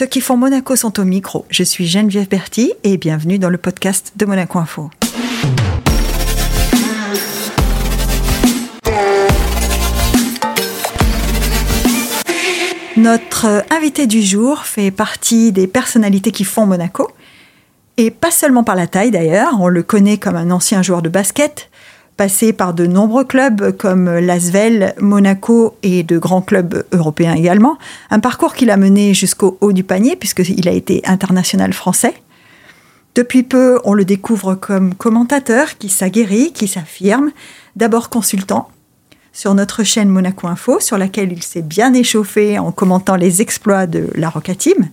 Ceux 0.00 0.06
qui 0.06 0.22
font 0.22 0.38
Monaco 0.38 0.76
sont 0.76 0.98
au 0.98 1.04
micro. 1.04 1.44
Je 1.50 1.62
suis 1.62 1.86
Geneviève 1.86 2.26
Berti 2.26 2.72
et 2.84 2.96
bienvenue 2.96 3.38
dans 3.38 3.50
le 3.50 3.58
podcast 3.58 4.14
de 4.16 4.24
Monaco 4.24 4.58
Info. 4.58 4.88
Notre 12.96 13.62
invité 13.68 14.06
du 14.06 14.22
jour 14.22 14.64
fait 14.64 14.90
partie 14.90 15.52
des 15.52 15.66
personnalités 15.66 16.32
qui 16.32 16.44
font 16.44 16.64
Monaco. 16.64 17.10
Et 17.98 18.10
pas 18.10 18.30
seulement 18.30 18.64
par 18.64 18.76
la 18.76 18.86
taille 18.86 19.10
d'ailleurs, 19.10 19.60
on 19.60 19.68
le 19.68 19.82
connaît 19.82 20.16
comme 20.16 20.36
un 20.36 20.50
ancien 20.50 20.80
joueur 20.80 21.02
de 21.02 21.10
basket, 21.10 21.68
passé 22.20 22.52
par 22.52 22.74
de 22.74 22.84
nombreux 22.84 23.24
clubs 23.24 23.74
comme 23.78 24.18
Lasvel, 24.18 24.94
Monaco 25.00 25.78
et 25.82 26.02
de 26.02 26.18
grands 26.18 26.42
clubs 26.42 26.84
européens 26.92 27.32
également. 27.32 27.78
Un 28.10 28.20
parcours 28.20 28.52
qu'il 28.52 28.68
a 28.68 28.76
mené 28.76 29.14
jusqu'au 29.14 29.56
haut 29.62 29.72
du 29.72 29.84
panier 29.84 30.16
puisqu'il 30.16 30.68
a 30.68 30.72
été 30.72 31.00
international 31.06 31.72
français. 31.72 32.12
Depuis 33.14 33.42
peu, 33.42 33.80
on 33.84 33.94
le 33.94 34.04
découvre 34.04 34.54
comme 34.54 34.94
commentateur 34.94 35.78
qui 35.78 35.88
s'aguerrit, 35.88 36.52
qui 36.52 36.68
s'affirme, 36.68 37.30
d'abord 37.74 38.10
consultant 38.10 38.68
sur 39.32 39.54
notre 39.54 39.82
chaîne 39.82 40.10
Monaco 40.10 40.46
Info, 40.46 40.78
sur 40.78 40.98
laquelle 40.98 41.32
il 41.32 41.42
s'est 41.42 41.62
bien 41.62 41.94
échauffé 41.94 42.58
en 42.58 42.70
commentant 42.70 43.16
les 43.16 43.40
exploits 43.40 43.86
de 43.86 44.10
la 44.14 44.28
Roca 44.28 44.54
Team. 44.54 44.90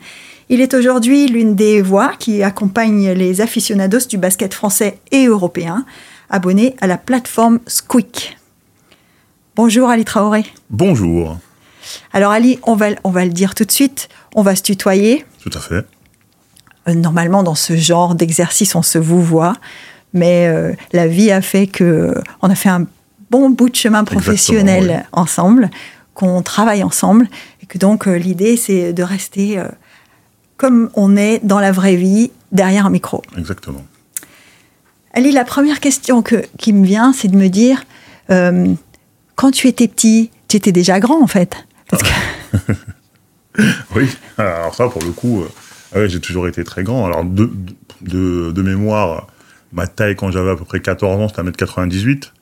Il 0.48 0.62
est 0.62 0.74
aujourd'hui 0.74 1.28
l'une 1.28 1.56
des 1.56 1.82
voix 1.82 2.14
qui 2.18 2.42
accompagnent 2.42 3.12
les 3.12 3.42
aficionados 3.42 4.08
du 4.08 4.18
basket 4.18 4.54
français 4.54 5.00
et 5.12 5.26
européen, 5.26 5.84
abonnés 6.30 6.76
à 6.82 6.88
la 6.88 6.98
plateforme 6.98 7.60
Squeak. 7.68 8.38
Bonjour 9.56 9.90
Ali 9.90 10.06
Traoré. 10.06 10.46
Bonjour. 10.70 11.38
Alors 12.14 12.32
Ali, 12.32 12.60
on 12.64 12.76
va, 12.76 12.88
on 13.04 13.12
va 13.12 13.26
le 13.26 13.32
dire 13.32 13.56
tout 13.56 13.66
de 13.66 13.72
suite, 13.72 14.10
on 14.36 14.42
va 14.42 14.56
se 14.56 14.64
tutoyer. 14.64 15.26
Tout 15.42 15.52
à 15.54 15.60
fait. 15.60 15.86
Euh, 16.88 16.94
normalement, 16.94 17.44
dans 17.44 17.56
ce 17.56 17.76
genre 17.76 18.16
d'exercice, 18.16 18.76
on 18.76 18.82
se 18.82 18.98
vous 18.98 19.22
voit, 19.22 19.56
mais 20.14 20.48
euh, 20.48 20.74
la 20.94 21.08
vie 21.08 21.32
a 21.32 21.42
fait 21.42 21.68
que 21.68 22.14
on 22.42 22.50
a 22.50 22.56
fait 22.56 22.70
un 22.70 22.86
bon 23.30 23.50
bout 23.50 23.70
de 23.70 23.76
chemin 23.76 24.04
professionnel 24.04 25.06
ensemble, 25.12 25.70
qu'on 26.14 26.42
travaille 26.42 26.84
ensemble, 26.84 27.28
et 27.62 27.66
que 27.66 27.78
donc 27.78 28.08
euh, 28.08 28.18
l'idée 28.18 28.58
c'est 28.58 28.94
de 28.94 29.04
rester 29.04 29.60
euh, 29.60 29.68
comme 30.56 30.90
on 30.96 31.16
est 31.16 31.40
dans 31.44 31.60
la 31.60 31.72
vraie 31.72 31.96
vie, 31.96 32.32
derrière 32.52 32.86
un 32.86 32.90
micro. 32.90 33.22
Exactement. 33.38 33.86
Ali, 35.18 35.32
la 35.32 35.46
première 35.46 35.80
question 35.80 36.22
que, 36.22 36.44
qui 36.60 36.74
me 36.74 36.86
vient, 36.86 37.12
c'est 37.12 37.28
de 37.28 37.36
me 37.36 37.48
dire, 37.48 37.86
euh, 38.30 38.76
quand 39.34 39.50
tu 39.50 39.68
étais 39.68 39.88
petit, 39.88 40.30
tu 40.48 40.58
étais 40.58 40.72
déjà 40.72 41.00
grand 41.00 41.24
en 41.24 41.28
fait. 41.28 41.58
Oui, 43.96 44.08
alors 44.38 44.76
ça 44.76 44.88
pour 44.88 45.02
le 45.02 45.10
coup, 45.10 45.44
euh, 45.96 46.08
j'ai 46.08 46.20
toujours 46.20 46.48
été 46.48 46.64
très 46.64 46.84
grand. 46.84 47.08
Alors 47.08 47.26
de, 47.26 48.62
mémoire, 48.62 49.26
ma 49.74 49.88
taille 49.88 50.16
quand 50.16 50.30
j'avais 50.30 50.52
à 50.52 50.56
peu 50.56 50.66
près 50.66 50.80
14 50.80 51.20
ans, 51.20 51.28
c'était 51.28 51.42
1m98. 51.42 52.34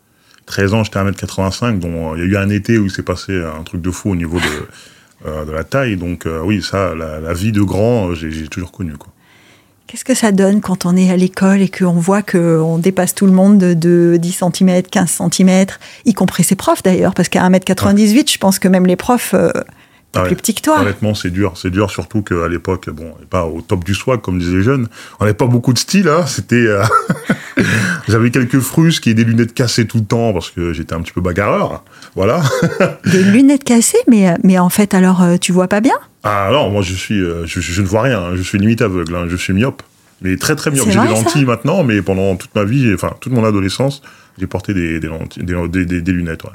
13 0.45 0.73
ans, 0.73 0.83
j'étais 0.83 0.99
1m85, 0.99 1.79
donc 1.79 2.17
il 2.17 2.19
y 2.19 2.23
a 2.23 2.25
eu 2.25 2.35
un 2.35 2.49
été 2.49 2.77
où 2.77 2.83
il 2.83 2.91
s'est 2.91 3.03
passé 3.03 3.41
un 3.41 3.63
truc 3.63 3.79
de 3.79 3.91
fou 3.91 4.09
au 4.09 4.17
niveau 4.17 4.37
de, 4.37 5.29
euh, 5.29 5.45
la 5.49 5.63
taille. 5.63 5.95
Donc 5.95 6.27
oui, 6.43 6.61
ça, 6.61 6.93
la, 6.93 7.21
la, 7.21 7.33
vie 7.33 7.53
de 7.53 7.61
grand, 7.61 8.13
j'ai 8.13 8.49
toujours 8.49 8.73
connu. 8.73 8.97
Quoi. 8.97 9.13
Qu'est-ce 9.95 10.03
que 10.03 10.13
ça 10.13 10.33
donne 10.33 10.59
quand 10.59 10.85
on 10.85 10.97
est 10.97 11.09
à 11.09 11.15
l'école 11.15 11.61
et 11.61 11.69
qu'on 11.69 11.93
voit 11.93 12.21
qu'on 12.21 12.79
dépasse 12.79 13.15
tout 13.15 13.27
le 13.27 13.31
monde 13.31 13.57
de, 13.57 13.73
de 13.73 14.17
10 14.19 14.41
cm, 14.53 14.81
15 14.81 15.21
cm, 15.31 15.67
y 16.03 16.13
compris 16.13 16.43
ses 16.43 16.57
profs 16.57 16.83
d'ailleurs, 16.83 17.13
parce 17.13 17.29
qu'à 17.29 17.47
1m98, 17.47 18.17
ouais. 18.17 18.25
je 18.27 18.37
pense 18.37 18.59
que 18.59 18.67
même 18.67 18.85
les 18.87 18.97
profs... 18.97 19.33
Euh, 19.33 19.51
ah 20.13 20.23
ouais. 20.23 20.27
plus 20.27 20.35
petit 20.35 20.53
que 20.53 20.61
toi. 20.61 20.81
Honnêtement, 20.81 21.13
c'est 21.13 21.29
dur. 21.29 21.53
C'est 21.55 21.69
dur, 21.69 21.91
surtout 21.91 22.23
qu'à 22.23 22.49
l'époque, 22.49 22.89
bon, 22.89 23.13
pas 23.29 23.45
au 23.45 23.61
top 23.61 23.85
du 23.85 23.93
swag, 23.93 24.19
comme 24.19 24.37
disaient 24.37 24.57
les 24.57 24.63
jeunes. 24.63 24.89
On 25.21 25.23
n'avait 25.23 25.33
pas 25.33 25.47
beaucoup 25.47 25.71
de 25.71 25.77
style, 25.77 26.09
hein. 26.09 26.25
C'était, 26.25 26.55
euh... 26.55 26.83
j'avais 28.09 28.31
quelques 28.31 28.59
frusques 28.59 29.07
et 29.07 29.13
des 29.13 29.23
lunettes 29.23 29.53
cassées 29.53 29.87
tout 29.87 29.99
le 29.99 30.05
temps 30.05 30.33
parce 30.33 30.49
que 30.49 30.73
j'étais 30.73 30.93
un 30.93 31.01
petit 31.01 31.13
peu 31.13 31.21
bagarreur. 31.21 31.85
Voilà. 32.15 32.43
des 33.05 33.23
lunettes 33.23 33.63
cassées, 33.63 34.01
mais, 34.09 34.33
mais 34.43 34.59
en 34.59 34.69
fait, 34.69 34.93
alors, 34.93 35.21
euh, 35.21 35.37
tu 35.37 35.53
vois 35.53 35.69
pas 35.69 35.79
bien? 35.79 35.95
Ah, 36.25 36.49
non, 36.51 36.71
moi, 36.71 36.81
je 36.81 36.93
suis, 36.93 37.21
euh, 37.21 37.45
je, 37.45 37.61
je, 37.61 37.81
ne 37.81 37.87
vois 37.87 38.01
rien. 38.01 38.35
Je 38.35 38.41
suis 38.41 38.57
limite 38.57 38.81
aveugle. 38.81 39.15
Hein. 39.15 39.27
Je 39.29 39.35
suis 39.35 39.53
myope. 39.53 39.83
Mais 40.21 40.35
très, 40.37 40.55
très 40.55 40.71
myope. 40.71 40.89
J'ai 40.89 40.99
des 40.99 41.07
lentilles 41.07 41.45
maintenant, 41.45 41.83
mais 41.83 42.01
pendant 42.01 42.35
toute 42.35 42.53
ma 42.55 42.63
vie, 42.63 42.91
enfin, 42.93 43.11
toute 43.21 43.31
mon 43.31 43.45
adolescence, 43.45 44.01
j'ai 44.39 44.47
porté 44.47 44.73
des, 44.73 44.99
des, 44.99 45.07
lentilles, 45.07 45.43
des, 45.43 45.85
des, 45.85 46.01
des 46.01 46.11
lunettes, 46.11 46.43
ouais. 46.43 46.51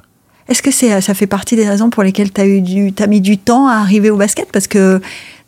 Est-ce 0.49 0.63
que 0.63 0.73
c'est, 0.73 1.01
ça 1.01 1.15
fait 1.15 1.29
partie 1.29 1.55
des 1.55 1.69
raisons 1.69 1.91
pour 1.91 2.03
lesquelles 2.03 2.33
tu 2.33 2.41
as, 2.41 2.47
eu 2.47 2.61
du, 2.61 2.93
as 2.99 3.07
mis 3.07 3.21
du 3.21 3.39
temps 3.39 3.69
à 3.69 3.75
arriver 3.75 4.11
au 4.11 4.17
basket? 4.17 4.51
Parce 4.51 4.67
que 4.67 5.01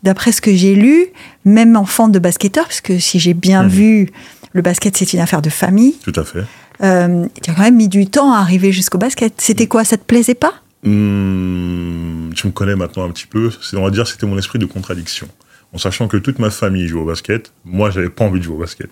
d'après 0.05 0.31
ce 0.31 0.41
que 0.41 0.55
j'ai 0.55 0.77
lu, 0.77 1.07
même 1.45 1.77
enfant 1.77 2.07
de 2.07 2.21
basketteur, 2.21 2.67
parce 2.67 2.81
que 2.81 3.01
si 3.01 3.19
j'ai 3.19 3.35
bien 3.35 3.65
mmh. 3.65 3.69
vu, 3.69 4.11
le 4.53 4.63
basket 4.63 4.97
c'est 4.97 5.13
une 5.13 5.19
affaire 5.19 5.43
de 5.43 5.51
famille. 5.51 5.97
Tout 6.05 6.13
à 6.15 6.23
fait. 6.23 6.45
Euh, 6.85 7.27
tu 7.43 7.51
as 7.51 7.55
quand 7.55 7.63
même 7.63 7.77
mis 7.77 7.89
du 7.89 8.07
temps 8.07 8.33
à 8.33 8.39
arriver 8.39 8.71
jusqu'au 8.71 8.99
basket. 8.99 9.35
C'était 9.39 9.67
quoi? 9.67 9.85
Ça 9.85 9.97
te 9.97 10.05
plaisait 10.05 10.37
pas? 10.37 10.55
Mmh, 10.83 12.33
Tu 12.35 12.47
me 12.47 12.53
connais 12.53 12.77
maintenant 12.77 13.05
un 13.05 13.11
petit 13.11 13.27
peu. 13.27 13.51
On 13.75 13.83
va 13.83 13.91
dire 13.91 14.07
c'était 14.07 14.27
mon 14.27 14.39
esprit 14.39 14.59
de 14.59 14.67
contradiction. 14.67 15.29
En 15.73 15.79
sachant 15.79 16.09
que 16.09 16.17
toute 16.19 16.39
ma 16.39 16.51
famille 16.51 16.87
joue 16.87 17.01
au 17.01 17.05
basket, 17.07 17.53
moi 17.65 17.91
j'avais 17.91 18.11
pas 18.11 18.25
envie 18.25 18.41
de 18.41 18.45
jouer 18.45 18.57
au 18.57 18.61
basket. 18.61 18.91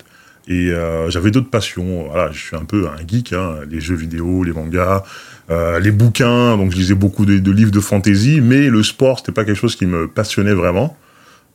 Et 0.49 0.71
euh, 0.71 1.11
j'avais 1.11 1.31
d'autres 1.31 1.51
passions. 1.51 2.09
Voilà, 2.09 2.33
je 2.33 2.39
suis 2.39 2.57
un 2.57 2.65
peu 2.65 2.89
un 2.89 3.07
geek, 3.07 3.33
hein, 3.35 3.57
les 3.71 3.81
jeux 3.81 3.95
vidéo, 3.95 4.43
les 4.43 4.53
mangas, 4.53 5.05
euh, 5.51 5.79
les 5.79 5.91
bouquins. 5.91 6.57
Donc 6.57 6.73
je 6.73 6.77
lisais 6.77 6.95
beaucoup 6.95 7.27
de, 7.27 7.39
de 7.39 7.51
livres 7.51 7.71
de 7.71 7.81
fantasy, 7.81 8.41
mais 8.41 8.69
le 8.69 8.83
sport 8.83 9.19
c'était 9.19 9.33
pas 9.33 9.45
quelque 9.45 9.59
chose 9.59 9.77
qui 9.77 9.87
me 9.87 10.09
passionnait 10.09 10.55
vraiment. 10.55 10.97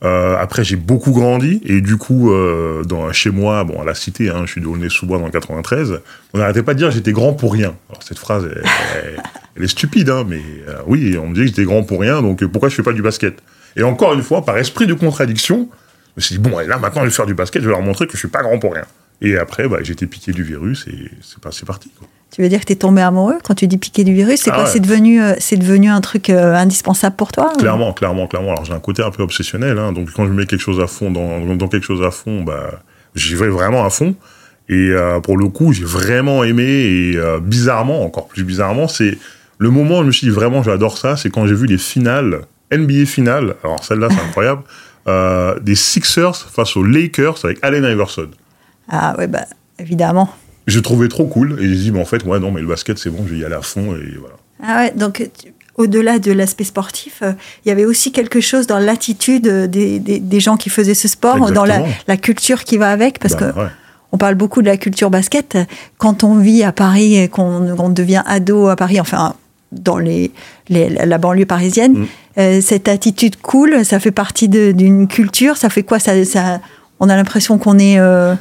Euh, 0.04 0.36
après 0.38 0.62
j'ai 0.62 0.76
beaucoup 0.76 1.12
grandi 1.12 1.58
et 1.64 1.80
du 1.80 1.96
coup 1.96 2.30
euh, 2.30 2.84
dans, 2.84 3.10
chez 3.12 3.30
moi, 3.30 3.64
bon 3.64 3.80
à 3.80 3.84
la 3.84 3.94
cité, 3.94 4.28
hein, 4.28 4.42
je 4.44 4.52
suis 4.52 4.60
de 4.60 4.66
Aulnay-sous-Bois 4.66 5.18
dans 5.18 5.24
le 5.24 5.30
93, 5.30 6.00
on 6.34 6.38
n'arrêtait 6.38 6.62
pas 6.62 6.74
de 6.74 6.78
dire 6.78 6.90
j'étais 6.90 7.12
grand 7.12 7.32
pour 7.32 7.54
rien. 7.54 7.74
Alors 7.88 8.02
cette 8.02 8.18
phrase, 8.18 8.46
elle, 9.56 9.62
est 9.62 9.68
stupide, 9.68 10.10
hein, 10.10 10.24
mais 10.28 10.42
euh, 10.68 10.80
oui, 10.86 11.16
on 11.16 11.28
me 11.28 11.34
disait 11.34 11.46
que 11.46 11.50
j'étais 11.50 11.64
grand 11.64 11.82
pour 11.82 12.00
rien, 12.00 12.20
donc 12.20 12.44
pourquoi 12.44 12.68
je 12.68 12.74
fais 12.74 12.82
pas 12.82 12.92
du 12.92 13.00
basket? 13.00 13.42
Et 13.76 13.82
encore 13.82 14.12
une 14.12 14.22
fois, 14.22 14.44
par 14.44 14.58
esprit 14.58 14.86
de 14.86 14.94
contradiction, 14.94 15.68
je 16.16 16.20
me 16.20 16.22
suis 16.22 16.34
dit, 16.36 16.40
bon, 16.40 16.58
là, 16.58 16.78
maintenant, 16.78 17.02
je 17.02 17.06
vais 17.06 17.12
faire 17.12 17.26
du 17.26 17.34
basket, 17.34 17.62
je 17.62 17.66
vais 17.68 17.74
leur 17.74 17.82
montrer 17.82 18.06
que 18.06 18.14
je 18.14 18.18
suis 18.18 18.28
pas 18.28 18.42
grand 18.42 18.58
pour 18.58 18.72
rien. 18.72 18.84
Et 19.20 19.36
après, 19.36 19.68
bah, 19.68 19.78
été 19.80 20.06
piqué 20.06 20.32
du 20.32 20.42
virus 20.42 20.86
et 20.88 21.10
c'est 21.22 21.66
parti. 21.66 21.90
Quoi. 21.98 22.08
Tu 22.32 22.42
veux 22.42 22.48
dire 22.48 22.60
que 22.60 22.66
tu 22.66 22.72
es 22.72 22.76
tombé 22.76 23.00
amoureux 23.02 23.38
quand 23.44 23.54
tu 23.54 23.66
dis 23.66 23.78
piqué 23.78 24.04
du 24.04 24.12
virus 24.12 24.40
C'est 24.40 24.50
ah 24.50 24.54
quoi 24.54 24.64
ouais. 24.64 24.70
C'est 24.70 24.80
devenu, 24.80 25.22
euh, 25.22 25.34
c'est 25.38 25.56
devenu 25.56 25.88
un 25.88 26.00
truc 26.00 26.28
euh, 26.28 26.54
indispensable 26.54 27.16
pour 27.16 27.32
toi 27.32 27.52
Clairement, 27.58 27.90
ou... 27.90 27.92
clairement, 27.92 28.26
clairement. 28.26 28.50
Alors 28.50 28.64
j'ai 28.64 28.72
un 28.72 28.80
côté 28.80 29.02
un 29.02 29.10
peu 29.10 29.22
obsessionnel. 29.22 29.78
Hein, 29.78 29.92
donc 29.92 30.10
quand 30.12 30.26
je 30.26 30.32
mets 30.32 30.46
quelque 30.46 30.60
chose 30.60 30.80
à 30.80 30.86
fond 30.86 31.10
dans, 31.10 31.54
dans 31.54 31.68
quelque 31.68 31.86
chose 31.86 32.02
à 32.02 32.10
fond, 32.10 32.42
bah, 32.42 32.82
j'y 33.14 33.34
vais 33.34 33.48
vraiment 33.48 33.84
à 33.84 33.90
fond. 33.90 34.14
Et 34.68 34.90
euh, 34.90 35.20
pour 35.20 35.38
le 35.38 35.48
coup, 35.48 35.72
j'ai 35.72 35.84
vraiment 35.84 36.42
aimé. 36.42 36.64
Et 36.64 37.18
bizarrement, 37.40 38.04
encore 38.04 38.26
plus 38.26 38.44
bizarrement, 38.44 38.88
c'est 38.88 39.16
le 39.58 39.70
moment 39.70 39.98
où 39.98 40.02
je 40.02 40.06
me 40.08 40.12
suis 40.12 40.26
dit 40.26 40.32
vraiment 40.32 40.62
j'adore 40.62 40.98
ça, 40.98 41.16
c'est 41.16 41.30
quand 41.30 41.46
j'ai 41.46 41.54
vu 41.54 41.66
les 41.66 41.78
finales, 41.78 42.40
NBA 42.72 43.06
finales. 43.06 43.54
Alors 43.62 43.82
celle-là, 43.84 44.08
c'est 44.10 44.20
incroyable. 44.28 44.62
Des 45.62 45.74
Sixers 45.76 46.36
face 46.36 46.76
aux 46.76 46.82
Lakers 46.82 47.44
avec 47.44 47.58
Allen 47.62 47.84
Iverson. 47.84 48.28
Ah 48.90 49.14
ouais, 49.16 49.28
bah 49.28 49.44
évidemment. 49.78 50.28
Je 50.66 50.80
trouvais 50.80 51.08
trop 51.08 51.26
cool 51.26 51.58
et 51.60 51.68
j'ai 51.68 51.76
dit, 51.76 51.90
bah, 51.90 52.00
en 52.00 52.04
fait, 52.04 52.24
ouais, 52.24 52.40
non, 52.40 52.50
mais 52.50 52.60
le 52.60 52.66
basket, 52.66 52.98
c'est 52.98 53.10
bon, 53.10 53.24
je 53.26 53.34
vais 53.34 53.40
y 53.40 53.44
aller 53.44 53.54
à 53.54 53.62
fond 53.62 53.94
et 53.94 54.16
voilà. 54.18 54.36
Ah 54.62 54.76
ouais, 54.78 54.92
donc 54.96 55.28
au-delà 55.76 56.18
de 56.18 56.32
l'aspect 56.32 56.64
sportif, 56.64 57.18
il 57.20 57.26
euh, 57.26 57.32
y 57.66 57.70
avait 57.70 57.84
aussi 57.84 58.10
quelque 58.10 58.40
chose 58.40 58.66
dans 58.66 58.78
l'attitude 58.78 59.46
des, 59.46 59.98
des, 59.98 60.18
des, 60.18 60.40
gens 60.40 60.56
qui 60.56 60.70
faisaient 60.70 60.94
ce 60.94 61.08
sport, 61.08 61.36
Exactement. 61.36 61.60
dans 61.60 61.66
la, 61.66 61.82
la, 62.08 62.16
culture 62.16 62.64
qui 62.64 62.78
va 62.78 62.90
avec, 62.90 63.18
parce 63.18 63.34
bah, 63.34 63.52
que. 63.52 63.58
Ouais. 63.58 63.68
On 64.12 64.18
parle 64.18 64.36
beaucoup 64.36 64.62
de 64.62 64.66
la 64.66 64.76
culture 64.76 65.10
basket. 65.10 65.58
Quand 65.98 66.24
on 66.24 66.38
vit 66.38 66.62
à 66.62 66.72
Paris 66.72 67.16
et 67.16 67.28
qu'on 67.28 67.76
on 67.78 67.88
devient 67.90 68.22
ado 68.24 68.68
à 68.68 68.76
Paris, 68.76 69.00
enfin, 69.00 69.34
dans 69.72 69.98
les, 69.98 70.30
les, 70.68 70.88
la 70.88 71.18
banlieue 71.18 71.44
parisienne, 71.44 71.92
mm. 71.92 72.06
euh, 72.38 72.60
cette 72.60 72.88
attitude 72.88 73.36
cool, 73.36 73.84
ça 73.84 73.98
fait 73.98 74.12
partie 74.12 74.48
d'une 74.48 75.08
culture. 75.08 75.56
Ça 75.56 75.68
fait 75.68 75.82
quoi? 75.82 75.98
Ça, 75.98 76.24
ça, 76.24 76.60
On 77.00 77.08
a 77.08 77.16
l'impression 77.16 77.58
qu'on 77.58 77.78
est. 77.78 77.98
Euh... 77.98 78.34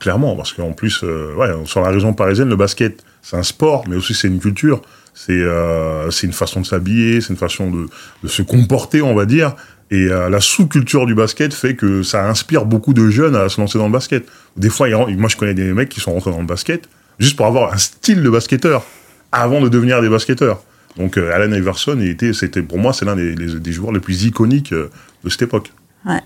Clairement, 0.00 0.34
parce 0.34 0.54
qu'en 0.54 0.72
plus, 0.72 1.02
euh, 1.04 1.64
sur 1.66 1.82
la 1.82 1.90
région 1.90 2.14
parisienne, 2.14 2.48
le 2.48 2.56
basket, 2.56 3.04
c'est 3.22 3.36
un 3.36 3.42
sport, 3.42 3.84
mais 3.86 3.96
aussi 3.96 4.14
c'est 4.14 4.28
une 4.28 4.40
culture. 4.40 4.80
C'est 5.12 5.32
euh, 5.32 6.10
une 6.22 6.32
façon 6.32 6.60
de 6.60 6.66
s'habiller, 6.66 7.20
c'est 7.20 7.30
une 7.30 7.38
façon 7.38 7.70
de, 7.70 8.28
se 8.28 8.40
comporter, 8.40 9.02
on 9.02 9.14
va 9.14 9.26
dire. 9.26 9.54
Et 9.90 10.06
euh, 10.06 10.30
la 10.30 10.40
sous-culture 10.40 11.04
du 11.04 11.14
basket 11.14 11.52
fait 11.52 11.74
que 11.74 12.02
ça 12.02 12.26
inspire 12.26 12.64
beaucoup 12.64 12.94
de 12.94 13.10
jeunes 13.10 13.36
à 13.36 13.50
se 13.50 13.60
lancer 13.60 13.76
dans 13.76 13.86
le 13.86 13.92
basket. 13.92 14.24
Des 14.56 14.70
fois, 14.70 14.88
moi, 14.88 15.28
je 15.28 15.36
connais 15.36 15.52
des 15.52 15.72
mecs 15.74 15.90
qui 15.90 16.00
sont 16.00 16.12
rentrés 16.12 16.30
dans 16.30 16.40
le 16.40 16.46
basket 16.46 16.88
juste 17.18 17.36
pour 17.36 17.44
avoir 17.44 17.74
un 17.74 17.76
style 17.76 18.22
de 18.22 18.30
basketteur 18.30 18.86
avant 19.32 19.60
de 19.60 19.68
devenir 19.68 20.00
des 20.00 20.08
basketteurs. 20.08 20.62
Donc 20.96 21.18
euh, 21.18 21.32
Allen 21.34 21.52
Iverson, 21.52 21.98
c'était 22.32 22.62
pour 22.62 22.78
moi, 22.78 22.94
c'est 22.94 23.04
l'un 23.04 23.16
des, 23.16 23.34
des, 23.34 23.72
joueurs 23.72 23.92
les 23.92 24.00
plus 24.00 24.24
iconiques 24.24 24.72
de 24.72 25.28
cette 25.28 25.42
époque. 25.42 25.72
Ouais. 26.06 26.20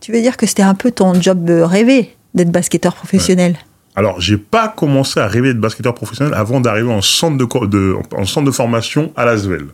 Tu 0.00 0.12
veux 0.12 0.20
dire 0.20 0.36
que 0.36 0.46
c'était 0.46 0.62
un 0.62 0.74
peu 0.74 0.92
ton 0.92 1.20
job 1.20 1.44
rêvé? 1.48 2.14
D'être 2.34 2.50
basketteur 2.50 2.94
professionnel 2.94 3.52
ouais. 3.52 3.58
Alors, 3.96 4.20
j'ai 4.20 4.36
pas 4.36 4.68
commencé 4.68 5.18
à 5.18 5.26
rêver 5.26 5.48
d'être 5.48 5.60
basketteur 5.60 5.94
professionnel 5.94 6.32
avant 6.34 6.60
d'arriver 6.60 6.90
en 6.90 7.02
centre 7.02 7.36
de, 7.36 7.66
de, 7.66 7.96
en 8.16 8.24
centre 8.24 8.46
de 8.46 8.52
formation 8.52 9.12
à 9.16 9.24
Lasvel. 9.24 9.66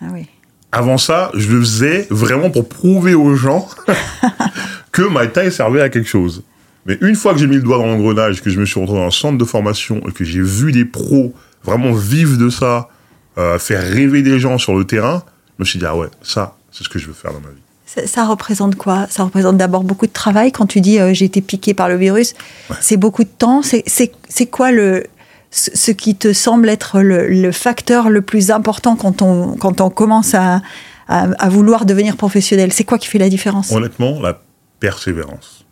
Ah 0.00 0.06
oui. 0.12 0.26
Avant 0.72 0.98
ça, 0.98 1.30
je 1.34 1.52
le 1.52 1.60
faisais 1.60 2.06
vraiment 2.10 2.50
pour 2.50 2.68
prouver 2.68 3.14
aux 3.14 3.36
gens 3.36 3.68
que 4.92 5.02
ma 5.02 5.26
taille 5.28 5.52
servait 5.52 5.80
à 5.80 5.88
quelque 5.88 6.08
chose. 6.08 6.42
Mais 6.86 6.98
une 7.00 7.14
fois 7.14 7.32
que 7.32 7.38
j'ai 7.38 7.46
mis 7.46 7.56
le 7.56 7.62
doigt 7.62 7.78
dans 7.78 7.86
l'engrenage, 7.86 8.42
que 8.42 8.50
je 8.50 8.58
me 8.58 8.66
suis 8.66 8.80
retrouvé 8.80 9.00
dans 9.00 9.06
un 9.06 9.12
centre 9.12 9.38
de 9.38 9.44
formation 9.44 10.02
et 10.08 10.12
que 10.12 10.24
j'ai 10.24 10.42
vu 10.42 10.72
des 10.72 10.84
pros 10.84 11.32
vraiment 11.62 11.92
vivre 11.92 12.36
de 12.36 12.50
ça, 12.50 12.88
euh, 13.38 13.58
faire 13.58 13.82
rêver 13.82 14.22
des 14.22 14.38
gens 14.38 14.58
sur 14.58 14.76
le 14.76 14.84
terrain, 14.84 15.22
je 15.56 15.62
me 15.62 15.64
suis 15.64 15.78
dit, 15.78 15.86
ah 15.86 15.96
ouais, 15.96 16.08
ça, 16.22 16.56
c'est 16.72 16.84
ce 16.84 16.88
que 16.88 16.98
je 16.98 17.06
veux 17.06 17.14
faire 17.14 17.32
dans 17.32 17.40
ma 17.40 17.50
vie. 17.50 17.63
Ça, 17.94 18.06
ça 18.06 18.24
représente 18.26 18.76
quoi? 18.76 19.06
Ça 19.10 19.24
représente 19.24 19.56
d'abord 19.56 19.84
beaucoup 19.84 20.06
de 20.06 20.12
travail. 20.12 20.50
Quand 20.52 20.66
tu 20.66 20.80
dis 20.80 20.98
euh, 20.98 21.12
j'ai 21.14 21.24
été 21.26 21.40
piqué 21.40 21.74
par 21.74 21.88
le 21.88 21.96
virus, 21.96 22.34
Ouais. 22.70 22.76
c'est 22.80 22.96
beaucoup 22.96 23.24
de 23.24 23.28
temps. 23.28 23.62
C'est- 23.62 24.46
quoi 24.50 24.72
le, 24.72 25.04
ce 25.50 25.90
qui 25.92 26.14
te 26.16 26.32
semble 26.32 26.68
être 26.68 27.00
le, 27.00 27.28
le 27.28 27.52
facteur 27.52 28.08
le 28.10 28.22
plus 28.22 28.50
important 28.50 28.96
quand 28.96 29.22
on, 29.22 29.56
quand 29.56 29.80
on 29.80 29.90
commence 29.90 30.34
à, 30.34 30.62
à, 31.08 31.22
à 31.38 31.48
vouloir 31.48 31.84
devenir 31.86 32.16
professionnel? 32.16 32.72
C'est 32.72 32.84
quoi 32.84 32.98
qui 32.98 33.06
fait 33.08 33.18
la 33.18 33.28
différence? 33.28 33.70
Honnêtement, 33.70 34.20
la 34.20 34.40
persévérance. 34.80 35.64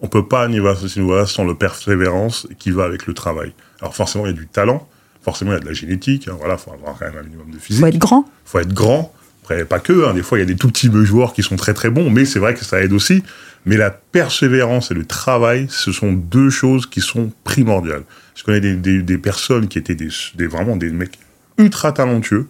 On 0.00 0.06
peut 0.08 0.26
pas 0.26 0.44
aller 0.44 0.60
à 0.66 0.74
ce 0.76 0.98
niveau-là 1.00 1.26
sans 1.26 1.44
le 1.44 1.54
persévérance 1.56 2.46
qui 2.58 2.70
va 2.70 2.84
avec 2.84 3.06
le 3.06 3.14
travail. 3.14 3.52
Alors 3.80 3.94
forcément, 3.94 4.26
il 4.26 4.30
y 4.30 4.32
a 4.32 4.36
du 4.36 4.46
talent, 4.46 4.86
forcément, 5.22 5.50
il 5.52 5.54
y 5.54 5.56
a 5.58 5.60
de 5.60 5.66
la 5.66 5.72
génétique. 5.72 6.28
Hein, 6.28 6.36
voilà, 6.38 6.56
faut 6.56 6.72
avoir 6.72 6.96
quand 6.98 7.06
même 7.06 7.18
un 7.18 7.22
minimum 7.24 7.50
de 7.50 7.58
physique. 7.58 7.80
faut 7.80 7.86
être 7.88 7.98
grand. 7.98 8.24
faut 8.44 8.58
être 8.60 8.72
grand. 8.72 9.12
Après, 9.50 9.64
pas 9.64 9.78
que. 9.80 10.06
hein, 10.06 10.12
des 10.12 10.22
fois, 10.22 10.36
il 10.36 10.42
y 10.42 10.44
a 10.44 10.46
des 10.46 10.56
tout 10.56 10.68
petits 10.68 10.90
joueurs 11.04 11.32
qui 11.32 11.42
sont 11.42 11.56
très 11.56 11.72
très 11.72 11.88
bons, 11.88 12.10
mais 12.10 12.26
c'est 12.26 12.38
vrai 12.38 12.52
que 12.52 12.64
ça 12.66 12.82
aide 12.82 12.92
aussi. 12.92 13.22
Mais 13.64 13.78
la 13.78 13.90
persévérance 13.90 14.90
et 14.90 14.94
le 14.94 15.06
travail, 15.06 15.66
ce 15.70 15.90
sont 15.90 16.12
deux 16.12 16.50
choses 16.50 16.84
qui 16.86 17.00
sont 17.00 17.32
primordiales. 17.44 18.02
Je 18.34 18.44
connais 18.44 18.60
des, 18.60 18.74
des- 18.74 19.02
des 19.02 19.16
personnes 19.18 19.68
qui 19.68 19.78
étaient 19.78 19.94
des, 19.94 20.10
des- 20.34 20.46
vraiment 20.46 20.76
des 20.76 20.90
mecs 20.90 21.18
ultra 21.56 21.92
talentueux. 21.92 22.46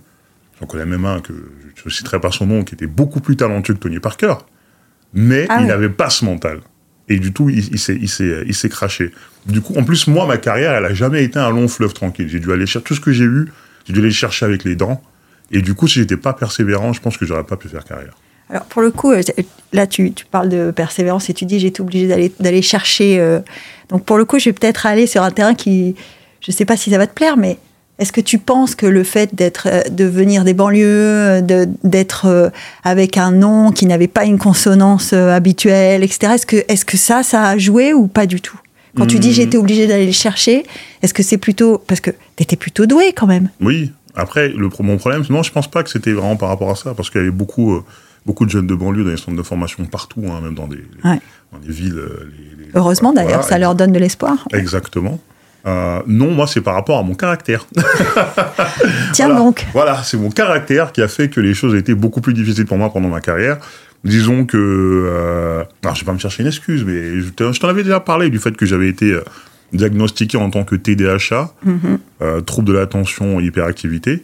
J'en 0.61 0.67
connais 0.67 0.87
même 0.87 1.05
un 1.05 1.21
que 1.21 1.33
je 1.77 1.83
ne 1.87 1.91
citerai 1.91 2.21
pas 2.21 2.33
son 2.33 2.47
nom, 2.47 2.65
qui 2.65 2.75
était 2.75 2.89
beaucoup 2.89 3.21
plus 3.21 3.37
talentueux 3.37 3.75
que 3.75 3.79
Tony 3.79 4.01
Parker, 4.01 4.35
mais 5.15 5.47
Ah 5.49 5.59
il 5.59 5.62
ouais. 5.62 5.69
n'avait 5.69 5.89
pas 5.89 6.11
ce 6.11 6.25
mental. 6.25 6.61
Et 7.09 7.21
du 7.21 7.33
tout, 7.33 7.49
il, 7.49 7.59
il 7.73 7.79
s'est, 7.79 8.69
craché. 8.69 9.12
Du 9.47 9.61
coup, 9.61 9.73
en 9.79 9.85
plus, 9.85 10.09
moi, 10.09 10.27
ma 10.27 10.37
carrière, 10.37 10.73
elle 10.73 10.85
a 10.85 10.93
jamais 10.94 11.23
été 11.25 11.39
un 11.39 11.51
long 11.51 11.69
fleuve 11.69 11.94
tranquille. 11.94 12.29
J'ai 12.29 12.41
dû 12.41 12.53
aller 12.53 12.67
chercher 12.67 12.85
tout 12.85 12.94
ce 12.97 13.01
que 13.01 13.12
j'ai 13.12 13.25
eu, 13.25 13.47
j'ai 13.87 13.93
dû 13.94 14.01
aller 14.01 14.09
le 14.09 14.15
chercher 14.15 14.44
avec 14.47 14.65
les 14.65 14.75
dents. 14.75 15.01
Et 15.50 15.62
du 15.62 15.75
coup, 15.75 15.89
si 15.89 16.00
j'étais 16.00 16.17
pas 16.17 16.33
persévérant, 16.33 16.93
je 16.93 17.00
pense 17.00 17.17
que 17.17 17.25
j'aurais 17.27 17.45
pas 17.45 17.56
pu 17.56 17.69
faire 17.69 17.85
carrière. 17.85 18.15
Alors 18.50 18.65
pour 18.65 18.81
le 18.83 18.91
coup, 18.91 19.12
euh, 19.12 19.21
là 19.73 19.87
tu, 19.87 20.12
tu 20.12 20.25
parles 20.25 20.49
de 20.49 20.71
persévérance 20.71 21.29
et 21.29 21.35
tu 21.35 21.45
dis 21.45 21.61
j'ai 21.61 21.67
été 21.69 21.83
obligé 21.83 22.06
d'aller 22.09 22.33
d'aller 22.41 22.62
chercher. 22.62 23.19
euh, 23.21 23.41
donc 23.91 24.05
pour 24.05 24.17
le 24.17 24.25
coup, 24.25 24.39
je 24.39 24.47
vais 24.47 24.53
peut-être 24.55 24.87
aller 24.87 25.06
sur 25.06 25.23
un 25.23 25.31
terrain 25.31 25.55
qui, 25.55 25.95
je 26.41 26.50
sais 26.50 26.65
pas 26.65 26.77
si 26.77 26.91
ça 26.91 26.97
va 26.99 27.06
te 27.06 27.12
plaire, 27.12 27.37
mais 27.37 27.59
est-ce 27.99 28.12
que 28.12 28.21
tu 28.23 28.39
penses 28.39 28.75
que 28.75 28.87
le 28.87 29.03
fait 29.05 29.35
d'être, 29.35 29.67
euh, 29.71 29.83
de 29.91 30.05
venir 30.05 30.45
des 30.45 30.55
banlieues, 30.55 31.41
euh, 31.43 31.67
d'être 31.85 32.27
euh, 32.27 32.49
avec 32.85 33.17
un 33.19 33.33
nom 33.33 33.71
qui 33.73 33.85
n'avait 33.87 34.06
pas 34.09 34.25
une 34.25 34.39
consonance 34.39 35.12
euh, 35.12 35.31
habituelle, 35.35 36.03
etc. 36.05 36.35
Est-ce 36.35 36.47
que, 36.47 36.65
est-ce 36.69 36.85
que 36.85 36.97
ça, 36.97 37.23
ça 37.23 37.43
a 37.44 37.59
joué 37.59 37.93
ou 37.93 38.06
pas 38.06 38.25
du 38.27 38.41
tout? 38.41 38.59
Quand 38.97 39.06
tu 39.06 39.19
dis 39.19 39.39
Hmm. 39.39 39.43
été 39.43 39.59
obligé 39.59 39.87
d'aller 39.87 40.06
le 40.06 40.12
chercher, 40.12 40.65
est-ce 41.03 41.12
que 41.12 41.23
c'est 41.23 41.37
plutôt 41.39 41.79
parce 41.87 42.01
que 42.01 42.11
tu 42.37 42.43
étais 42.43 42.56
plutôt 42.56 42.87
doué 42.87 43.12
quand 43.15 43.27
même? 43.27 43.51
Oui. 43.61 43.93
Après, 44.19 44.49
le, 44.49 44.69
mon 44.81 44.97
problème, 44.99 45.23
non, 45.31 45.43
je 45.43 45.50
pense 45.53 45.70
pas 45.70 45.82
que 45.82 45.91
c'était 45.91 46.12
vraiment 46.12 46.37
par 46.37 46.49
rapport 46.50 46.70
à 46.70 46.75
ça, 46.76 46.93
parce 46.94 47.09
qu'il 47.09 47.20
y 47.20 47.25
avait 47.25 47.31
beaucoup, 47.31 47.75
euh, 47.76 47.85
beaucoup 48.26 48.44
de 48.44 48.50
jeunes 48.50 48.67
de 48.67 48.75
banlieue 48.75 49.05
dans 49.05 49.11
les 49.11 49.17
centres 49.17 49.37
de 49.38 49.43
formation 49.43 49.85
partout, 49.87 50.25
hein, 50.29 50.41
même 50.43 50.55
dans 50.55 50.67
des, 50.67 50.82
Ouais. 51.05 51.20
dans 51.53 51.59
des 51.65 51.73
villes. 51.73 51.94
euh, 51.99 52.29
les- 52.59 52.65
les- 52.67 52.70
Heureusement 52.75 53.12
voilà, 53.12 53.26
d'ailleurs, 53.26 53.44
ça 53.44 53.59
leur 53.59 53.75
donne 53.75 53.93
de 53.93 53.99
l'espoir. 53.99 54.37
Exactement. 54.53 55.19
Euh, 55.67 56.00
non, 56.06 56.31
moi, 56.32 56.47
c'est 56.47 56.61
par 56.61 56.75
rapport 56.75 56.99
à 56.99 57.03
mon 57.03 57.15
caractère. 57.15 57.67
Tiens 59.12 59.26
Voilà. 59.29 59.41
donc. 59.41 59.67
Voilà, 59.73 60.03
c'est 60.03 60.17
mon 60.17 60.31
caractère 60.31 60.93
qui 60.93 61.03
a 61.03 61.09
fait 61.09 61.29
que 61.29 61.41
les 61.41 61.55
choses 61.55 61.75
étaient 61.75 61.94
beaucoup 61.94 62.20
plus 62.20 62.35
difficiles 62.35 62.67
pour 62.67 62.79
moi 62.79 62.93
pendant 62.93 63.09
ma 63.09 63.20
carrière. 63.20 63.59
Disons 64.05 64.44
que, 64.47 64.56
euh, 64.56 65.65
alors 65.82 65.94
je 65.97 66.00
vais 66.03 66.06
pas 66.06 66.12
me 66.12 66.19
chercher 66.19 66.43
une 66.43 66.49
excuse, 66.49 66.85
mais 66.85 67.20
je 67.20 67.31
te- 67.31 67.53
je 67.53 67.59
t'en 67.61 67.69
avais 67.69 67.82
déjà 67.82 67.99
parlé 68.00 68.31
du 68.31 68.38
fait 68.38 68.56
que 68.56 68.65
j'avais 68.65 68.88
été 68.88 69.12
diagnostiqué 69.73 70.37
en 70.38 70.50
tant 70.50 70.65
que 70.65 70.75
TDAH, 70.76 71.53
Mhm. 71.65 71.99
euh, 72.23 72.41
trouble 72.41 72.69
de 72.69 72.73
l'attention, 72.73 73.41
hyperactivité, 73.41 74.23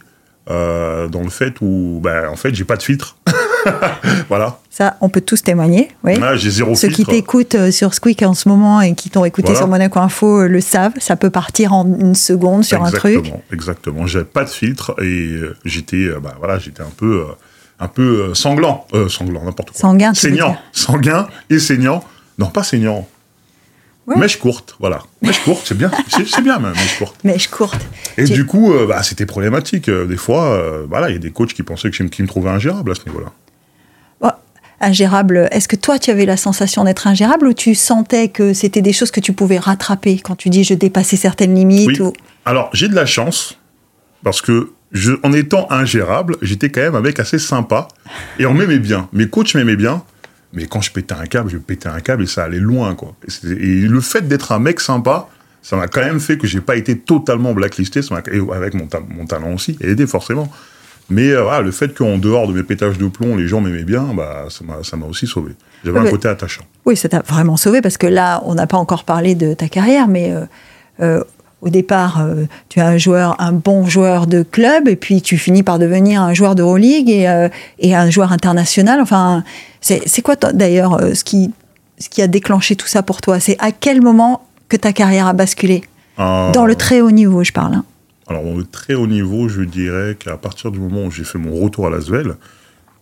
euh, 0.49 1.07
dans 1.07 1.21
le 1.21 1.29
fait 1.29 1.55
où, 1.61 1.99
bah, 2.03 2.29
en 2.31 2.35
fait, 2.35 2.53
j'ai 2.53 2.63
pas 2.65 2.77
de 2.77 2.83
filtre. 2.83 3.17
voilà, 4.29 4.59
Ça, 4.69 4.95
on 5.01 5.09
peut 5.09 5.21
tous 5.21 5.41
témoigner. 5.41 5.89
Oui. 6.03 6.17
Ouais, 6.17 6.37
j'ai 6.37 6.49
zéro 6.51 6.75
Ceux 6.75 6.89
filtre. 6.89 6.95
qui 6.97 7.05
t'écoutent 7.17 7.55
euh, 7.55 7.71
sur 7.71 7.93
Squeak 7.93 8.21
en 8.23 8.33
ce 8.33 8.47
moment 8.49 8.81
et 8.81 8.93
qui 8.93 9.09
t'ont 9.09 9.25
écouté 9.25 9.47
Voilà. 9.47 9.59
sur 9.59 9.67
Monaco 9.67 9.99
Info 9.99 10.47
le 10.47 10.61
savent. 10.61 10.93
Ça 10.99 11.15
peut 11.15 11.29
partir 11.31 11.73
en 11.73 11.85
une 11.85 12.13
seconde 12.15 12.63
sur 12.63 12.83
un 12.83 12.91
truc. 12.91 13.15
Exactement, 13.17 13.43
exactement. 13.51 14.07
J'avais 14.07 14.25
pas 14.25 14.43
de 14.43 14.49
filtre 14.49 14.95
et 15.01 15.39
j'étais, 15.65 16.09
bah 16.21 16.35
voilà, 16.37 16.59
j'étais 16.59 16.81
un 16.83 16.91
peu, 16.95 17.23
un 17.79 17.87
peu 17.87 18.33
sanglant, 18.35 18.85
euh, 18.93 19.09
sanglant, 19.09 19.43
n'importe 19.43 19.71
quoi. 19.71 19.79
Sanguin, 19.79 20.13
saignant, 20.13 20.57
sanguin 20.71 21.27
et 21.49 21.57
saignant. 21.59 22.03
Non, 22.37 22.47
pas 22.47 22.63
saignant. 22.63 23.07
Ouais. 24.07 24.17
Mèche 24.17 24.37
courte, 24.37 24.75
voilà. 24.79 25.01
Mèche 25.23 25.39
courte, 25.39 25.63
c'est 25.65 25.77
bien, 25.77 25.89
c'est 26.09 26.41
bien 26.43 26.59
même, 26.59 26.73
mèche 26.73 26.97
courte. 26.99 27.23
Mèche 27.23 27.47
courte. 27.47 27.81
Et 28.17 28.25
du 28.25 28.45
coup, 28.45 28.71
euh, 28.71 28.85
bah, 28.85 29.01
c'était 29.01 29.25
problématique. 29.25 29.89
Euh, 29.89 30.05
Des 30.05 30.17
fois, 30.17 30.43
euh, 30.53 30.85
voilà, 30.87 31.09
il 31.09 31.13
y 31.13 31.15
a 31.15 31.19
des 31.19 31.31
coachs 31.31 31.53
qui 31.53 31.63
pensaient 31.63 31.89
que 31.89 31.95
je, 31.95 32.03
qui 32.03 32.21
me 32.21 32.27
trouvaient 32.27 32.51
ingérable 32.51 32.91
à 32.91 32.95
ce 32.95 33.03
niveau-là. 33.05 33.31
Ingérable. 34.81 35.47
Est-ce 35.51 35.69
que 35.69 35.77
toi, 35.77 35.97
tu 35.97 36.11
avais 36.11 36.25
la 36.25 36.35
sensation 36.35 36.83
d'être 36.83 37.07
ingérable 37.07 37.47
ou 37.47 37.53
tu 37.53 37.75
sentais 37.75 38.27
que 38.27 38.53
c'était 38.53 38.81
des 38.81 38.91
choses 38.91 39.09
que 39.09 39.21
tu 39.21 39.31
pouvais 39.31 39.57
rattraper 39.57 40.19
quand 40.19 40.35
tu 40.35 40.49
dis 40.49 40.65
je 40.65 40.73
dépassais 40.73 41.15
certaines 41.15 41.55
limites 41.55 41.87
Oui. 41.87 42.01
ou... 42.01 42.13
Alors, 42.43 42.69
j'ai 42.73 42.89
de 42.89 42.93
la 42.93 43.05
chance 43.05 43.57
parce 44.21 44.41
que 44.41 44.71
je, 44.91 45.13
en 45.23 45.31
étant 45.31 45.71
ingérable, 45.71 46.35
j'étais 46.41 46.69
quand 46.69 46.81
même 46.81 46.95
un 46.95 46.99
mec 47.01 47.21
assez 47.21 47.39
sympa 47.39 47.87
et 48.37 48.45
on 48.45 48.53
m'aimait 48.53 48.79
bien. 48.79 49.07
Mes 49.13 49.29
coachs 49.29 49.55
m'aimaient 49.55 49.77
bien, 49.77 50.03
mais 50.55 50.65
quand 50.65 50.81
je 50.81 50.91
pétais 50.91 51.13
un 51.13 51.25
câble, 51.25 51.49
je 51.49 51.57
pétais 51.57 51.87
un 51.89 51.99
câble 51.99 52.23
et 52.23 52.27
ça 52.27 52.43
allait 52.45 52.59
loin, 52.59 52.95
quoi. 52.95 53.15
Et, 53.43 53.47
le 53.87 53.99
fait 54.01 54.27
d'être 54.27 54.51
un 54.51 54.59
mec 54.59 54.79
sympa, 54.79 55.27
ça 55.61 55.75
m'a 55.75 55.87
quand 55.87 56.01
même 56.01 56.19
fait 56.19 56.37
que 56.37 56.47
j'ai 56.47 56.61
pas 56.61 56.75
été 56.75 56.97
totalement 56.97 57.53
blacklisté, 57.53 58.01
ça 58.01 58.15
m'a- 58.15 58.21
et 58.33 58.39
avec 58.55 58.73
mon, 58.73 58.87
ta- 58.87 59.01
mon 59.07 59.25
talent 59.25 59.53
aussi, 59.53 59.77
et 59.81 59.89
aidé 59.91 60.07
forcément. 60.07 60.51
Mais 61.09 61.29
euh, 61.31 61.43
voilà, 61.43 61.61
le 61.61 61.69
fait 61.71 61.93
qu'en 61.95 62.17
dehors 62.17 62.47
de 62.47 62.53
mes 62.53 62.63
pétages 62.63 62.97
de 62.97 63.07
plomb, 63.07 63.35
les 63.35 63.47
gens 63.47 63.61
m'aimaient 63.61 63.83
bien, 63.83 64.07
bah, 64.15 64.47
ça 64.49 64.97
m'a 64.97 65.05
aussi 65.05 65.27
sauvé. 65.27 65.51
J'avais 65.83 65.95
Ouais, 65.97 66.01
un 66.01 66.05
mais- 66.05 66.11
côté 66.11 66.27
attachant. 66.27 66.63
Oui, 66.85 66.95
ça 66.97 67.09
t'a 67.09 67.21
vraiment 67.21 67.57
sauvé 67.57 67.81
parce 67.81 67.97
que 67.97 68.07
là, 68.07 68.41
on 68.45 68.55
n'a 68.55 68.65
pas 68.65 68.77
encore 68.77 69.03
parlé 69.03 69.35
de 69.35 69.53
ta 69.53 69.67
carrière, 69.69 70.07
mais 70.07 70.31
euh, 70.31 70.45
euh, 71.01 71.23
au 71.65 71.69
départ, 71.69 72.21
euh, 72.21 72.45
tu 72.69 72.79
es 72.79 72.81
un 72.83 72.97
joueur, 72.97 73.35
un 73.41 73.51
bon 73.51 73.85
joueur 73.87 74.27
de 74.27 74.43
club, 74.43 74.87
et 74.87 74.95
puis 74.95 75.21
tu 75.21 75.37
finis 75.37 75.63
par 75.63 75.79
devenir 75.79 76.21
un 76.21 76.33
joueur 76.33 76.53
d'Euroleague 76.55 77.09
et, 77.09 77.27
euh, 77.27 77.49
et 77.79 77.95
un 77.95 78.09
joueur 78.11 78.31
international. 78.31 79.01
Enfin, 79.01 79.43
c'est 79.81 80.21
quoi 80.21 80.35
d'ailleurs 80.35 81.01
euh, 81.01 81.13
ce 81.15 81.23
qui, 81.23 81.51
ce 81.97 82.07
qui 82.07 82.21
a 82.21 82.27
déclenché 82.27 82.75
tout 82.75 82.87
ça 82.87 83.01
pour 83.01 83.19
toi? 83.21 83.39
C'est 83.39 83.57
à 83.59 83.71
quel 83.71 84.01
moment 84.01 84.45
que 84.69 84.77
ta 84.77 84.93
carrière 84.93 85.25
a 85.27 85.33
basculé? 85.33 85.81
Euh, 86.19 86.51
Dans 86.51 86.65
le 86.67 86.75
très 86.75 87.01
haut 87.01 87.11
niveau, 87.11 87.43
je 87.43 87.51
parle. 87.51 87.73
hein. 87.73 87.85
Alors, 88.27 88.45
au 88.45 88.63
très 88.63 88.93
haut 88.93 89.07
niveau, 89.07 89.49
je 89.49 89.61
dirais 89.61 90.15
qu'à 90.17 90.37
partir 90.37 90.71
du 90.71 90.79
moment 90.79 91.05
où 91.05 91.11
j'ai 91.11 91.23
fait 91.23 91.37
mon 91.37 91.55
retour 91.59 91.87
à 91.87 91.89
Lasvel, 91.89 92.35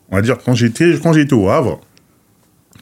on 0.09 0.15
va 0.15 0.21
dire, 0.21 0.37
quand 0.43 0.53
j'étais, 0.55 0.97
quand 1.01 1.13
j'étais 1.13 1.33
au 1.33 1.49
Havre, 1.49 1.79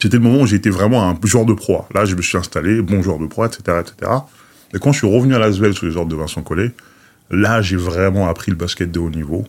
c'était 0.00 0.16
le 0.16 0.22
moment 0.22 0.42
où 0.42 0.46
j'étais 0.46 0.70
vraiment 0.70 1.02
un 1.08 1.16
joueur 1.24 1.44
de 1.44 1.52
proie. 1.52 1.88
Là, 1.94 2.04
je 2.04 2.14
me 2.16 2.22
suis 2.22 2.36
installé, 2.38 2.82
bon 2.82 3.02
joueur 3.02 3.18
de 3.18 3.26
proie, 3.26 3.46
etc., 3.46 3.78
etc. 3.80 4.10
Et 4.74 4.78
quand 4.78 4.92
je 4.92 4.98
suis 4.98 5.06
revenu 5.06 5.34
à 5.34 5.38
Lasvel 5.38 5.74
sous 5.74 5.86
les 5.86 5.96
ordres 5.96 6.10
de 6.10 6.16
Vincent 6.16 6.42
Collet, 6.42 6.70
là, 7.30 7.62
j'ai 7.62 7.76
vraiment 7.76 8.28
appris 8.28 8.50
le 8.50 8.56
basket 8.56 8.90
de 8.90 8.98
haut 8.98 9.10
niveau. 9.10 9.44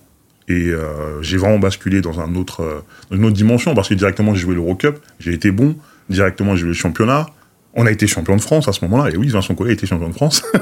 Et 0.49 0.69
euh, 0.69 1.21
j'ai 1.21 1.37
vraiment 1.37 1.59
basculé 1.59 2.01
dans, 2.01 2.19
un 2.19 2.35
autre, 2.35 2.61
euh, 2.61 2.81
dans 3.09 3.17
une 3.17 3.25
autre 3.25 3.35
dimension, 3.35 3.73
parce 3.73 3.89
que 3.89 3.93
directement, 3.93 4.33
j'ai 4.33 4.41
joué 4.41 4.55
l'Eurocup, 4.55 4.97
j'ai 5.19 5.33
été 5.33 5.51
bon, 5.51 5.75
directement, 6.09 6.55
j'ai 6.55 6.61
joué 6.61 6.69
le 6.69 6.73
championnat. 6.73 7.27
On 7.73 7.85
a 7.85 7.91
été 7.91 8.07
champion 8.07 8.35
de 8.35 8.41
France 8.41 8.67
à 8.67 8.73
ce 8.73 8.83
moment-là, 8.85 9.11
et 9.11 9.17
oui, 9.17 9.29
Vincent 9.29 9.55
Collet 9.55 9.73
était 9.73 9.87
champion 9.87 10.09
de 10.09 10.13
France. 10.13 10.43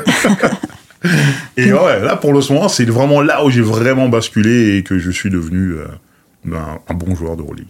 Et 1.57 1.73
ouais, 1.73 1.99
là, 1.99 2.15
pour 2.15 2.33
le 2.33 2.39
moment, 2.49 2.69
c'est 2.69 2.85
vraiment 2.85 3.21
là 3.21 3.43
où 3.43 3.49
j'ai 3.49 3.61
vraiment 3.61 4.09
basculé 4.09 4.77
et 4.77 4.83
que 4.83 4.99
je 4.99 5.09
suis 5.09 5.29
devenu 5.29 5.73
euh, 5.73 5.85
ben, 6.45 6.79
un 6.87 6.93
bon 6.93 7.15
joueur 7.15 7.35
de 7.35 7.41
Euroleague. 7.41 7.67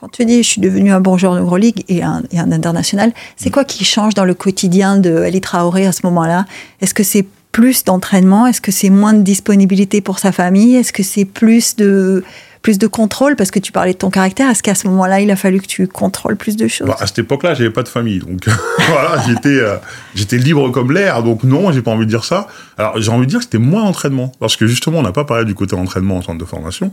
Quand 0.00 0.08
tu 0.08 0.24
dis 0.24 0.42
je 0.42 0.48
suis 0.48 0.60
devenu 0.62 0.92
un 0.92 1.00
bon 1.00 1.18
joueur 1.18 1.34
d'Euroleague 1.34 1.84
et 1.88 2.02
un, 2.02 2.22
et 2.32 2.38
un 2.38 2.52
international, 2.52 3.12
c'est 3.36 3.50
quoi 3.50 3.64
qui 3.64 3.84
change 3.84 4.14
dans 4.14 4.24
le 4.24 4.34
quotidien 4.34 4.96
de 4.96 5.16
Ali 5.16 5.42
à 5.86 5.92
ce 5.92 6.00
moment-là? 6.04 6.46
Est-ce 6.80 6.94
que 6.94 7.02
c'est 7.02 7.26
plus 7.52 7.84
d'entraînement? 7.84 8.46
Est-ce 8.46 8.60
que 8.60 8.72
c'est 8.72 8.90
moins 8.90 9.12
de 9.12 9.22
disponibilité 9.22 10.00
pour 10.00 10.18
sa 10.18 10.32
famille? 10.32 10.76
Est-ce 10.76 10.92
que 10.92 11.02
c'est 11.02 11.24
plus 11.24 11.76
de, 11.76 12.24
plus 12.62 12.78
de 12.78 12.86
contrôle? 12.86 13.36
Parce 13.36 13.50
que 13.50 13.58
tu 13.58 13.72
parlais 13.72 13.92
de 13.92 13.98
ton 13.98 14.10
caractère. 14.10 14.48
Est-ce 14.48 14.62
qu'à 14.62 14.74
ce 14.74 14.86
moment-là, 14.88 15.20
il 15.20 15.30
a 15.30 15.36
fallu 15.36 15.60
que 15.60 15.66
tu 15.66 15.86
contrôles 15.86 16.36
plus 16.36 16.56
de 16.56 16.68
choses? 16.68 16.88
Bah, 16.88 16.96
à 17.00 17.06
cette 17.06 17.18
époque-là, 17.18 17.54
j'avais 17.54 17.70
pas 17.70 17.82
de 17.82 17.88
famille, 17.88 18.20
donc 18.20 18.46
voilà, 18.88 19.22
j'étais 19.26 19.48
euh, 19.48 19.76
j'étais 20.14 20.38
libre 20.38 20.70
comme 20.70 20.92
l'air, 20.92 21.22
donc 21.22 21.42
non, 21.44 21.72
j'ai 21.72 21.82
pas 21.82 21.90
envie 21.90 22.06
de 22.06 22.10
dire 22.10 22.24
ça. 22.24 22.46
Alors 22.78 23.00
j'ai 23.00 23.10
envie 23.10 23.26
de 23.26 23.30
dire 23.30 23.40
que 23.40 23.44
c'était 23.44 23.58
moins 23.58 23.82
entraînement, 23.82 24.32
parce 24.40 24.56
que 24.56 24.66
justement, 24.66 24.98
on 24.98 25.02
n'a 25.02 25.12
pas 25.12 25.24
parlé 25.24 25.44
du 25.44 25.54
côté 25.54 25.74
entraînement 25.74 26.16
en 26.16 26.22
centre 26.22 26.38
de 26.38 26.44
formation, 26.44 26.92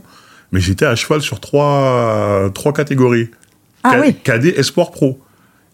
mais 0.52 0.60
j'étais 0.60 0.86
à 0.86 0.94
cheval 0.96 1.20
sur 1.22 1.40
trois 1.40 2.50
trois 2.54 2.72
catégories. 2.72 3.30
Ah 3.84 3.92
Ca- 3.92 4.00
oui. 4.00 4.14
Cadet, 4.24 4.58
espoir 4.58 4.90
pro. 4.90 5.20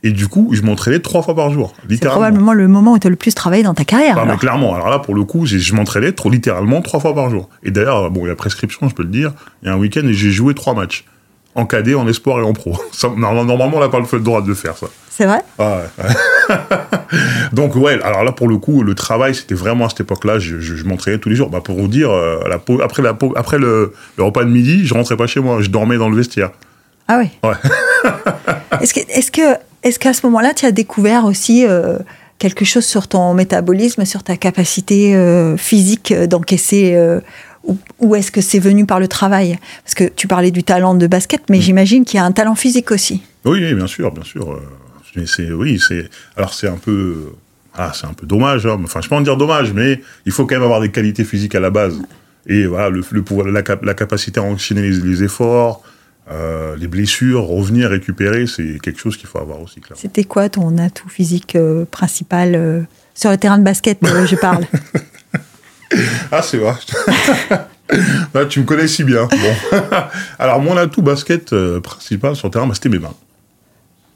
Et 0.06 0.12
du 0.12 0.28
coup, 0.28 0.50
je 0.52 0.60
m'entraînais 0.60 0.98
trois 1.00 1.22
fois 1.22 1.34
par 1.34 1.50
jour, 1.50 1.72
C'est 1.80 1.88
littéralement. 1.90 2.20
probablement 2.20 2.52
le 2.52 2.68
moment 2.68 2.92
où 2.92 2.98
tu 2.98 3.06
as 3.06 3.10
le 3.10 3.16
plus 3.16 3.34
travaillé 3.34 3.62
dans 3.62 3.72
ta 3.72 3.86
carrière. 3.86 4.18
Ah, 4.20 4.26
mais 4.26 4.36
clairement, 4.36 4.74
alors 4.74 4.90
là, 4.90 4.98
pour 4.98 5.14
le 5.14 5.24
coup, 5.24 5.46
je 5.46 5.74
m'entraînais 5.74 6.12
trop, 6.12 6.28
littéralement 6.28 6.82
trois 6.82 7.00
fois 7.00 7.14
par 7.14 7.30
jour. 7.30 7.48
Et 7.62 7.70
d'ailleurs, 7.70 8.10
bon, 8.10 8.26
il 8.26 8.28
y 8.28 8.30
a 8.30 8.36
prescription, 8.36 8.86
je 8.90 8.94
peux 8.94 9.02
le 9.02 9.08
dire. 9.08 9.32
Il 9.62 9.68
y 9.68 9.70
a 9.70 9.74
un 9.74 9.78
week-end 9.78 10.06
et 10.06 10.12
j'ai 10.12 10.30
joué 10.30 10.52
trois 10.52 10.74
matchs. 10.74 11.06
En 11.56 11.66
cadet, 11.66 11.94
en 11.94 12.08
espoir 12.08 12.40
et 12.40 12.42
en 12.42 12.52
pro. 12.52 12.76
Ça, 12.92 13.10
normalement, 13.16 13.70
on 13.72 13.80
n'a 13.80 13.88
pas 13.88 14.00
le 14.00 14.20
droit 14.20 14.42
de 14.42 14.48
le 14.48 14.54
faire, 14.54 14.76
ça. 14.76 14.86
C'est 15.10 15.26
vrai? 15.26 15.38
Ah 15.58 15.78
ouais. 15.98 16.56
Donc 17.52 17.76
ouais, 17.76 18.00
alors 18.02 18.24
là 18.24 18.32
pour 18.32 18.48
le 18.48 18.56
coup, 18.58 18.82
le 18.82 18.94
travail 18.96 19.34
c'était 19.34 19.54
vraiment 19.54 19.86
à 19.86 19.88
cette 19.88 20.00
époque-là, 20.00 20.40
je, 20.40 20.58
je- 20.58 20.74
je 20.74 20.84
m'entraînais 20.84 21.18
tous 21.18 21.28
les 21.28 21.36
jours. 21.36 21.50
Bah, 21.50 21.60
pour 21.62 21.76
vous 21.78 21.86
dire, 21.86 22.10
euh, 22.10 22.40
la 22.48 22.58
après, 22.84 23.02
la 23.02 23.14
pau- 23.14 23.32
après 23.36 23.58
le, 23.58 23.92
le 24.16 24.24
repas 24.24 24.42
de 24.44 24.50
midi, 24.50 24.84
je 24.84 24.92
rentrais 24.94 25.16
pas 25.16 25.28
chez 25.28 25.38
moi, 25.40 25.60
je 25.60 25.68
dormais 25.70 25.96
dans 25.96 26.08
le 26.08 26.16
vestiaire. 26.16 26.50
Ah 27.06 27.20
oui. 27.22 27.28
Ouais. 27.48 27.54
est-ce 28.80 28.92
que, 28.94 29.00
est-ce 29.08 29.30
que, 29.30 29.56
est-ce 29.84 29.98
qu'à 30.00 30.12
ce 30.12 30.26
moment-là, 30.26 30.52
tu 30.54 30.66
as 30.66 30.72
découvert 30.72 31.24
aussi 31.26 31.64
euh, 31.66 31.98
quelque 32.38 32.64
chose 32.64 32.84
sur 32.84 33.06
ton 33.06 33.34
métabolisme, 33.34 34.04
sur 34.04 34.24
ta 34.24 34.36
capacité 34.36 35.14
euh, 35.14 35.56
physique 35.56 36.12
d'encaisser 36.12 36.94
ou, 37.66 37.76
ou 38.00 38.14
est-ce 38.14 38.30
que 38.30 38.40
c'est 38.40 38.58
venu 38.58 38.86
par 38.86 39.00
le 39.00 39.08
travail? 39.08 39.58
Parce 39.84 39.94
que 39.94 40.04
tu 40.04 40.26
parlais 40.28 40.50
du 40.50 40.62
talent 40.64 40.94
de 40.94 41.06
basket, 41.06 41.40
Mm. 41.42 41.44
mais 41.50 41.60
j'imagine 41.60 42.04
qu'il 42.04 42.18
y 42.18 42.20
a 42.20 42.24
un 42.24 42.32
talent 42.32 42.54
physique 42.54 42.90
aussi. 42.90 43.22
Oui, 43.44 43.74
bien 43.74 43.86
sûr, 43.86 44.10
bien 44.12 44.24
sûr. 44.24 44.52
euh, 44.52 45.24
c'est, 45.26 45.50
oui, 45.52 45.78
c'est, 45.78 46.08
alors 46.36 46.52
c'est 46.54 46.66
un 46.68 46.76
peu, 46.76 47.32
ah, 47.76 47.92
c'est 47.94 48.06
un 48.06 48.12
peu 48.14 48.26
dommage. 48.26 48.66
hein. 48.66 48.80
Enfin, 48.84 49.00
je 49.00 49.08
peux 49.08 49.14
en 49.14 49.20
dire 49.20 49.36
dommage, 49.36 49.72
mais 49.72 50.00
il 50.26 50.32
faut 50.32 50.44
quand 50.46 50.56
même 50.56 50.64
avoir 50.64 50.80
des 50.80 50.90
qualités 50.90 51.24
physiques 51.24 51.54
à 51.54 51.60
la 51.60 51.70
base. 51.70 52.00
Et 52.46 52.66
voilà, 52.66 52.90
le, 52.90 53.02
le 53.10 53.22
pouvoir, 53.22 53.46
la, 53.46 53.62
cap- 53.62 53.84
la 53.84 53.94
capacité 53.94 54.40
à 54.40 54.42
enchaîner 54.42 54.82
les, 54.82 54.96
les 55.00 55.22
efforts, 55.22 55.82
euh, 56.30 56.74
les 56.76 56.88
blessures, 56.88 57.44
revenir 57.44 57.90
récupérer, 57.90 58.46
c'est 58.46 58.78
quelque 58.82 58.98
chose 59.00 59.16
qu'il 59.16 59.28
faut 59.28 59.38
avoir 59.38 59.60
aussi, 59.62 59.80
clairement. 59.80 60.00
C'était 60.00 60.24
quoi 60.24 60.48
ton 60.48 60.76
atout 60.78 61.08
physique 61.08 61.54
euh, 61.56 61.84
principal 61.90 62.54
euh, 62.54 62.80
sur 63.14 63.30
le 63.30 63.36
terrain 63.38 63.58
de 63.58 63.62
basket 63.64 63.98
Je 64.02 64.36
parle? 64.36 64.64
Ah, 66.32 66.42
c'est 66.42 66.58
vrai. 66.58 66.74
Là, 68.34 68.46
tu 68.46 68.60
me 68.60 68.64
connais 68.64 68.88
si 68.88 69.04
bien. 69.04 69.26
Bon. 69.30 69.76
Alors, 70.38 70.60
mon 70.60 70.76
atout 70.76 71.02
basket 71.02 71.52
euh, 71.52 71.80
principal 71.80 72.34
sur 72.34 72.48
le 72.48 72.52
terrain, 72.52 72.66
bah, 72.66 72.74
c'était 72.74 72.88
mes 72.88 72.98
mains. 72.98 73.14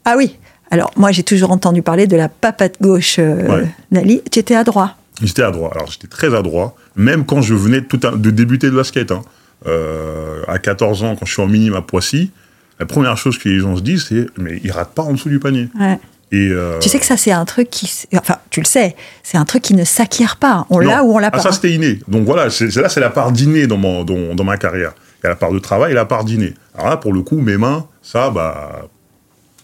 Ah 0.05 0.15
oui. 0.17 0.37
Alors 0.71 0.91
moi, 0.95 1.11
j'ai 1.11 1.23
toujours 1.23 1.51
entendu 1.51 1.81
parler 1.81 2.05
de 2.07 2.15
la 2.17 2.29
papate 2.29 2.75
gauche 2.81 3.17
euh, 3.19 3.47
Ouais. 3.47 3.67
d'Ali. 3.91 4.21
Tu 4.31 4.39
étais 4.39 4.55
à 4.55 4.63
droit. 4.63 4.95
J'étais 5.21 5.43
adroit. 5.43 5.71
Alors, 5.75 5.89
j'étais 5.91 6.07
très 6.07 6.33
adroit, 6.35 6.75
même 6.95 7.25
quand 7.25 7.41
je 7.41 7.53
venais 7.53 7.81
tout 7.81 7.97
de 7.97 8.31
débuter 8.31 8.67
le 8.67 8.75
basket. 8.75 9.11
hein. 9.11 9.21
Euh, 9.67 10.41
à 10.47 10.57
14 10.59 11.03
ans, 11.03 11.15
quand 11.17 11.25
je 11.25 11.33
suis 11.33 11.41
en 11.41 11.47
minime 11.47 11.73
à 11.73 11.81
Poissy, 11.81 12.31
la 12.79 12.85
première 12.85 13.17
chose 13.17 13.37
que 13.37 13.49
les 13.49 13.59
gens 13.59 13.75
se 13.75 13.81
disent, 13.81 14.05
c'est 14.09 14.27
Mais 14.37 14.61
il 14.63 14.71
rate 14.71 14.93
pas 14.93 15.01
en 15.03 15.11
dessous 15.13 15.27
du 15.29 15.39
panier. 15.39 15.67
Ouais. 15.79 15.99
Et, 16.31 16.49
euh, 16.51 16.77
Tu 16.79 16.89
sais 16.89 16.99
que 16.99 17.05
ça, 17.05 17.17
c'est 17.17 17.31
un 17.31 17.45
truc 17.45 17.69
qui. 17.69 17.91
Enfin, 18.15 18.35
tu 18.51 18.59
le 18.59 18.65
sais, 18.65 18.95
c'est 19.23 19.37
un 19.37 19.45
truc 19.45 19.63
qui 19.63 19.73
ne 19.73 19.83
s'acquiert 19.83 20.37
pas. 20.37 20.67
On 20.69 20.77
l'a 20.79 21.03
ou 21.03 21.15
on 21.15 21.17
l'a 21.17 21.27
Ah, 21.27 21.31
pas. 21.31 21.39
ça, 21.39 21.51
c'était 21.51 21.71
inné. 21.71 21.99
Donc 22.07 22.23
voilà, 22.25 22.49
c'est, 22.49 22.73
là, 22.75 22.87
c'est 22.89 22.99
la 22.99 23.09
part 23.09 23.31
d'inné 23.31 23.65
dans, 23.67 23.77
mon, 23.77 24.03
dans, 24.03 24.35
dans 24.35 24.43
ma 24.43 24.57
carrière. 24.57 24.93
Il 25.21 25.25
y 25.25 25.27
a 25.27 25.29
la 25.29 25.35
part 25.35 25.51
de 25.51 25.59
travail 25.59 25.91
et 25.91 25.95
la 25.95 26.05
part 26.05 26.23
d'inné. 26.23 26.53
Alors 26.75 26.89
là, 26.91 26.97
pour 26.97 27.13
le 27.13 27.21
coup, 27.23 27.39
mes 27.39 27.57
mains, 27.57 27.85
ça, 28.01 28.29
bah. 28.29 28.87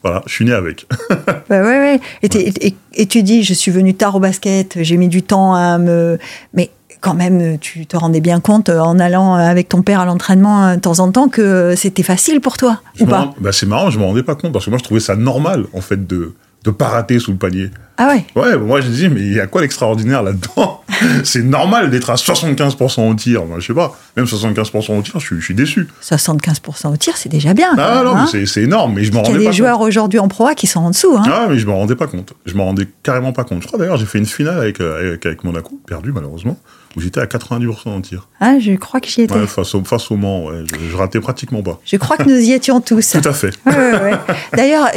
Voilà, 0.04 0.22
je 0.28 0.34
suis 0.34 0.46
né 0.46 0.54
avec. 0.54 0.86
Bah 1.50 1.62
ouais, 1.62 1.80
ouais. 1.80 2.00
Et, 2.22 2.30
t'es- 2.30 2.48
et- 2.62 2.76
et 2.94 3.06
tu 3.08 3.24
dis, 3.24 3.44
je 3.44 3.54
suis 3.54 3.72
venu 3.72 3.94
tard 3.96 4.16
au 4.16 4.20
basket, 4.20 4.78
j'ai 4.84 4.98
mis 4.98 5.08
du 5.08 5.24
temps 5.24 5.54
à 5.56 5.78
me. 5.80 6.20
Mais 6.54 6.70
quand 7.02 7.14
même, 7.16 7.58
tu 7.60 7.86
te 7.88 7.98
rendais 7.98 8.22
bien 8.22 8.40
compte 8.40 8.70
euh, 8.70 8.80
en 8.80 9.00
allant 9.00 9.34
avec 9.36 9.70
ton 9.70 9.82
père 9.82 10.00
à 10.00 10.06
l'entraînement 10.06 10.66
euh, 10.68 10.76
de 10.76 10.82
temps 10.82 11.00
en 11.00 11.12
temps 11.12 11.28
que 11.28 11.42
euh, 11.42 11.76
c'était 11.76 12.04
facile 12.04 12.40
pour 12.42 12.58
toi, 12.58 12.82
Je 12.96 13.04
ou 13.04 13.08
pas? 13.08 13.32
bah, 13.40 13.52
c'est 13.52 13.66
marrant, 13.68 13.90
je 13.92 13.98
me 14.00 14.04
rendais 14.06 14.24
pas 14.24 14.36
compte 14.36 14.54
parce 14.54 14.66
que 14.66 14.70
moi 14.72 14.80
je 14.80 14.84
trouvais 14.84 15.00
ça 15.00 15.16
normal 15.16 15.66
en 15.74 15.82
fait 15.82 16.06
de 16.08 16.34
de 16.66 16.72
pas 16.72 16.88
rater 16.88 17.20
sous 17.20 17.32
le 17.32 17.38
panier. 17.38 17.70
Ah 17.98 18.10
ouais? 18.10 18.26
Ouais, 18.36 18.58
moi 18.58 18.82
je 18.82 18.88
dis 18.90 19.08
mais 19.08 19.22
il 19.22 19.34
y 19.34 19.40
a 19.40 19.48
quoi 19.48 19.62
d'extraordinaire 19.62 20.22
là-dedans 20.22 20.82
C'est 21.24 21.44
normal 21.44 21.90
d'être 21.92 22.10
à 22.10 22.16
75% 22.16 23.10
au 23.10 23.14
tir. 23.16 23.46
Moi, 23.46 23.60
je 23.60 23.68
sais 23.68 23.74
pas, 23.74 23.98
même 24.18 24.26
75% 24.26 24.98
au 24.98 25.02
tir, 25.02 25.20
je 25.20 25.26
suis, 25.26 25.40
je 25.40 25.46
suis 25.46 25.54
déçu. 25.56 25.88
75% 26.04 26.94
au 26.94 26.98
tir, 26.98 27.16
c'est 27.18 27.30
déjà 27.30 27.54
bien. 27.54 27.70
Ah 27.78 28.02
non, 28.04 28.16
hein. 28.16 28.28
mais 28.34 28.46
c'est- 28.46 28.62
énorme, 28.62 28.94
mais 28.96 29.04
je 29.04 29.12
m'en 29.14 29.22
Il 29.22 29.24
y 29.24 29.28
a 29.28 29.28
rendais 29.32 29.40
des 29.40 29.46
pas 29.46 29.52
joueurs 29.52 29.82
aujourd'hui 29.82 30.20
en 30.20 30.28
Pro 30.28 30.48
A 30.48 30.56
qui 30.56 30.68
sont 30.68 30.80
en 30.82 30.90
dessous. 30.90 31.16
Hein. 31.18 31.24
compte. 31.24 31.34
Ah 31.34 31.48
mais 31.50 31.58
je 31.60 31.66
m'en 31.68 31.78
rendais 31.78 31.96
pas 31.96 32.08
compte. 32.08 32.34
Je 32.46 32.54
m'en 32.56 32.66
rendais 32.66 32.88
carrément 33.04 33.32
pas 33.34 33.44
compte. 33.44 33.62
Je 33.62 33.68
crois 33.68 33.80
d'ailleurs 33.80 33.98
j'ai 33.98 34.06
fait 34.06 34.18
une 34.18 34.26
finale 34.26 34.60
avec, 34.60 34.80
euh, 34.82 35.10
avec, 35.12 35.26
avec 35.26 35.44
Monaco, 35.44 35.80
perdu 35.88 36.12
malheureusement, 36.14 36.58
où 36.96 37.02
j'étais 37.02 37.20
à 37.22 37.26
90% 37.28 37.90
en 37.90 38.02
tir. 38.02 38.28
Ah, 38.42 38.56
je 38.60 38.74
crois 38.74 39.00
que 39.00 39.08
j'y 39.08 39.22
étais. 39.24 39.34
Ouais, 39.36 39.48
face 39.48 39.74
au, 39.76 39.84
face 39.84 40.10
au 40.12 40.16
Mans, 40.18 40.46
ouais, 40.46 40.64
je, 40.70 40.92
je 40.92 40.96
ratais 40.98 41.20
pratiquement 41.20 41.62
pas. 41.62 41.80
Je 41.86 41.98
crois 41.98 42.18
que 42.18 42.24
nous 42.24 42.40
y 42.40 42.52
étions 42.54 42.82
tous. 42.82 43.12
Tout 43.22 43.30
à 43.30 43.34
fait. 43.34 43.52
Ouais. 43.66 44.14
D'ailleurs, 44.56 44.88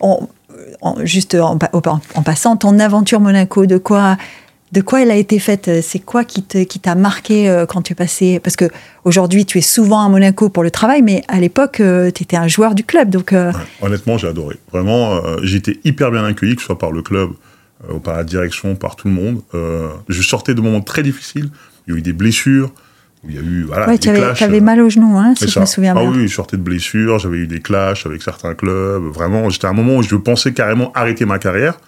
on- 0.00 0.28
juste 1.02 1.34
en, 1.34 1.58
pa- 1.58 1.70
en- 1.72 2.00
en 2.14 2.22
passant, 2.22 2.56
ton 2.56 2.78
aventure 2.78 3.20
Monaco, 3.20 3.66
de 3.66 3.78
quoi, 3.78 4.16
de 4.72 4.80
quoi 4.80 5.02
elle 5.02 5.10
a 5.10 5.16
été 5.16 5.38
faite? 5.38 5.70
C'est 5.82 5.98
quoi 5.98 6.24
qui 6.24 6.42
te- 6.42 6.64
qui 6.64 6.78
t'a 6.80 6.94
marqué 6.94 7.48
euh, 7.48 7.64
quand 7.66 7.82
tu 7.82 7.92
es 7.92 7.96
passé? 7.96 8.40
Parce 8.40 8.56
que 8.56 8.66
aujourd'hui, 9.04 9.44
tu 9.46 9.58
es 9.58 9.62
souvent 9.62 10.04
à 10.04 10.08
Monaco 10.08 10.48
pour 10.48 10.62
le 10.62 10.70
travail, 10.70 11.02
mais 11.02 11.22
à 11.28 11.40
l'époque, 11.40 11.76
tu 12.14 12.22
étais 12.22 12.36
un 12.36 12.48
joueur 12.48 12.74
du 12.74 12.84
club. 12.84 13.10
Donc, 13.10 13.32
euh, 13.32 13.52
honnêtement, 13.80 14.18
j'ai 14.18 14.28
adoré. 14.28 14.56
Vraiment, 14.72 15.14
euh, 15.16 15.36
été 15.54 15.80
hyper 15.84 16.10
bien 16.10 16.24
accueilli, 16.24 16.54
que 16.56 16.60
ce 16.62 16.66
soit 16.66 16.78
par 16.78 16.92
le 16.92 17.02
club, 17.02 17.30
euh, 17.90 17.98
par 17.98 18.16
la 18.16 18.24
direction, 18.24 18.74
par 18.76 18.96
tout 18.96 19.08
le 19.08 19.14
monde. 19.14 19.40
Euh, 19.54 19.88
je 20.08 20.22
sortais 20.22 20.54
de 20.54 20.60
moments 20.60 20.80
très 20.82 21.02
difficiles. 21.02 21.50
Il 21.86 21.92
y 21.92 21.96
a 21.96 21.98
eu 21.98 22.02
des 22.02 22.12
blessures, 22.14 22.72
où 23.24 23.30
il 23.30 23.36
y 23.36 23.38
a 23.38 23.42
eu 23.42 23.62
voilà, 23.64 23.86
ouais, 23.86 23.94
des 23.94 23.98
tu 23.98 24.08
avais, 24.10 24.18
clashs. 24.20 24.42
avais 24.42 24.60
mal 24.60 24.80
au 24.80 24.88
genou, 24.90 25.16
hein, 25.16 25.34
si 25.36 25.46
je 25.46 25.50
ça. 25.52 25.60
me 25.60 25.66
souviens 25.66 25.94
ah 25.96 26.00
bien. 26.00 26.10
oui, 26.10 26.28
je 26.28 26.34
sortais 26.34 26.56
de 26.56 26.62
blessures, 26.62 27.18
j'avais 27.18 27.38
eu 27.38 27.46
des 27.46 27.60
clashs 27.60 28.06
avec 28.06 28.22
certains 28.22 28.54
clubs. 28.54 29.02
Vraiment, 29.04 29.48
j'étais 29.50 29.66
à 29.66 29.70
un 29.70 29.74
moment 29.74 29.96
où 29.96 30.02
je 30.02 30.14
pensais 30.16 30.52
carrément 30.52 30.92
arrêter 30.94 31.24
ma 31.24 31.38
carrière. 31.38 31.78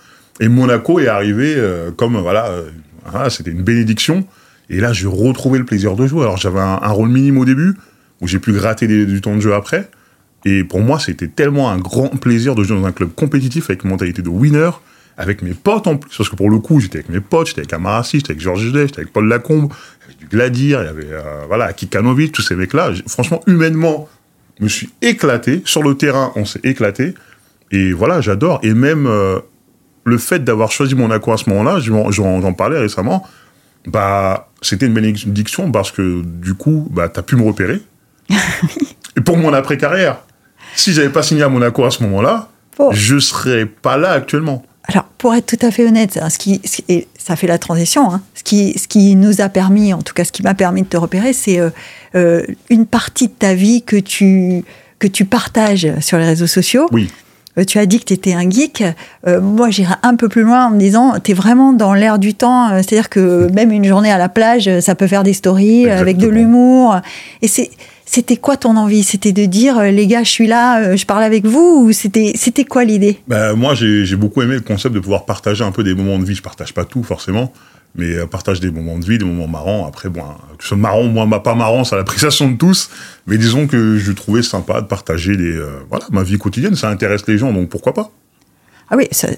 Et 0.41 0.49
Monaco 0.49 0.99
est 1.01 1.09
arrivé 1.09 1.55
euh, 1.57 1.91
comme, 1.91 2.17
voilà, 2.19 2.47
euh, 2.49 2.71
voilà, 3.11 3.31
c'était 3.31 3.51
une 3.51 3.63
bénédiction. 3.63 4.27
Et 4.69 4.81
là, 4.81 4.93
j'ai 4.93 5.07
retrouvé 5.07 5.59
le 5.59 5.65
plaisir 5.65 5.95
de 5.97 6.07
jouer. 6.07 6.23
Alors, 6.23 6.37
j'avais 6.37 6.61
un, 6.61 6.79
un 6.83 6.91
rôle 6.91 7.09
minime 7.09 7.39
au 7.39 7.45
début, 7.45 7.75
où 8.21 8.27
j'ai 8.29 8.39
pu 8.39 8.53
gratter 8.53 8.87
des- 8.87 9.07
du 9.07 9.21
temps 9.21 9.35
de 9.35 9.41
jeu 9.41 9.55
après. 9.55 9.89
Et 10.45 10.63
pour 10.65 10.81
moi, 10.81 10.99
c'était 11.01 11.29
tellement 11.29 11.71
un 11.71 11.79
grand 11.79 12.09
plaisir 12.09 12.55
de 12.55 12.63
jouer 12.65 12.79
dans 12.81 12.87
un 12.87 12.93
club 12.93 13.11
compétitif 13.15 13.71
avec 13.71 13.85
une 13.85 13.91
mentalité 13.91 14.23
de 14.23 14.29
winner, 14.29 14.71
avec 15.17 15.43
mes 15.43 15.55
potes 15.55 15.87
en 15.87 15.97
plus. 15.97 16.17
Parce 16.17 16.29
que 16.29 16.37
pour 16.37 16.51
le 16.51 16.59
coup, 16.59 16.81
j'étais 16.81 16.99
avec 16.99 17.09
mes 17.09 17.21
potes, 17.21 17.49
j'étais 17.49 17.61
avec 17.61 17.73
Amarassi, 17.73 18.19
j'étais 18.19 18.33
avec 18.33 18.43
Georges 18.43 18.61
Judet, 18.61 18.87
j'étais 18.87 19.01
avec 19.01 19.13
Paul 19.13 19.29
Lacombe, 19.29 19.73
il 19.73 20.03
y 20.03 20.05
avait 20.05 20.19
du 20.19 20.27
Gladir, 20.27 20.83
il 20.83 20.87
y 20.87 20.89
avait 20.89 21.13
euh, 21.13 21.45
voilà, 21.47 21.73
Kikanovic, 21.73 22.33
tous 22.33 22.43
ces 22.43 22.55
mecs-là. 22.57 22.93
Franchement, 23.07 23.41
humainement, 23.47 24.09
je 24.59 24.65
me 24.65 24.69
suis 24.69 24.91
éclaté. 25.03 25.63
Sur 25.65 25.83
le 25.83 25.97
terrain, 25.97 26.33
on 26.37 26.45
s'est 26.45 26.61
éclaté. 26.65 27.15
Et 27.71 27.93
voilà, 27.93 28.21
j'adore. 28.21 28.61
Et 28.63 28.75
même 28.75 29.07
euh, 29.07 29.39
le 30.05 30.19
fait 30.19 30.45
d'avoir 30.45 30.71
choisi 30.71 30.95
Monaco 30.95 31.33
à 31.33 31.37
ce 31.37 31.51
moment-là, 31.51 31.81
j'en 31.81 32.53
parlais 32.53 32.79
récemment, 32.79 33.27
bah, 33.87 34.51
c'était 34.63 34.87
une 34.87 34.95
bénédiction 34.95 35.71
parce 35.71 35.91
que 35.91 36.23
du 36.23 36.55
coup, 36.55 36.89
bah, 36.91 37.09
tu 37.09 37.21
as 37.21 37.23
pu 37.23 37.37
me 37.37 37.43
repérer. 37.43 37.81
et 39.17 39.21
pour 39.21 39.37
mon 39.37 39.53
après-carrière, 39.53 40.19
si 40.75 40.93
j'avais 40.93 41.09
pas 41.09 41.23
signé 41.23 41.43
à 41.43 41.49
Monaco 41.49 41.85
à 41.85 41.91
ce 41.91 42.03
moment-là, 42.05 42.49
Bon. 42.79 42.93
je 42.93 43.19
serais 43.19 43.65
pas 43.67 43.97
là 43.97 44.11
actuellement. 44.11 44.65
Alors, 44.89 45.05
pour 45.19 45.35
être 45.35 45.47
tout 45.47 45.67
à 45.67 45.71
fait 45.71 45.85
honnête, 45.85 46.19
hein, 46.21 46.31
ce 46.31 46.39
qui, 46.39 46.61
ce 46.65 46.81
ça 47.19 47.35
fait 47.35 47.49
la 47.49 47.59
transition, 47.59 48.11
hein, 48.11 48.23
ce, 48.35 48.45
qui, 48.45 48.79
ce 48.79 48.87
qui 48.87 49.17
nous 49.17 49.41
a 49.41 49.49
permis, 49.49 49.93
en 49.93 50.03
tout 50.03 50.15
cas 50.15 50.25
ce 50.25 50.31
qui 50.31 50.43
m'a 50.43 50.55
permis 50.55 50.83
de 50.83 50.87
te 50.87 50.97
repérer, 50.97 51.33
c'est 51.33 51.59
euh, 51.59 51.71
euh, 52.15 52.45
une 52.71 52.87
partie 52.87 53.27
de 53.27 53.33
ta 53.33 53.55
vie 53.55 53.83
que 53.83 53.97
tu, 53.97 54.63
que 55.01 55.09
tu 55.09 55.25
partages 55.25 55.89
sur 56.01 56.19
les 56.19 56.25
réseaux 56.25 56.47
sociaux. 56.47 56.89
Oui. 56.93 57.11
Euh, 57.59 57.65
tu 57.65 57.79
as 57.79 57.87
dit 57.87 57.99
que 57.99 58.05
tu 58.05 58.13
étais 58.13 58.35
un 58.35 58.49
geek. 58.49 58.85
Euh, 59.27 59.41
moi, 59.41 59.71
j'irai 59.71 59.95
un 60.03 60.15
peu 60.17 60.29
plus 60.29 60.43
loin 60.43 60.67
en 60.67 60.71
me 60.71 60.79
disant, 60.79 61.15
tu 61.23 61.31
es 61.31 61.35
vraiment 61.35 61.73
dans 61.73 61.95
l'air 61.95 62.19
du 62.19 62.35
temps. 62.35 62.71
euh, 62.71 62.83
C'est-à-dire 62.83 63.09
que 63.09 63.51
même 63.55 63.73
une 63.73 63.85
journée 63.85 64.11
à 64.11 64.19
la 64.19 64.29
plage, 64.29 64.71
ça 64.81 64.95
peut 64.95 65.07
faire 65.07 65.23
des 65.23 65.33
stories 65.33 65.89
avec 65.91 66.17
de 66.19 66.29
l'humour. 66.29 67.01
Et 67.43 67.49
c'est... 67.49 67.71
C'était 68.09 68.37
quoi 68.37 68.57
ton 68.57 68.77
envie? 68.77 69.03
C'était 69.03 69.33
de 69.33 69.47
dire, 69.47 69.83
les 69.83 70.07
gars, 70.07 70.23
je 70.23 70.31
suis 70.31 70.47
là, 70.47 70.95
je 70.95 71.05
parle 71.05 71.25
avec 71.25 71.45
vous? 71.45 71.83
Ou 71.85 71.91
c'était, 71.93 72.35
c'était 72.37 72.65
quoi 72.65 72.85
l'idée? 72.85 73.19
Bah, 73.27 73.55
moi, 73.55 73.75
j'ai 73.75 74.05
j'ai 74.05 74.15
beaucoup 74.15 74.43
aimé 74.43 74.55
le 74.55 74.61
concept 74.61 74.95
de 74.95 75.01
pouvoir 75.01 75.25
partager 75.25 75.65
un 75.65 75.73
peu 75.73 75.83
des 75.83 75.93
moments 75.93 76.17
de 76.21 76.25
vie. 76.25 76.37
Je 76.37 76.41
partage 76.43 76.73
pas 76.73 76.85
tout, 76.85 77.03
forcément, 77.03 77.53
mais 77.97 78.15
euh, 78.15 78.27
partage 78.27 78.61
des 78.61 78.71
moments 78.71 78.99
de 78.99 79.05
vie, 79.05 79.19
des 79.19 79.25
moments 79.25 79.49
marrants. 79.49 79.87
Après, 79.87 80.09
bon, 80.09 80.23
hein, 80.23 80.37
que 80.59 80.63
ce 80.63 80.69
soit 80.69 80.77
marrant 80.77 81.05
moi, 81.05 81.27
bah, 81.27 81.41
pas 81.41 81.55
marrant, 81.55 81.85
c'est 81.85 81.97
l'appréciation 81.97 82.51
de 82.51 82.57
tous. 82.57 82.91
Mais 83.27 83.39
disons 83.39 83.67
que 83.67 83.97
je 83.97 84.13
trouvais 84.13 84.43
sympa 84.43 84.81
de 84.81 84.87
partager 84.87 85.37
des, 85.37 85.53
euh, 85.57 85.81
voilà, 85.89 86.07
ma 86.11 86.23
vie 86.23 86.39
quotidienne. 86.39 86.77
Ça 86.77 86.89
intéresse 86.89 87.27
les 87.27 87.39
gens, 87.39 87.53
donc 87.53 87.69
pourquoi 87.69 87.95
pas? 87.95 88.11
Ah 88.91 88.97
oui, 88.97 89.09
ça, 89.11 89.29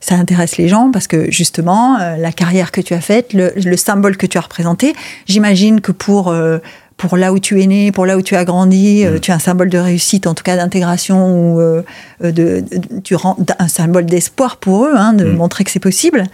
ça 0.00 0.14
intéresse 0.14 0.56
les 0.56 0.68
gens 0.68 0.90
parce 0.90 1.06
que 1.06 1.30
justement, 1.30 1.98
euh, 1.98 2.16
la 2.16 2.32
carrière 2.32 2.70
que 2.72 2.80
tu 2.80 2.94
as 2.94 3.00
faite, 3.00 3.32
le, 3.32 3.52
le 3.56 3.76
symbole 3.76 4.16
que 4.16 4.26
tu 4.26 4.38
as 4.38 4.42
représenté, 4.42 4.94
j'imagine 5.26 5.80
que 5.80 5.92
pour, 5.92 6.28
euh, 6.28 6.58
pour 6.96 7.16
là 7.16 7.32
où 7.32 7.38
tu 7.38 7.60
es 7.60 7.66
né, 7.66 7.90
pour 7.90 8.06
là 8.06 8.16
où 8.16 8.22
tu 8.22 8.36
as 8.36 8.44
grandi, 8.44 9.04
mm. 9.04 9.20
tu 9.20 9.30
es 9.30 9.34
un 9.34 9.38
symbole 9.38 9.70
de 9.70 9.78
réussite, 9.78 10.26
en 10.26 10.34
tout 10.34 10.44
cas 10.44 10.56
d'intégration, 10.56 11.54
ou 11.54 11.60
euh, 11.60 11.82
de, 12.20 12.64
tu 13.02 13.14
rends 13.14 13.36
un 13.58 13.68
symbole 13.68 14.06
d'espoir 14.06 14.56
pour 14.58 14.86
eux, 14.86 14.94
hein, 14.94 15.14
de 15.14 15.24
mm. 15.24 15.36
montrer 15.36 15.64
que 15.64 15.70
c'est 15.70 15.80
possible. 15.80 16.24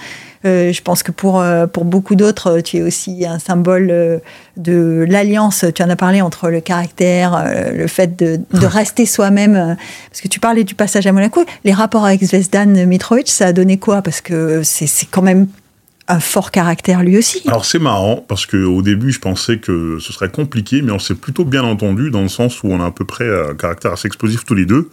Euh, 0.47 0.73
je 0.73 0.83
pense 0.83 1.03
que 1.03 1.13
pour, 1.13 1.45
pour 1.73 1.85
beaucoup 1.85 2.15
d'autres, 2.15 2.61
tu 2.61 2.79
es 2.79 2.83
aussi 2.83 3.27
un 3.27 3.39
symbole 3.39 4.21
de 4.57 5.07
l'alliance, 5.09 5.65
tu 5.75 5.83
en 5.83 5.91
as 5.91 5.97
parlé, 5.97 6.21
entre 6.21 6.51
le 6.51 6.61
caractère, 6.61 7.45
le 7.73 7.87
fait 7.87 8.19
de, 8.19 8.41
de 8.53 8.67
rester 8.67 9.07
soi-même. 9.07 9.77
Parce 10.11 10.21
que 10.21 10.29
tu 10.29 10.41
parlais 10.41 10.65
du 10.65 10.75
passage 10.75 11.07
à 11.07 11.13
Monaco, 11.13 11.45
les 11.65 11.73
rapports 11.73 12.05
avec 12.05 12.23
Zvezdan 12.23 12.87
Mitrovic, 12.87 13.29
ça 13.29 13.47
a 13.47 13.53
donné 13.53 13.79
quoi? 13.79 14.03
Parce 14.03 14.21
que 14.21 14.63
c'est 14.63 15.07
quand 15.11 15.23
même 15.23 15.47
un 16.07 16.21
fort 16.21 16.51
caractère 16.51 17.03
lui 17.03 17.17
aussi. 17.17 17.43
Alors 17.47 17.65
c'est 17.65 17.79
marrant 17.79 18.23
parce 18.29 18.45
que 18.45 18.63
au 18.63 18.83
début 18.83 19.11
je 19.11 19.21
pensais 19.21 19.57
que 19.57 19.99
ce 20.01 20.13
serait 20.13 20.29
compliqué, 20.29 20.83
mais 20.83 20.93
on 20.93 20.99
s'est 20.99 21.15
plutôt 21.15 21.45
bien 21.45 21.65
entendu 21.65 22.11
dans 22.11 22.21
le 22.21 22.29
sens 22.29 22.63
où 22.63 22.69
on 22.69 22.81
a 22.83 22.87
à 22.87 22.91
peu 22.91 23.07
près 23.07 23.25
un 23.25 23.55
caractère 23.55 23.93
assez 23.93 24.07
explosif 24.07 24.45
tous 24.45 24.55
les 24.55 24.67
deux. 24.67 24.91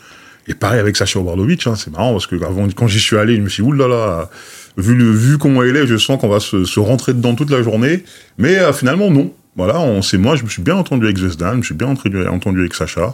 Et 0.47 0.53
pareil 0.53 0.79
avec 0.79 0.97
Sacha 0.97 1.19
Obradovic, 1.19 1.65
hein, 1.67 1.75
c'est 1.75 1.91
marrant 1.91 2.11
parce 2.13 2.27
que 2.27 2.35
quand 2.73 2.87
j'y 2.87 2.99
suis 2.99 3.17
allé, 3.17 3.35
je 3.35 3.41
me 3.41 3.49
suis 3.49 3.63
dit 3.63 3.69
oulala, 3.69 4.29
vu 4.77 4.95
le 4.95 5.11
vu 5.11 5.37
comment 5.37 5.63
elle 5.63 5.75
est, 5.75 5.87
je 5.87 5.97
sens 5.97 6.19
qu'on 6.19 6.29
va 6.29 6.39
se, 6.39 6.79
rentrer 6.79 7.13
dedans 7.13 7.35
toute 7.35 7.51
la 7.51 7.61
journée. 7.61 8.03
Mais 8.37 8.57
euh, 8.57 8.73
finalement 8.73 9.09
non. 9.09 9.33
Voilà, 9.55 9.79
on 9.79 10.01
c'est 10.01 10.17
moi, 10.17 10.35
je 10.35 10.43
me 10.43 10.49
suis 10.49 10.61
bien 10.61 10.75
entendu 10.75 11.05
avec 11.05 11.17
Zvezdan, 11.17 11.53
je 11.53 11.57
me 11.57 11.63
suis 11.63 11.75
bien 11.75 11.87
entendu, 11.87 12.25
entendu 12.27 12.61
avec 12.61 12.73
Sacha. 12.73 13.13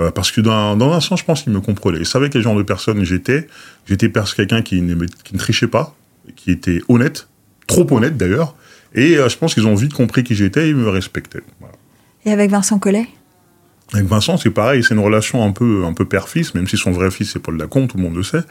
Euh, 0.00 0.10
parce 0.10 0.30
que 0.30 0.40
dans, 0.40 0.76
dans, 0.76 0.92
un 0.92 1.00
sens, 1.00 1.20
je 1.20 1.24
pense 1.24 1.42
qu'il 1.42 1.52
me 1.52 1.60
comprenait. 1.60 1.98
Il 1.98 2.06
savait 2.06 2.30
quel 2.30 2.42
genre 2.42 2.56
de 2.56 2.62
personne 2.62 3.02
j'étais. 3.04 3.46
J'étais 3.86 4.10
quelqu'un 4.36 4.62
qui, 4.62 4.82
qui 5.24 5.34
ne 5.34 5.38
trichait 5.38 5.66
pas, 5.66 5.94
qui 6.36 6.50
était 6.50 6.80
honnête, 6.88 7.28
trop 7.66 7.86
honnête 7.90 8.16
d'ailleurs. 8.16 8.54
Et 8.94 9.16
euh, 9.16 9.28
je 9.28 9.36
pense 9.36 9.54
qu'ils 9.54 9.66
ont 9.66 9.74
vite 9.74 9.92
compris 9.92 10.24
qui 10.24 10.34
j'étais 10.34 10.66
et 10.66 10.68
ils 10.70 10.76
me 10.76 10.88
respectaient. 10.88 11.42
Et 12.24 12.32
avec 12.32 12.50
Vincent 12.50 12.78
Collet? 12.78 13.08
Avec 13.92 14.06
Vincent, 14.06 14.36
c'est 14.36 14.50
pareil, 14.50 14.84
c'est 14.84 14.94
une 14.94 15.00
relation 15.00 15.44
un 15.44 15.50
peu, 15.50 15.84
un 15.84 15.92
peu 15.92 16.04
père-fils, 16.04 16.54
même 16.54 16.68
si 16.68 16.76
son 16.76 16.92
vrai 16.92 17.10
fils, 17.10 17.32
c'est 17.32 17.40
Paul 17.40 17.56
Lacombe, 17.56 17.88
tout 17.88 17.96
le 17.96 18.02
monde 18.04 18.16
le 18.16 18.22
sait. 18.22 18.42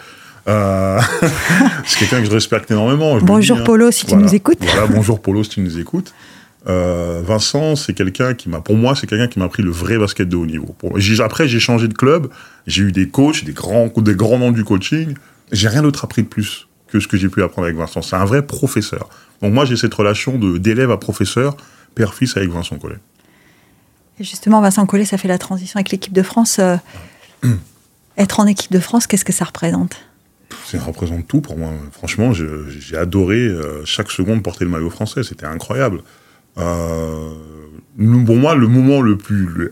Euh, 0.48 1.00
c'est 1.86 2.00
quelqu'un 2.00 2.19
que 2.19 2.25
je 2.25 2.31
respecte 2.31 2.72
énormément. 2.72 3.17
bonjour 3.22 3.60
hein. 3.60 3.63
Polo, 3.63 3.91
si 3.91 4.05
tu 4.05 4.15
nous 4.15 4.34
écoutes. 4.34 4.60
Voilà, 4.62 4.88
bonjour 4.88 5.22
Polo, 5.22 5.43
si 5.43 5.51
tu 5.51 5.62
nous 5.62 5.79
écoutes. 5.79 6.13
Euh, 6.67 7.22
Vincent, 7.25 7.77
c'est 7.77 7.93
quelqu'un 7.93 8.34
qui 8.34 8.50
m'a, 8.50 8.60
pour 8.60 8.75
moi, 8.75 8.96
c'est 8.96 9.08
quelqu'un 9.08 9.27
qui 9.27 9.39
m'a 9.39 9.48
pris 9.48 9.63
le 9.63 9.72
vrai 9.72 9.98
basket 9.98 10.27
de 10.27 10.36
haut 10.36 10.46
niveau. 10.46 10.75
après, 11.24 11.48
j'ai 11.48 11.60
changé 11.60 11.88
de 11.88 11.93
club, 11.93 12.27
j'ai 12.67 12.84
eu 12.84 12.91
des 12.91 13.08
coachs, 13.08 13.46
des 13.46 13.53
grands, 13.53 13.88
des 13.88 14.15
grands 14.15 14.39
noms 14.39 14.51
du 14.51 14.65
coaching. 14.65 15.13
J'ai 15.51 15.69
rien 15.69 15.81
d'autre 15.81 16.03
appris 16.03 16.24
de 16.24 16.27
plus 16.27 16.67
que 16.91 17.00
ce 17.00 17.08
que 17.08 17.17
j'ai 17.17 17.29
pu 17.29 17.41
apprendre 17.43 17.65
avec 17.67 17.77
Vincent. 17.77 18.01
C'est 18.01 18.15
un 18.15 18.25
vrai 18.25 18.41
professeur. 18.41 19.10
Donc 19.41 19.53
moi, 19.53 19.63
j'ai 19.63 19.77
cette 19.77 19.93
relation 19.93 20.38
d'élève 20.38 20.91
à 20.91 20.98
professeur, 20.98 21.55
père-fils 21.96 22.36
avec 22.36 22.50
Vincent 22.50 22.77
Collet. 22.77 22.98
Et 24.19 24.23
justement, 24.23 24.61
Vincent 24.61 24.85
Collet, 24.85 25.05
ça 25.05 25.17
fait 25.17 25.27
la 25.27 25.38
transition 25.38 25.77
avec 25.77 25.91
l'équipe 25.91 26.13
de 26.13 26.23
France. 26.23 26.59
Euh, 26.59 26.75
être 28.17 28.39
en 28.39 28.47
équipe 28.47 28.71
de 28.71 28.79
France, 28.79 29.07
qu'est-ce 29.07 29.25
que 29.25 29.33
ça 29.33 29.45
représente? 29.45 29.95
Ça 30.65 30.79
représente 30.79 31.27
tout 31.27 31.41
pour 31.41 31.57
moi. 31.57 31.71
Franchement, 31.91 32.33
j'ai 32.33 32.97
adoré 32.97 33.38
euh, 33.38 33.85
chaque 33.85 34.11
seconde 34.11 34.43
porter 34.43 34.65
le 34.65 34.71
maillot 34.71 34.89
français. 34.89 35.23
C'était 35.23 35.45
incroyable. 35.45 36.01
Euh, 36.57 37.33
pour 38.25 38.35
moi, 38.35 38.55
le 38.55 38.67
moment 38.67 39.01
le 39.01 39.17
plus 39.17 39.71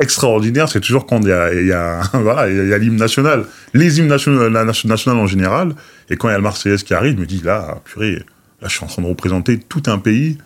extraordinaire, 0.00 0.68
c'est 0.68 0.80
toujours 0.80 1.06
quand 1.06 1.20
il 1.20 1.28
y 1.28 1.32
a, 1.32 1.54
il 1.54 1.66
y 1.66 1.72
a 1.72 2.02
voilà, 2.14 2.48
il 2.50 2.68
y 2.68 2.74
a 2.74 2.78
l'hymne 2.78 2.96
national, 2.96 3.46
les 3.74 3.98
hymnes 3.98 4.08
nationaux, 4.08 4.48
la 4.48 4.64
nationale 4.64 5.18
en 5.18 5.26
général, 5.26 5.74
et 6.10 6.16
quand 6.16 6.28
il 6.28 6.32
y 6.32 6.34
a 6.34 6.38
le 6.38 6.42
Marseillaise 6.42 6.82
qui 6.82 6.94
arrive, 6.94 7.14
je 7.14 7.20
me 7.20 7.26
dis 7.26 7.40
là, 7.42 7.80
purée, 7.84 8.16
là, 8.60 8.68
je 8.68 8.74
suis 8.74 8.84
en 8.84 8.88
train 8.88 9.02
de 9.02 9.06
représenter 9.06 9.58
tout 9.58 9.84
un 9.86 9.98
pays 9.98 10.38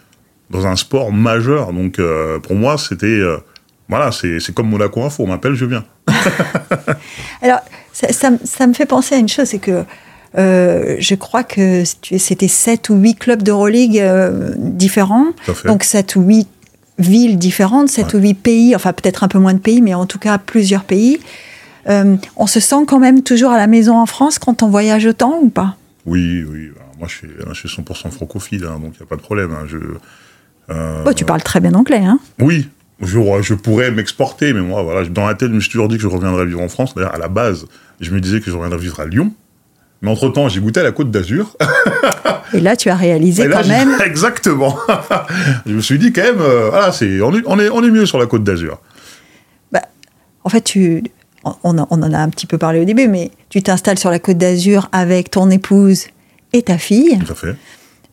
dans 0.50 0.66
un 0.66 0.76
sport 0.76 1.12
majeur. 1.12 1.72
Donc, 1.72 1.98
euh, 1.98 2.38
pour 2.38 2.54
moi, 2.54 2.78
c'était, 2.78 3.06
euh, 3.06 3.38
voilà, 3.88 4.10
c'est 4.12 4.52
comme 4.54 4.68
Monaco 4.68 5.02
Info, 5.02 5.24
on 5.24 5.28
m'appelle, 5.28 5.54
je 5.54 5.64
viens. 5.64 5.84
Alors, 7.42 7.60
ça, 7.92 8.08
ça, 8.44 8.66
me 8.66 8.72
fait 8.72 8.86
penser 8.86 9.14
à 9.14 9.18
une 9.18 9.28
chose, 9.28 9.46
c'est 9.46 9.58
que 9.58 9.84
euh, 10.36 10.96
je 10.98 11.14
crois 11.14 11.42
que 11.42 11.84
c'était 11.84 12.48
7 12.48 12.90
ou 12.90 12.96
8 12.96 13.14
clubs 13.14 13.42
d'Euroleague 13.42 14.02
différents. 14.56 15.26
Donc 15.64 15.84
7 15.84 16.16
ou 16.16 16.22
8 16.22 16.48
villes 16.98 17.38
différentes, 17.38 17.88
7 17.88 18.14
ou 18.14 18.18
8 18.18 18.34
pays, 18.34 18.76
enfin 18.76 18.92
peut-être 18.92 19.24
un 19.24 19.28
peu 19.28 19.38
moins 19.38 19.54
de 19.54 19.58
pays, 19.58 19.80
mais 19.80 19.94
en 19.94 20.06
tout 20.06 20.18
cas 20.18 20.38
plusieurs 20.38 20.84
pays. 20.84 21.18
On 21.86 22.46
se 22.46 22.60
sent 22.60 22.84
quand 22.86 23.00
même 23.00 23.22
toujours 23.22 23.50
à 23.50 23.56
la 23.56 23.66
maison 23.66 23.96
en 23.96 24.06
France 24.06 24.38
quand 24.38 24.62
on 24.62 24.68
voyage 24.68 25.06
autant 25.06 25.38
ou 25.40 25.48
pas? 25.48 25.76
Oui, 26.04 26.44
oui. 26.48 26.70
Moi, 26.98 27.08
je 27.08 27.14
suis, 27.14 27.28
je 27.52 27.68
suis 27.68 27.82
100% 27.82 28.10
francophile, 28.10 28.64
hein, 28.64 28.80
donc 28.80 28.94
il 28.94 29.02
n'y 29.02 29.02
a 29.02 29.06
pas 29.06 29.16
de 29.16 29.20
problème. 29.20 29.52
Hein. 29.52 29.66
Je, 29.66 29.78
euh, 30.70 31.12
tu 31.12 31.24
parles 31.24 31.42
très 31.42 31.60
bien 31.60 31.74
anglais, 31.74 32.02
hein 32.04 32.18
Oui, 32.38 32.68
je, 33.00 33.18
je 33.42 33.54
pourrais 33.54 33.90
m'exporter, 33.90 34.52
mais 34.52 34.60
moi, 34.60 34.82
voilà, 34.82 35.06
dans 35.08 35.26
la 35.26 35.34
tête, 35.34 35.48
je 35.48 35.54
me 35.54 35.60
suis 35.60 35.70
toujours 35.70 35.88
dit 35.88 35.96
que 35.96 36.02
je 36.02 36.08
reviendrais 36.08 36.46
vivre 36.46 36.60
en 36.60 36.68
France. 36.68 36.94
D'ailleurs, 36.94 37.14
à 37.14 37.18
la 37.18 37.28
base, 37.28 37.66
je 38.00 38.10
me 38.10 38.20
disais 38.20 38.40
que 38.40 38.50
je 38.50 38.56
reviendrais 38.56 38.78
vivre 38.78 39.00
à 39.00 39.06
Lyon. 39.06 39.32
Mais 40.02 40.10
entre-temps, 40.10 40.48
j'ai 40.48 40.60
goûté 40.60 40.80
à 40.80 40.84
la 40.84 40.92
Côte 40.92 41.10
d'Azur. 41.10 41.56
Et 42.54 42.60
là, 42.60 42.76
tu 42.76 42.88
as 42.88 42.96
réalisé 42.96 43.48
quand 43.48 43.66
même. 43.66 43.96
Exactement. 44.04 44.78
je 45.66 45.72
me 45.72 45.80
suis 45.80 45.98
dit 45.98 46.12
quand 46.12 46.22
même, 46.22 46.40
euh, 46.40 46.70
voilà, 46.70 46.92
c'est, 46.92 47.20
on, 47.20 47.34
est, 47.34 47.42
on, 47.46 47.58
est, 47.58 47.68
on 47.68 47.82
est 47.82 47.90
mieux 47.90 48.06
sur 48.06 48.18
la 48.18 48.26
Côte 48.26 48.44
d'Azur. 48.44 48.80
Bah, 49.72 49.82
en 50.44 50.48
fait, 50.48 50.62
tu, 50.62 51.02
on, 51.44 51.54
on, 51.62 51.78
en 51.78 52.12
a 52.12 52.18
un 52.18 52.28
petit 52.28 52.46
peu 52.46 52.58
parlé 52.58 52.80
au 52.80 52.84
début, 52.84 53.08
mais 53.08 53.30
tu 53.48 53.62
t'installes 53.62 53.98
sur 53.98 54.10
la 54.10 54.18
Côte 54.18 54.38
d'Azur 54.38 54.88
avec 54.92 55.30
ton 55.30 55.50
épouse 55.50 56.06
et 56.52 56.62
ta 56.62 56.78
fille. 56.78 57.18
Tout 57.24 57.32
à 57.32 57.36
fait. 57.36 57.56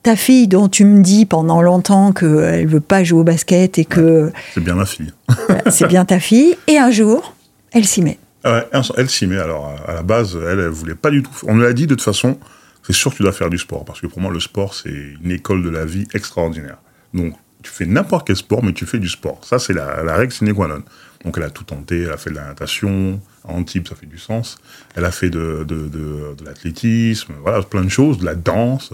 Ta 0.05 0.15
fille, 0.15 0.47
dont 0.47 0.69
tu 0.69 0.85
me 0.85 1.01
dis 1.01 1.25
pendant 1.25 1.63
longtemps 1.63 2.13
qu'elle 2.13 2.65
ne 2.65 2.69
veut 2.69 2.79
pas 2.79 3.03
jouer 3.03 3.21
au 3.21 3.23
basket 3.23 3.79
et 3.79 3.85
que. 3.85 4.31
c'est 4.53 4.61
bien 4.63 4.75
ma 4.75 4.85
fille. 4.85 5.11
c'est 5.71 5.87
bien 5.87 6.05
ta 6.05 6.19
fille. 6.19 6.55
Et 6.67 6.77
un 6.77 6.91
jour, 6.91 7.33
elle 7.71 7.85
s'y 7.85 8.03
met. 8.03 8.19
Ah 8.43 8.65
elle 8.97 9.09
s'y 9.09 9.25
met. 9.25 9.39
Alors, 9.39 9.73
à 9.87 9.95
la 9.95 10.03
base, 10.03 10.37
elle, 10.47 10.59
ne 10.59 10.67
voulait 10.67 10.93
pas 10.93 11.09
du 11.09 11.23
tout. 11.23 11.31
On 11.47 11.55
nous 11.55 11.63
l'a 11.63 11.73
dit 11.73 11.87
de 11.87 11.95
toute 11.95 12.03
façon, 12.03 12.37
c'est 12.85 12.93
sûr 12.93 13.09
que 13.09 13.17
tu 13.17 13.23
dois 13.23 13.31
faire 13.31 13.49
du 13.49 13.57
sport. 13.57 13.83
Parce 13.83 13.99
que 13.99 14.05
pour 14.05 14.21
moi, 14.21 14.31
le 14.31 14.39
sport, 14.39 14.75
c'est 14.75 14.93
une 15.23 15.31
école 15.31 15.63
de 15.63 15.69
la 15.69 15.85
vie 15.85 16.07
extraordinaire. 16.13 16.77
Donc, 17.15 17.33
tu 17.63 17.71
fais 17.71 17.87
n'importe 17.87 18.27
quel 18.27 18.35
sport, 18.35 18.63
mais 18.63 18.73
tu 18.73 18.85
fais 18.85 18.99
du 18.99 19.09
sport. 19.09 19.41
Ça, 19.43 19.57
c'est 19.57 19.73
la, 19.73 20.03
règle 20.15 20.31
sine 20.31 20.53
qua 20.53 20.67
non. 20.67 20.83
Donc, 21.23 21.33
elle 21.37 21.43
a 21.45 21.49
tout 21.49 21.63
tenté. 21.63 22.03
Elle 22.03 22.11
a 22.11 22.17
fait 22.17 22.29
de 22.29 22.35
la 22.35 22.45
natation. 22.45 23.19
En 23.43 23.63
type, 23.63 23.87
ça 23.87 23.95
fait 23.95 24.05
du 24.05 24.19
sens. 24.19 24.59
Elle 24.93 25.05
a 25.05 25.11
fait 25.11 25.31
de, 25.31 25.65
de, 25.67 25.87
de, 25.87 26.45
l'athlétisme. 26.45 27.33
Voilà, 27.41 27.63
plein 27.63 27.83
de 27.83 27.89
choses. 27.89 28.19
De 28.19 28.25
la 28.25 28.35
danse. 28.35 28.93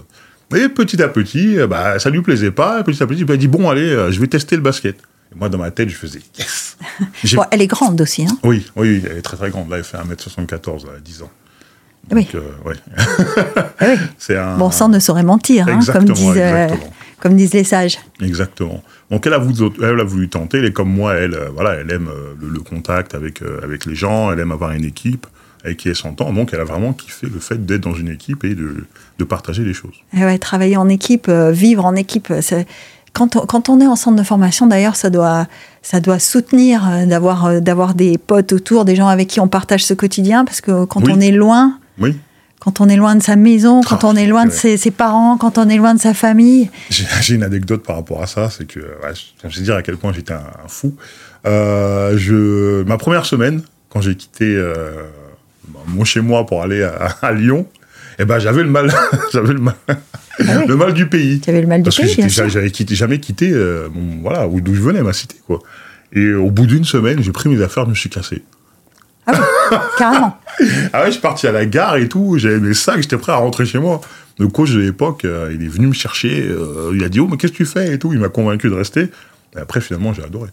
Et 0.54 0.68
petit 0.68 1.02
à 1.02 1.08
petit, 1.08 1.56
bah, 1.68 1.98
ça 1.98 2.10
lui 2.10 2.22
plaisait 2.22 2.50
pas. 2.50 2.80
Et 2.80 2.84
petit 2.84 3.02
à 3.02 3.06
petit, 3.06 3.22
elle 3.22 3.30
a 3.30 3.36
dit 3.36 3.48
Bon, 3.48 3.70
allez, 3.70 3.90
euh, 3.90 4.10
je 4.10 4.20
vais 4.20 4.26
tester 4.26 4.56
le 4.56 4.62
basket 4.62 4.96
moi, 5.36 5.48
dans 5.48 5.58
ma 5.58 5.70
tête, 5.70 5.88
je 5.88 5.94
faisais 5.94 6.20
yes. 6.38 6.76
elle 7.50 7.62
est 7.62 7.66
grande 7.66 8.00
aussi. 8.00 8.24
Hein 8.24 8.38
oui, 8.44 8.66
oui, 8.76 9.02
elle 9.08 9.18
est 9.18 9.22
très 9.22 9.36
très 9.36 9.50
grande. 9.50 9.70
Là, 9.70 9.78
elle 9.78 9.84
fait 9.84 9.96
1m74 9.96 10.86
à 10.96 11.00
10 11.02 11.22
ans. 11.22 11.30
oui. 12.10 12.28
Euh, 12.34 12.40
ah 12.64 12.72
oui. 13.80 13.86
C'est 14.18 14.36
un... 14.36 14.56
Bon 14.56 14.70
sang 14.70 14.88
ne 14.88 14.98
saurait 14.98 15.22
mentir, 15.22 15.68
hein, 15.68 15.80
comme, 15.92 16.04
disent, 16.04 16.34
euh, 16.36 16.68
comme 17.20 17.36
disent 17.36 17.54
les 17.54 17.64
sages. 17.64 17.98
Exactement. 18.20 18.82
Donc 19.10 19.26
elle 19.26 19.34
a 19.34 19.38
voulu, 19.38 19.70
elle 19.82 20.00
a 20.00 20.04
voulu 20.04 20.28
tenter. 20.28 20.58
Elle 20.58 20.66
est 20.66 20.72
comme 20.72 20.92
moi, 20.92 21.14
elle, 21.14 21.34
euh, 21.34 21.48
voilà, 21.54 21.74
elle 21.74 21.90
aime 21.90 22.10
le, 22.40 22.60
contact 22.60 23.14
avec, 23.14 23.42
avec 23.62 23.86
les 23.86 23.94
gens, 23.94 24.32
elle 24.32 24.40
aime 24.40 24.52
avoir 24.52 24.72
une 24.72 24.84
équipe 24.84 25.26
avec 25.64 25.78
qui 25.78 25.88
elle 25.88 25.96
s'entend. 25.96 26.32
Donc 26.32 26.50
elle 26.52 26.60
a 26.60 26.64
vraiment 26.64 26.92
kiffé 26.92 27.28
le 27.32 27.40
fait 27.40 27.64
d'être 27.64 27.82
dans 27.82 27.94
une 27.94 28.08
équipe 28.08 28.44
et 28.44 28.54
de, 28.54 28.84
de 29.18 29.24
partager 29.24 29.64
les 29.64 29.74
choses. 29.74 29.94
Et 30.16 30.24
ouais, 30.24 30.38
travailler 30.38 30.76
en 30.76 30.88
équipe, 30.88 31.28
vivre 31.28 31.84
en 31.84 31.94
équipe, 31.94 32.32
c'est 32.40 32.66
quand 33.12 33.36
on, 33.36 33.40
quand 33.46 33.68
on, 33.68 33.80
est 33.80 33.86
en 33.86 33.96
centre 33.96 34.16
de 34.16 34.22
formation, 34.22 34.66
d'ailleurs, 34.66 34.96
ça 34.96 35.10
doit, 35.10 35.46
ça 35.82 36.00
doit 36.00 36.18
soutenir 36.18 36.88
euh, 36.88 37.06
d'avoir, 37.06 37.46
euh, 37.46 37.60
d'avoir 37.60 37.94
des 37.94 38.18
potes 38.18 38.52
autour, 38.52 38.84
des 38.84 38.96
gens 38.96 39.08
avec 39.08 39.28
qui 39.28 39.40
on 39.40 39.48
partage 39.48 39.84
ce 39.84 39.94
quotidien, 39.94 40.44
parce 40.44 40.60
que 40.60 40.84
quand 40.84 41.08
on 41.08 41.20
est 41.20 41.30
loin, 41.30 41.78
oui. 41.98 42.16
quand 42.60 42.80
on 42.80 42.88
est 42.88 42.96
loin 42.96 43.14
de 43.14 43.22
sa 43.22 43.36
maison, 43.36 43.82
quand 43.82 44.04
on 44.04 44.16
est 44.16 44.26
loin 44.26 44.46
de 44.46 44.50
ses, 44.50 44.90
parents, 44.90 45.36
quand 45.36 45.58
on 45.58 45.68
est 45.68 45.76
loin 45.76 45.94
de 45.94 46.00
sa 46.00 46.14
famille. 46.14 46.70
J'ai, 46.90 47.06
une 47.34 47.42
anecdote 47.42 47.82
par 47.82 47.96
rapport 47.96 48.22
à 48.22 48.26
ça, 48.26 48.48
c'est 48.50 48.66
que 48.66 48.80
je 49.44 49.58
vais 49.58 49.64
dire 49.64 49.74
à 49.74 49.82
quel 49.82 49.96
point 49.96 50.12
j'étais 50.12 50.34
un, 50.34 50.68
fou. 50.68 50.94
Euh, 51.44 52.16
je, 52.16 52.82
ma 52.84 52.96
première 52.96 53.26
semaine, 53.26 53.62
quand 53.90 54.00
j'ai 54.00 54.14
quitté 54.14 54.56
mon 55.86 56.04
chez 56.04 56.20
moi 56.20 56.46
pour 56.46 56.62
aller 56.62 56.82
à, 57.22 57.32
Lyon, 57.32 57.66
eh 58.18 58.24
ben 58.24 58.38
j'avais 58.38 58.62
le 58.62 58.70
mal, 58.70 58.92
j'avais 59.32 59.52
le 59.52 59.60
mal. 59.60 59.74
Ah 59.86 60.64
le 60.66 60.76
mal 60.76 60.94
du 60.94 61.08
pays. 61.08 61.40
Tu 61.40 61.50
avais 61.50 61.60
le 61.60 61.66
mal 61.66 61.82
du 61.82 61.90
pays, 61.90 62.16
Parce 62.16 62.36
que 62.36 62.48
j'avais 62.48 62.72
jamais 62.90 63.20
quitté 63.20 63.50
euh, 63.52 63.88
voilà, 64.22 64.48
d'où 64.48 64.74
je 64.74 64.80
venais, 64.80 65.02
ma 65.02 65.12
cité. 65.12 65.36
Quoi. 65.46 65.60
Et 66.12 66.32
au 66.32 66.50
bout 66.50 66.66
d'une 66.66 66.84
semaine, 66.84 67.22
j'ai 67.22 67.32
pris 67.32 67.48
mes 67.48 67.62
affaires, 67.62 67.84
je 67.84 67.90
me 67.90 67.94
suis 67.94 68.10
cassé. 68.10 68.42
Ah 69.26 69.32
oui, 69.70 69.76
carrément. 69.98 70.36
ah 70.92 71.00
ouais, 71.00 71.06
je 71.06 71.12
suis 71.12 71.20
parti 71.20 71.46
à 71.46 71.52
la 71.52 71.64
gare 71.64 71.96
et 71.96 72.08
tout, 72.08 72.38
j'avais 72.38 72.58
mes 72.58 72.74
sacs, 72.74 73.02
j'étais 73.02 73.16
prêt 73.16 73.32
à 73.32 73.36
rentrer 73.36 73.64
chez 73.64 73.78
moi. 73.78 74.00
Le 74.38 74.48
coach 74.48 74.72
de 74.72 74.80
l'époque, 74.80 75.24
euh, 75.24 75.52
il 75.54 75.62
est 75.64 75.68
venu 75.68 75.86
me 75.86 75.92
chercher, 75.92 76.46
euh, 76.48 76.92
il 76.94 77.04
a 77.04 77.08
dit 77.08 77.20
Oh, 77.20 77.28
mais 77.30 77.36
qu'est-ce 77.36 77.52
que 77.52 77.58
tu 77.58 77.66
fais 77.66 77.94
et 77.94 77.98
tout. 77.98 78.12
Il 78.12 78.18
m'a 78.18 78.28
convaincu 78.28 78.68
de 78.68 78.74
rester. 78.74 79.10
Et 79.54 79.58
après, 79.58 79.80
finalement, 79.80 80.12
j'ai 80.12 80.24
adoré. 80.24 80.50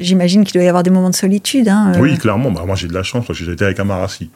J'imagine 0.00 0.44
qu'il 0.44 0.54
doit 0.54 0.64
y 0.64 0.68
avoir 0.68 0.82
des 0.82 0.90
moments 0.90 1.10
de 1.10 1.14
solitude. 1.14 1.68
Hein, 1.68 1.92
oui, 1.98 2.16
clairement. 2.18 2.50
Bah, 2.50 2.62
moi, 2.66 2.76
j'ai 2.76 2.88
de 2.88 2.94
la 2.94 3.02
chance 3.02 3.26
parce 3.26 3.38
que 3.38 3.44
j'étais 3.44 3.64
avec 3.64 3.78
Amarassi 3.80 4.30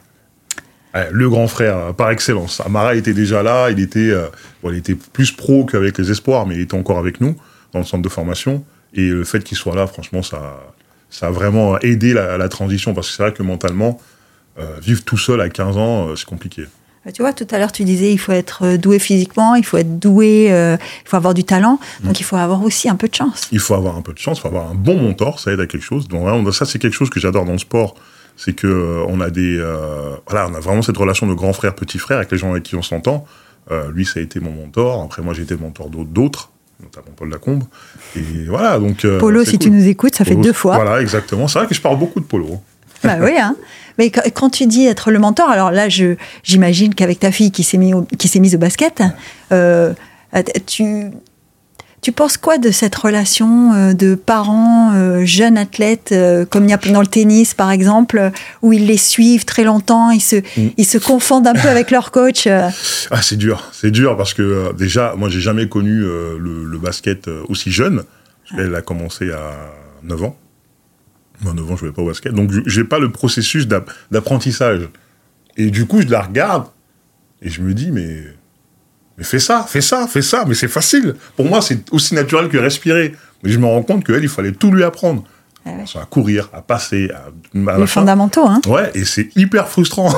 le 1.11 1.27
grand 1.27 1.47
frère 1.47 1.77
euh, 1.77 1.91
par 1.91 2.11
excellence. 2.11 2.61
Amara 2.61 2.93
était 2.93 3.13
déjà 3.13 3.41
là, 3.41 3.71
il 3.71 3.79
était, 3.79 4.11
euh, 4.11 4.27
il 4.63 4.75
était 4.75 4.93
plus 4.93 5.31
pro 5.31 5.65
qu'avec 5.65 5.97
les 5.97 6.11
espoirs, 6.11 6.45
mais 6.45 6.53
il 6.53 6.61
était 6.61 6.75
encore 6.75 6.99
avec 6.99 7.19
nous 7.19 7.35
dans 7.71 7.79
le 7.79 7.85
centre 7.85 8.03
de 8.03 8.09
formation. 8.09 8.63
Et 8.93 9.09
le 9.09 9.23
fait 9.23 9.43
qu'il 9.43 9.57
soit 9.57 9.75
là, 9.75 9.87
franchement, 9.87 10.21
ça, 10.21 10.59
a 11.21 11.31
vraiment 11.31 11.79
aidé 11.79 12.13
la, 12.13 12.37
la 12.37 12.47
transition. 12.47 12.93
Parce 12.93 13.09
que 13.09 13.15
c'est 13.15 13.23
vrai 13.23 13.33
que 13.33 13.41
mentalement, 13.41 13.99
euh, 14.59 14.79
vivre 14.81 15.03
tout 15.03 15.17
seul 15.17 15.41
à 15.41 15.49
15 15.49 15.77
ans, 15.77 16.07
euh, 16.09 16.15
c'est 16.15 16.27
compliqué. 16.27 16.65
Bah, 17.05 17.11
tu 17.11 17.21
vois, 17.21 17.33
tout 17.33 17.47
à 17.51 17.57
l'heure, 17.57 17.71
tu 17.71 17.83
disais 17.83 18.13
il 18.13 18.17
faut 18.17 18.31
être 18.31 18.63
euh, 18.63 18.77
doué 18.77 18.97
physiquement, 18.97 19.55
il 19.55 19.65
faut 19.65 19.77
être 19.77 19.99
doué, 19.99 20.47
il 20.47 21.09
faut 21.09 21.17
avoir 21.17 21.33
du 21.33 21.43
talent. 21.43 21.79
Mm. 22.01 22.07
Donc, 22.07 22.19
il 22.19 22.23
faut 22.23 22.37
avoir 22.37 22.63
aussi 22.63 22.89
un 22.89 22.95
peu 22.95 23.07
de 23.07 23.15
chance. 23.15 23.47
Il 23.51 23.59
faut 23.59 23.73
avoir 23.73 23.97
un 23.97 24.01
peu 24.01 24.13
de 24.13 24.19
chance, 24.19 24.37
il 24.37 24.41
faut 24.41 24.47
avoir 24.47 24.69
un 24.69 24.75
bon 24.75 25.01
mentor, 25.01 25.39
ça 25.39 25.51
aide 25.51 25.59
à 25.59 25.67
quelque 25.67 25.83
chose. 25.83 26.07
Donc, 26.07 26.53
ça, 26.53 26.65
c'est 26.65 26.79
quelque 26.79 26.93
chose 26.93 27.09
que 27.09 27.19
j'adore 27.19 27.45
dans 27.45 27.51
le 27.51 27.57
sport. 27.57 27.95
C'est 28.35 28.53
que 28.53 29.03
on 29.07 29.21
a 29.21 29.29
des, 29.29 29.57
voilà, 30.27 30.47
on 30.49 30.55
a 30.55 30.59
vraiment 30.59 30.81
cette 30.81 30.97
relation 30.97 31.27
de 31.27 31.33
grand 31.33 31.53
frère, 31.53 31.75
petit 31.75 31.99
frère 31.99 32.17
avec 32.17 32.31
les 32.31 32.37
gens 32.37 32.51
avec 32.51 32.63
qui 32.63 32.75
on 32.75 32.81
s'entend. 32.81 33.25
lui, 33.93 34.05
ça 34.05 34.19
a 34.19 34.23
été 34.23 34.39
mon 34.39 34.51
mentor. 34.51 35.03
Après, 35.03 35.21
moi, 35.21 35.33
j'ai 35.33 35.43
été 35.43 35.53
le 35.53 35.59
mentor 35.59 35.89
d'autres 35.89 36.49
notamment 36.81 37.15
Paul 37.15 37.29
Lacombe. 37.29 37.63
Et 38.15 38.45
voilà, 38.47 38.77
donc. 38.79 39.05
Polo, 39.19 39.43
si 39.43 39.51
cool. 39.51 39.59
tu 39.59 39.71
nous 39.71 39.87
écoutes, 39.87 40.15
ça 40.15 40.25
Polo, 40.25 40.37
fait 40.37 40.43
deux 40.43 40.53
fois. 40.53 40.75
Voilà, 40.75 41.01
exactement. 41.01 41.47
C'est 41.47 41.59
vrai 41.59 41.67
que 41.67 41.75
je 41.75 41.81
parle 41.81 41.97
beaucoup 41.97 42.19
de 42.19 42.25
Polo. 42.25 42.61
Bah 43.03 43.17
oui, 43.21 43.37
hein. 43.37 43.55
Mais 43.97 44.09
quand 44.09 44.49
tu 44.49 44.65
dis 44.65 44.85
être 44.85 45.11
le 45.11 45.19
mentor, 45.19 45.49
alors 45.49 45.71
là, 45.71 45.89
je, 45.89 46.15
j'imagine 46.43 46.95
qu'avec 46.95 47.19
ta 47.19 47.31
fille 47.31 47.51
qui 47.51 47.63
s'est, 47.63 47.77
au, 47.77 48.05
mise 48.39 48.55
au 48.55 48.57
basket, 48.57 49.03
euh, 49.51 49.93
tu, 50.65 51.11
tu 52.03 52.11
penses 52.11 52.35
quoi 52.35 52.57
de 52.57 52.69
cette 52.69 52.95
relation 52.95 53.73
euh, 53.73 53.93
de 53.93 54.13
parents, 54.13 54.91
euh, 54.93 55.23
jeunes 55.23 55.57
athlètes, 55.57 56.09
euh, 56.11 56.45
comme 56.45 56.65
il 56.65 56.69
y 56.69 56.73
a 56.73 56.77
dans 56.77 56.99
le 56.99 57.07
tennis 57.07 57.53
par 57.53 57.71
exemple, 57.71 58.31
où 58.61 58.73
ils 58.73 58.85
les 58.85 58.97
suivent 58.97 59.45
très 59.45 59.63
longtemps, 59.63 60.11
ils 60.11 60.21
se, 60.21 60.35
mm. 60.35 60.71
ils 60.77 60.85
se 60.85 60.97
confondent 60.97 61.47
un 61.47 61.53
peu 61.53 61.69
avec 61.69 61.89
leur 61.91 62.11
coach 62.11 62.47
Ah, 63.11 63.21
c'est 63.21 63.37
dur, 63.37 63.71
c'est 63.71 63.89
dur 63.89 64.17
parce 64.17 64.33
que 64.33 64.75
déjà, 64.77 65.15
moi, 65.17 65.29
j'ai 65.29 65.39
jamais 65.39 65.69
connu 65.69 66.01
le, 66.01 66.37
le, 66.37 66.77
basket 66.77 67.29
aussi 67.47 67.71
jeune. 67.71 68.03
Elle 68.57 68.75
a 68.75 68.81
commencé 68.81 69.31
à 69.31 69.53
9 70.03 70.23
ans. 70.23 70.37
Moi, 71.43 71.53
9 71.53 71.71
ans, 71.71 71.75
je 71.75 71.81
jouais 71.81 71.91
pas 71.91 72.01
au 72.01 72.07
basket. 72.07 72.33
Donc, 72.33 72.51
j'ai 72.65 72.83
pas 72.83 72.99
le 72.99 73.11
processus 73.11 73.67
d'apprentissage. 74.11 74.89
Et 75.57 75.69
du 75.69 75.85
coup, 75.85 76.01
je 76.01 76.07
la 76.07 76.21
regarde 76.21 76.65
et 77.41 77.49
je 77.49 77.61
me 77.61 77.73
dis, 77.73 77.91
mais, 77.91 78.23
mais 79.17 79.23
fais 79.23 79.39
ça, 79.39 79.65
fais 79.67 79.81
ça, 79.81 80.07
fais 80.07 80.21
ça. 80.21 80.45
Mais 80.47 80.55
c'est 80.55 80.67
facile. 80.67 81.15
Pour 81.35 81.45
moi, 81.45 81.61
c'est 81.61 81.91
aussi 81.91 82.15
naturel 82.15 82.49
que 82.49 82.57
respirer. 82.57 83.13
Mais 83.43 83.51
je 83.51 83.59
me 83.59 83.65
rends 83.65 83.83
compte 83.83 84.05
qu'elle, 84.05 84.23
il 84.23 84.29
fallait 84.29 84.53
tout 84.53 84.71
lui 84.71 84.83
apprendre. 84.83 85.23
Ah 85.65 85.71
ouais. 85.71 86.01
À 86.01 86.05
courir, 86.05 86.49
à 86.53 86.61
passer, 86.61 87.09
à. 87.11 87.71
à 87.71 87.77
Les 87.77 87.87
fondamentaux, 87.87 88.45
hein. 88.45 88.61
Ouais, 88.67 88.91
et 88.95 89.05
c'est 89.05 89.29
hyper 89.35 89.67
frustrant. 89.69 90.13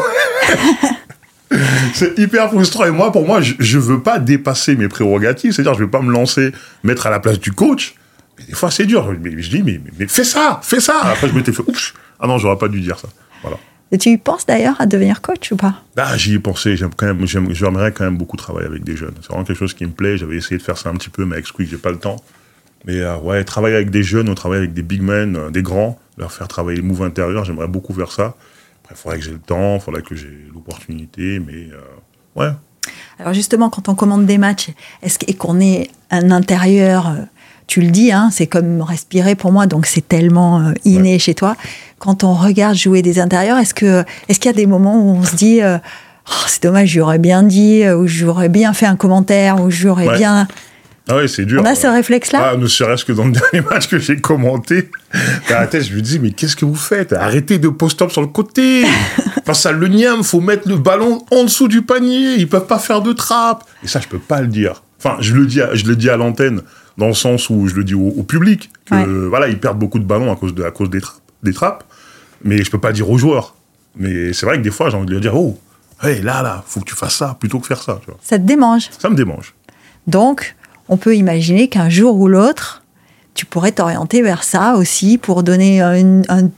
c'est 1.94 2.18
hyper 2.18 2.50
frustrant. 2.50 2.86
Et 2.86 2.92
moi, 2.92 3.12
pour 3.12 3.26
moi, 3.26 3.42
je, 3.42 3.54
je 3.60 3.78
veux 3.78 4.02
pas 4.02 4.20
dépasser 4.20 4.76
mes 4.76 4.88
prérogatives. 4.88 5.54
C'est-à-dire, 5.54 5.76
je 5.76 5.84
vais 5.84 5.90
pas 5.90 6.02
me 6.02 6.12
lancer, 6.12 6.52
mettre 6.84 7.08
à 7.08 7.10
la 7.10 7.20
place 7.20 7.40
du 7.40 7.52
coach. 7.52 7.96
Mais 8.38 8.46
des 8.46 8.54
fois, 8.54 8.72
c'est 8.72 8.86
dur. 8.86 9.14
Mais 9.22 9.42
je 9.42 9.50
dis, 9.50 9.64
mais, 9.64 9.80
mais, 9.84 9.92
mais, 10.00 10.08
fais 10.08 10.24
ça, 10.24 10.60
fais 10.64 10.80
ça. 10.80 11.02
Après, 11.04 11.28
je 11.28 11.34
m'étais 11.34 11.52
fait, 11.52 11.64
oups, 11.64 11.94
ah 12.20 12.28
non, 12.28 12.38
j'aurais 12.38 12.58
pas 12.58 12.68
dû 12.68 12.82
dire 12.82 13.00
ça. 13.00 13.08
Voilà. 13.42 13.58
Et 13.92 13.98
tu 13.98 14.10
y 14.10 14.18
penses 14.18 14.46
d'ailleurs 14.46 14.76
à 14.80 14.88
devenir 14.88 15.22
coach 15.22 15.52
ou 15.52 15.58
pas? 15.58 15.76
Ah, 15.96 16.18
j'y 16.18 16.34
ai 16.34 16.40
pensé. 16.40 16.76
J'aime 16.76 16.94
quand 16.96 17.06
même, 17.06 17.26
j'aimerais 17.26 17.92
quand 17.92 18.04
même 18.04 18.18
beaucoup 18.18 18.36
travailler 18.36 18.68
avec 18.68 18.84
des 18.84 18.98
jeunes. 18.98 19.14
C'est 19.22 19.28
vraiment 19.28 19.44
quelque 19.44 19.60
chose 19.60 19.74
qui 19.74 19.86
me 19.86 19.92
plaît. 19.92 20.18
J'avais 20.18 20.38
essayé 20.38 20.58
de 20.58 20.64
faire 20.64 20.78
ça 20.78 20.90
un 20.90 20.94
petit 20.96 21.10
peu, 21.10 21.26
mais 21.26 21.36
avec 21.36 21.46
Squeak, 21.46 21.70
j'ai 21.70 21.78
pas 21.78 21.92
le 21.92 22.00
temps. 22.00 22.18
Mais 22.86 23.00
euh, 23.00 23.18
ouais, 23.18 23.44
travailler 23.44 23.76
avec 23.76 23.90
des 23.90 24.04
jeunes, 24.04 24.30
on 24.30 24.36
travaille 24.36 24.60
avec 24.60 24.74
des 24.74 24.84
big 24.84 25.02
men, 25.02 25.36
euh, 25.36 25.50
des 25.50 25.64
grands, 25.64 26.00
leur 26.18 26.32
faire 26.32 26.48
travailler 26.48 26.78
le 26.78 26.84
move 26.84 27.02
intérieur, 27.04 27.44
j'aimerais 27.44 27.68
beaucoup 27.68 27.94
faire 27.94 28.12
ça. 28.12 28.36
Après, 28.84 28.96
il 28.96 28.98
faudrait 28.98 29.20
que 29.20 29.26
j'ai 29.26 29.32
le 29.32 29.40
temps, 29.40 29.76
il 29.76 29.82
faudrait 29.82 30.02
que 30.04 30.16
j'ai 30.16 30.48
l'opportunité, 30.54 31.40
mais 31.40 31.70
euh, 31.72 32.40
ouais. 32.40 32.52
Alors 33.18 33.34
justement, 33.34 33.70
quand 33.72 33.90
on 33.90 33.96
commande 33.96 34.28
des 34.28 34.38
matchs, 34.38 34.70
est-ce 35.02 35.18
qu'on 35.38 35.60
est 35.60 35.90
un 36.12 36.30
intérieur 36.30 37.16
tu 37.68 37.82
le 37.82 37.90
dis, 37.90 38.12
hein, 38.12 38.30
c'est 38.32 38.48
comme 38.48 38.82
respirer 38.82 39.36
pour 39.36 39.52
moi, 39.52 39.66
donc 39.66 39.86
c'est 39.86 40.08
tellement 40.08 40.60
euh, 40.60 40.74
inné 40.86 41.14
ouais. 41.14 41.20
chez 41.20 41.34
toi. 41.34 41.56
Quand 42.00 42.24
on 42.24 42.34
regarde 42.34 42.76
jouer 42.76 43.02
des 43.02 43.20
intérieurs, 43.20 43.58
est-ce 43.58 43.74
que 43.74 44.04
est-ce 44.28 44.40
qu'il 44.40 44.50
y 44.50 44.54
a 44.54 44.58
des 44.58 44.68
moments 44.68 44.98
où 44.98 45.16
on 45.18 45.24
se 45.24 45.36
dit 45.36 45.62
euh, 45.62 45.78
oh, 46.30 46.44
c'est 46.48 46.64
dommage, 46.64 46.90
j'aurais 46.90 47.20
bien 47.20 47.44
dit, 47.44 47.88
ou 47.90 48.08
j'aurais 48.08 48.50
bien 48.50 48.74
fait 48.74 48.86
un 48.86 48.96
commentaire, 48.96 49.62
ou 49.62 49.72
j'aurais 49.72 50.08
ouais. 50.08 50.18
bien. 50.18 50.48
Ah 51.08 51.18
oui, 51.18 51.30
c'est 51.30 51.46
dur. 51.46 51.62
On 51.62 51.66
a 51.66 51.76
ce 51.76 51.86
réflexe-là? 51.86 52.52
Ah, 52.54 52.58
Ne 52.58 52.66
serait-ce 52.66 53.06
que 53.06 53.12
dans 53.12 53.26
le 53.26 53.32
dernier 53.52 53.62
match 53.70 53.88
que 53.88 54.00
j'ai 54.00 54.18
commenté, 54.18 54.90
à 55.50 55.62
la 55.62 55.68
tête, 55.68 55.84
je 55.84 55.94
lui 55.94 56.02
dis, 56.02 56.20
mais 56.20 56.32
qu'est-ce 56.32 56.56
que 56.56 56.66
vous 56.66 56.76
faites? 56.76 57.14
Arrêtez 57.14 57.60
de 57.60 57.70
post-up 57.70 58.12
sur 58.12 58.22
le 58.22 58.28
côté 58.28 58.86
Face 59.46 59.66
à 59.68 59.72
le 59.72 59.88
niam, 59.88 60.24
faut 60.24 60.42
mettre 60.42 60.68
le 60.68 60.78
ballon 60.78 61.24
en 61.30 61.44
dessous 61.44 61.68
du 61.68 61.84
panier, 61.84 62.36
ils 62.38 62.50
peuvent 62.50 62.66
pas 62.66 62.80
faire 62.80 63.02
de 63.02 63.14
trappe. 63.14 63.64
Et 63.84 63.88
ça, 63.88 64.00
je 64.00 64.08
peux 64.08 64.18
pas 64.18 64.42
le 64.42 64.48
dire. 64.48 64.82
Enfin, 64.98 65.18
je 65.20 65.36
le 65.36 65.46
dis 65.46 65.62
à, 65.62 65.76
je 65.76 65.86
le 65.86 65.96
dis 65.96 66.10
à 66.10 66.18
l'antenne, 66.18 66.62
dans 66.98 67.08
le 67.08 67.14
sens 67.14 67.50
où 67.50 67.68
je 67.68 67.76
le 67.76 67.84
dis 67.84 67.96
au, 67.96 68.08
au 68.08 68.24
public, 68.24 68.70
que 68.86 68.96
ouais. 68.96 69.30
voilà, 69.30 69.48
ils 69.48 69.60
perdent 69.60 69.80
beaucoup 69.80 70.00
de 70.00 70.06
ballons 70.06 70.32
à 70.32 70.36
cause, 70.36 70.54
de, 70.54 70.64
à 70.64 70.72
cause 70.72 70.90
des, 70.90 71.02
trappes, 71.02 71.22
des 71.44 71.54
trappes, 71.54 71.84
mais 72.44 72.64
je 72.64 72.72
peux 72.72 72.80
pas 72.80 72.94
dire 72.94 73.10
aux 73.10 73.18
joueurs. 73.18 73.56
Mais 73.98 74.34
c'est 74.34 74.46
vrai 74.46 74.58
que 74.58 74.64
des 74.64 74.72
fois, 74.72 74.90
j'ai 74.90 74.98
envie 74.98 75.06
de 75.06 75.14
lui 75.14 75.22
dire, 75.22 75.36
oh, 75.36 75.58
hey, 76.04 76.22
là, 76.22 76.42
là, 76.42 76.64
faut 76.68 76.80
que 76.80 76.86
tu 76.86 76.96
fasses 76.96 77.16
ça 77.16 77.36
plutôt 77.40 77.60
que 77.60 77.68
faire 77.68 77.82
ça. 77.82 78.00
Tu 78.02 78.08
vois. 78.08 78.20
Ça 78.22 78.38
te 78.38 78.44
démange 78.44 78.90
Ça 78.98 79.10
me 79.10 79.16
démange. 79.16 79.54
Donc, 80.08 80.56
on 80.90 80.98
peut 80.98 81.16
imaginer 81.16 81.68
qu'un 81.68 81.90
jour 81.90 82.20
ou 82.20 82.28
l'autre, 82.28 82.84
tu 83.34 83.46
pourrais 83.46 83.72
t'orienter 83.72 84.22
vers 84.22 84.44
ça 84.44 84.76
aussi 84.76 85.18
pour 85.18 85.44
donner 85.44 85.82
une, 85.82 86.24
une, 86.30 86.52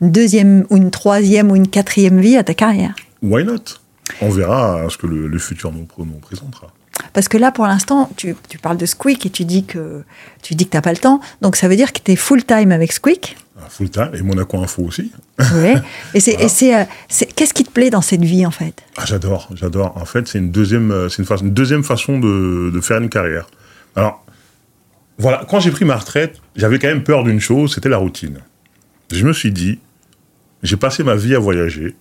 deuxième 0.00 0.66
ou 0.70 0.76
une 0.76 0.90
troisième 0.90 1.50
ou 1.50 1.56
une 1.56 1.68
quatrième 1.68 2.20
vie 2.20 2.36
à 2.36 2.44
ta 2.44 2.54
carrière. 2.54 2.94
Why 3.22 3.44
not? 3.44 3.64
On 4.20 4.28
verra 4.28 4.84
ce 4.90 4.98
que 4.98 5.06
le, 5.06 5.26
le 5.26 5.38
futur 5.38 5.72
nous, 5.72 5.86
nous, 5.98 6.18
présentera. 6.20 6.68
Parce 7.12 7.28
que 7.28 7.38
là, 7.38 7.52
pour 7.52 7.66
l'instant, 7.66 8.10
tu, 8.16 8.34
tu, 8.48 8.58
parles 8.58 8.76
de 8.76 8.86
Squeak 8.86 9.26
et 9.26 9.30
tu 9.30 9.44
dis 9.44 9.64
que 9.64 10.02
tu 10.42 10.54
dis 10.54 10.66
que 10.66 10.70
t'as 10.70 10.80
pas 10.80 10.92
le 10.92 10.98
temps. 10.98 11.20
Donc 11.40 11.56
ça 11.56 11.68
veut 11.68 11.76
dire 11.76 11.92
que 11.92 12.00
tu 12.02 12.12
es 12.12 12.16
full 12.16 12.44
time 12.44 12.72
avec 12.72 12.92
Squeak. 12.92 13.36
Ah, 13.58 13.68
full 13.68 13.90
time 13.90 14.10
et 14.14 14.22
Monaco 14.22 14.58
Info 14.58 14.82
aussi. 14.82 15.12
Oui. 15.54 15.74
Et 16.14 16.20
c'est 16.20 16.36
voilà. 16.36 16.80
euh, 16.82 17.24
qu'est-ce 17.36 17.54
qui 17.54 17.64
te 17.64 17.70
plaît 17.70 17.90
dans 17.90 18.02
cette 18.02 18.22
vie 18.24 18.44
en 18.44 18.50
fait? 18.50 18.82
Ah, 18.96 19.04
J'adore, 19.06 19.48
j'adore. 19.54 19.96
En 19.96 20.04
fait, 20.04 20.26
c'est 20.26 20.38
une 20.38 20.50
deuxième 20.50 21.08
c'est 21.08 21.22
une, 21.22 21.50
deuxième 21.50 21.84
façon 21.84 22.18
de, 22.18 22.70
de 22.72 22.80
faire 22.80 22.98
une 22.98 23.08
carrière. 23.08 23.46
Alors 23.94 24.24
voilà, 25.18 25.44
quand 25.48 25.60
j'ai 25.60 25.70
pris 25.70 25.84
ma 25.84 25.96
retraite, 25.96 26.40
j'avais 26.56 26.78
quand 26.78 26.88
même 26.88 27.04
peur 27.04 27.22
d'une 27.22 27.40
chose, 27.40 27.74
c'était 27.74 27.88
la 27.88 27.98
routine. 27.98 28.38
Je 29.12 29.24
me 29.24 29.32
suis 29.32 29.52
dit, 29.52 29.78
j'ai 30.62 30.76
passé 30.76 31.04
ma 31.04 31.14
vie 31.14 31.34
à 31.34 31.38
voyager. 31.38 31.94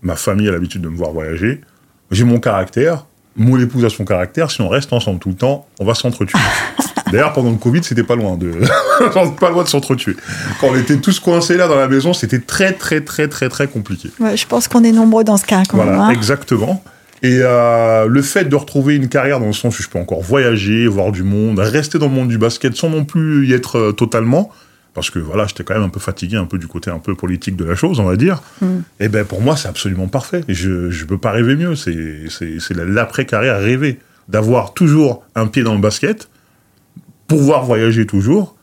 Ma 0.00 0.16
famille 0.16 0.48
a 0.48 0.52
l'habitude 0.52 0.80
de 0.82 0.88
me 0.88 0.96
voir 0.96 1.12
voyager. 1.12 1.60
J'ai 2.10 2.24
mon 2.24 2.40
caractère. 2.40 3.06
Mon 3.38 3.58
épouse 3.58 3.84
a 3.84 3.90
son 3.90 4.04
caractère. 4.04 4.50
Si 4.50 4.60
on 4.60 4.68
reste 4.68 4.92
ensemble 4.92 5.20
tout 5.20 5.30
le 5.30 5.36
temps, 5.36 5.66
on 5.78 5.84
va 5.84 5.94
s'entretuer. 5.94 6.38
D'ailleurs, 7.12 7.32
pendant 7.32 7.50
le 7.50 7.56
Covid, 7.56 7.82
c'était 7.82 8.02
pas 8.02 8.16
loin 8.16 8.36
de, 8.36 8.52
pas 9.40 9.50
loin 9.50 9.62
de 9.62 9.68
s'entretuer. 9.68 10.16
Quand 10.60 10.68
on 10.68 10.76
était 10.76 10.98
tous 10.98 11.20
coincés 11.20 11.56
là 11.56 11.68
dans 11.68 11.76
la 11.76 11.88
maison, 11.88 12.12
c'était 12.12 12.40
très, 12.40 12.72
très, 12.72 13.00
très, 13.00 13.28
très, 13.28 13.48
très 13.48 13.66
compliqué. 13.66 14.10
Ouais, 14.20 14.36
je 14.36 14.46
pense 14.46 14.68
qu'on 14.68 14.84
est 14.84 14.92
nombreux 14.92 15.24
dans 15.24 15.36
ce 15.36 15.46
cas. 15.46 15.62
Quand 15.68 15.78
voilà, 15.78 15.92
même, 15.92 16.00
hein. 16.00 16.10
exactement. 16.10 16.82
Et 17.22 17.40
euh, 17.42 18.06
le 18.06 18.22
fait 18.22 18.44
de 18.44 18.54
retrouver 18.54 18.94
une 18.94 19.08
carrière 19.08 19.40
dans 19.40 19.46
le 19.46 19.52
sens 19.52 19.78
où 19.78 19.82
je 19.82 19.88
peux 19.88 19.98
encore 19.98 20.22
voyager, 20.22 20.86
voir 20.86 21.10
du 21.10 21.22
monde, 21.22 21.58
rester 21.58 21.98
dans 21.98 22.06
le 22.06 22.12
monde 22.12 22.28
du 22.28 22.38
basket 22.38 22.76
sans 22.76 22.90
non 22.90 23.04
plus 23.04 23.46
y 23.46 23.54
être 23.54 23.78
euh, 23.78 23.92
totalement, 23.92 24.50
parce 24.94 25.10
que 25.10 25.18
voilà, 25.18 25.46
j'étais 25.46 25.64
quand 25.64 25.74
même 25.74 25.84
un 25.84 25.88
peu 25.88 26.00
fatigué, 26.00 26.36
un 26.36 26.44
peu 26.44 26.58
du 26.58 26.66
côté 26.66 26.90
un 26.90 26.98
peu 26.98 27.14
politique 27.14 27.56
de 27.56 27.64
la 27.64 27.74
chose, 27.74 28.00
on 28.00 28.04
va 28.04 28.16
dire. 28.16 28.42
Mm. 28.60 28.66
Et 29.00 29.08
ben 29.08 29.24
pour 29.24 29.40
moi, 29.40 29.56
c'est 29.56 29.68
absolument 29.68 30.08
parfait. 30.08 30.42
Je 30.48 30.90
je 30.90 31.04
peux 31.04 31.18
pas 31.18 31.30
rêver 31.30 31.56
mieux. 31.56 31.76
C'est 31.76 32.24
c'est 32.30 32.58
c'est 32.60 32.74
l'après 32.74 33.24
carrière 33.26 33.58
rêver, 33.58 34.00
d'avoir 34.28 34.74
toujours 34.74 35.24
un 35.34 35.46
pied 35.46 35.62
dans 35.62 35.74
le 35.74 35.80
basket, 35.80 36.28
pouvoir 37.26 37.64
voyager 37.64 38.06
toujours 38.06 38.56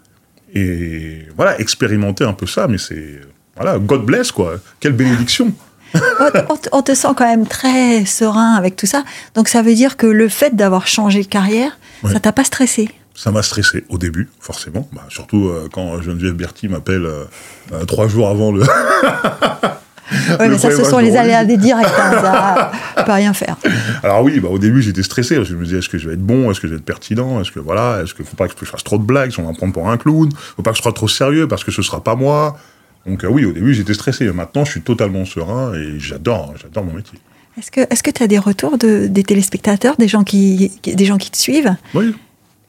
et 0.53 1.25
voilà 1.35 1.59
expérimenter 1.59 2.23
un 2.23 2.33
peu 2.33 2.47
ça. 2.47 2.67
Mais 2.67 2.77
c'est 2.77 3.21
voilà, 3.55 3.79
God 3.79 4.05
bless 4.05 4.31
quoi. 4.31 4.55
Quelle 4.79 4.93
bénédiction. 4.93 5.53
on, 5.93 6.57
on, 6.73 6.81
te 6.81 6.93
sent 6.93 7.07
quand 7.15 7.25
même 7.25 7.47
très 7.47 8.05
serein 8.05 8.55
avec 8.55 8.75
tout 8.75 8.85
ça. 8.85 9.05
Donc 9.33 9.47
ça 9.47 9.61
veut 9.61 9.73
dire 9.73 9.95
que 9.95 10.07
le 10.07 10.27
fait 10.27 10.53
d'avoir 10.53 10.87
changé 10.87 11.21
de 11.21 11.27
carrière, 11.27 11.77
ouais. 12.03 12.11
ça 12.11 12.19
t'a 12.19 12.33
pas 12.33 12.43
stressé? 12.43 12.89
Ça 13.15 13.31
m'a 13.31 13.41
stressé 13.41 13.85
au 13.89 13.97
début, 13.97 14.29
forcément. 14.39 14.87
Bah, 14.93 15.05
surtout 15.09 15.47
euh, 15.47 15.69
quand 15.71 16.01
Geneviève 16.01 16.33
Berti 16.33 16.67
m'appelle 16.67 17.05
euh, 17.05 17.23
euh, 17.71 17.85
trois 17.85 18.07
jours 18.07 18.27
avant 18.27 18.51
le. 18.51 18.61
oui, 20.39 20.49
mais 20.49 20.57
ça, 20.57 20.69
ce 20.69 20.83
sont 20.83 20.99
les 20.99 21.15
aléas 21.15 21.45
des 21.45 21.57
directs. 21.57 21.87
Hein, 21.97 22.71
ça 22.95 23.03
peut 23.05 23.11
rien 23.13 23.33
faire. 23.33 23.55
Alors 24.03 24.21
oui, 24.21 24.39
bah, 24.41 24.49
au 24.51 24.59
début, 24.59 24.81
j'étais 24.81 25.01
stressé. 25.01 25.43
Je 25.43 25.55
me 25.55 25.63
disais, 25.63 25.79
est-ce 25.79 25.89
que 25.89 25.97
je 25.97 26.07
vais 26.09 26.15
être 26.15 26.25
bon? 26.25 26.51
Est-ce 26.51 26.59
que 26.59 26.67
je 26.67 26.73
vais 26.73 26.79
être 26.79 26.85
pertinent? 26.85 27.41
Est-ce 27.41 27.51
que 27.51 27.59
voilà 27.59 28.01
Est-ce 28.03 28.13
qu'il 28.13 28.25
faut 28.25 28.35
pas 28.35 28.47
que 28.49 28.53
je 28.59 28.65
fasse 28.69 28.83
trop 28.83 28.97
de 28.97 29.03
blagues? 29.03 29.31
Si 29.31 29.39
on 29.39 29.43
va 29.43 29.51
me 29.51 29.57
prendre 29.57 29.73
pour 29.73 29.89
un 29.89 29.97
clown 29.97 30.29
Faut 30.55 30.61
pas 30.61 30.71
que 30.71 30.77
je 30.77 30.83
sois 30.83 30.93
trop 30.93 31.07
sérieux 31.07 31.47
parce 31.47 31.63
que 31.63 31.71
ce 31.71 31.81
sera 31.81 32.03
pas 32.03 32.15
moi. 32.15 32.57
Donc 33.05 33.23
euh, 33.23 33.27
oui, 33.27 33.45
au 33.45 33.53
début, 33.53 33.73
j'étais 33.73 33.93
stressé. 33.93 34.25
Maintenant, 34.31 34.65
je 34.65 34.71
suis 34.71 34.81
totalement 34.81 35.25
serein 35.25 35.73
et 35.73 35.99
j'adore, 35.99 36.53
j'adore 36.61 36.83
mon 36.83 36.93
métier. 36.93 37.19
Est-ce 37.57 37.71
que 37.71 37.81
est-ce 37.89 38.03
que 38.03 38.11
tu 38.11 38.21
as 38.21 38.27
des 38.27 38.39
retours 38.39 38.77
de, 38.77 39.07
des 39.07 39.23
téléspectateurs, 39.23 39.95
des 39.97 40.09
gens 40.09 40.25
qui, 40.25 40.71
des 40.83 41.05
gens 41.05 41.17
qui 41.17 41.31
te 41.31 41.37
suivent? 41.37 41.75
Oui, 41.93 42.13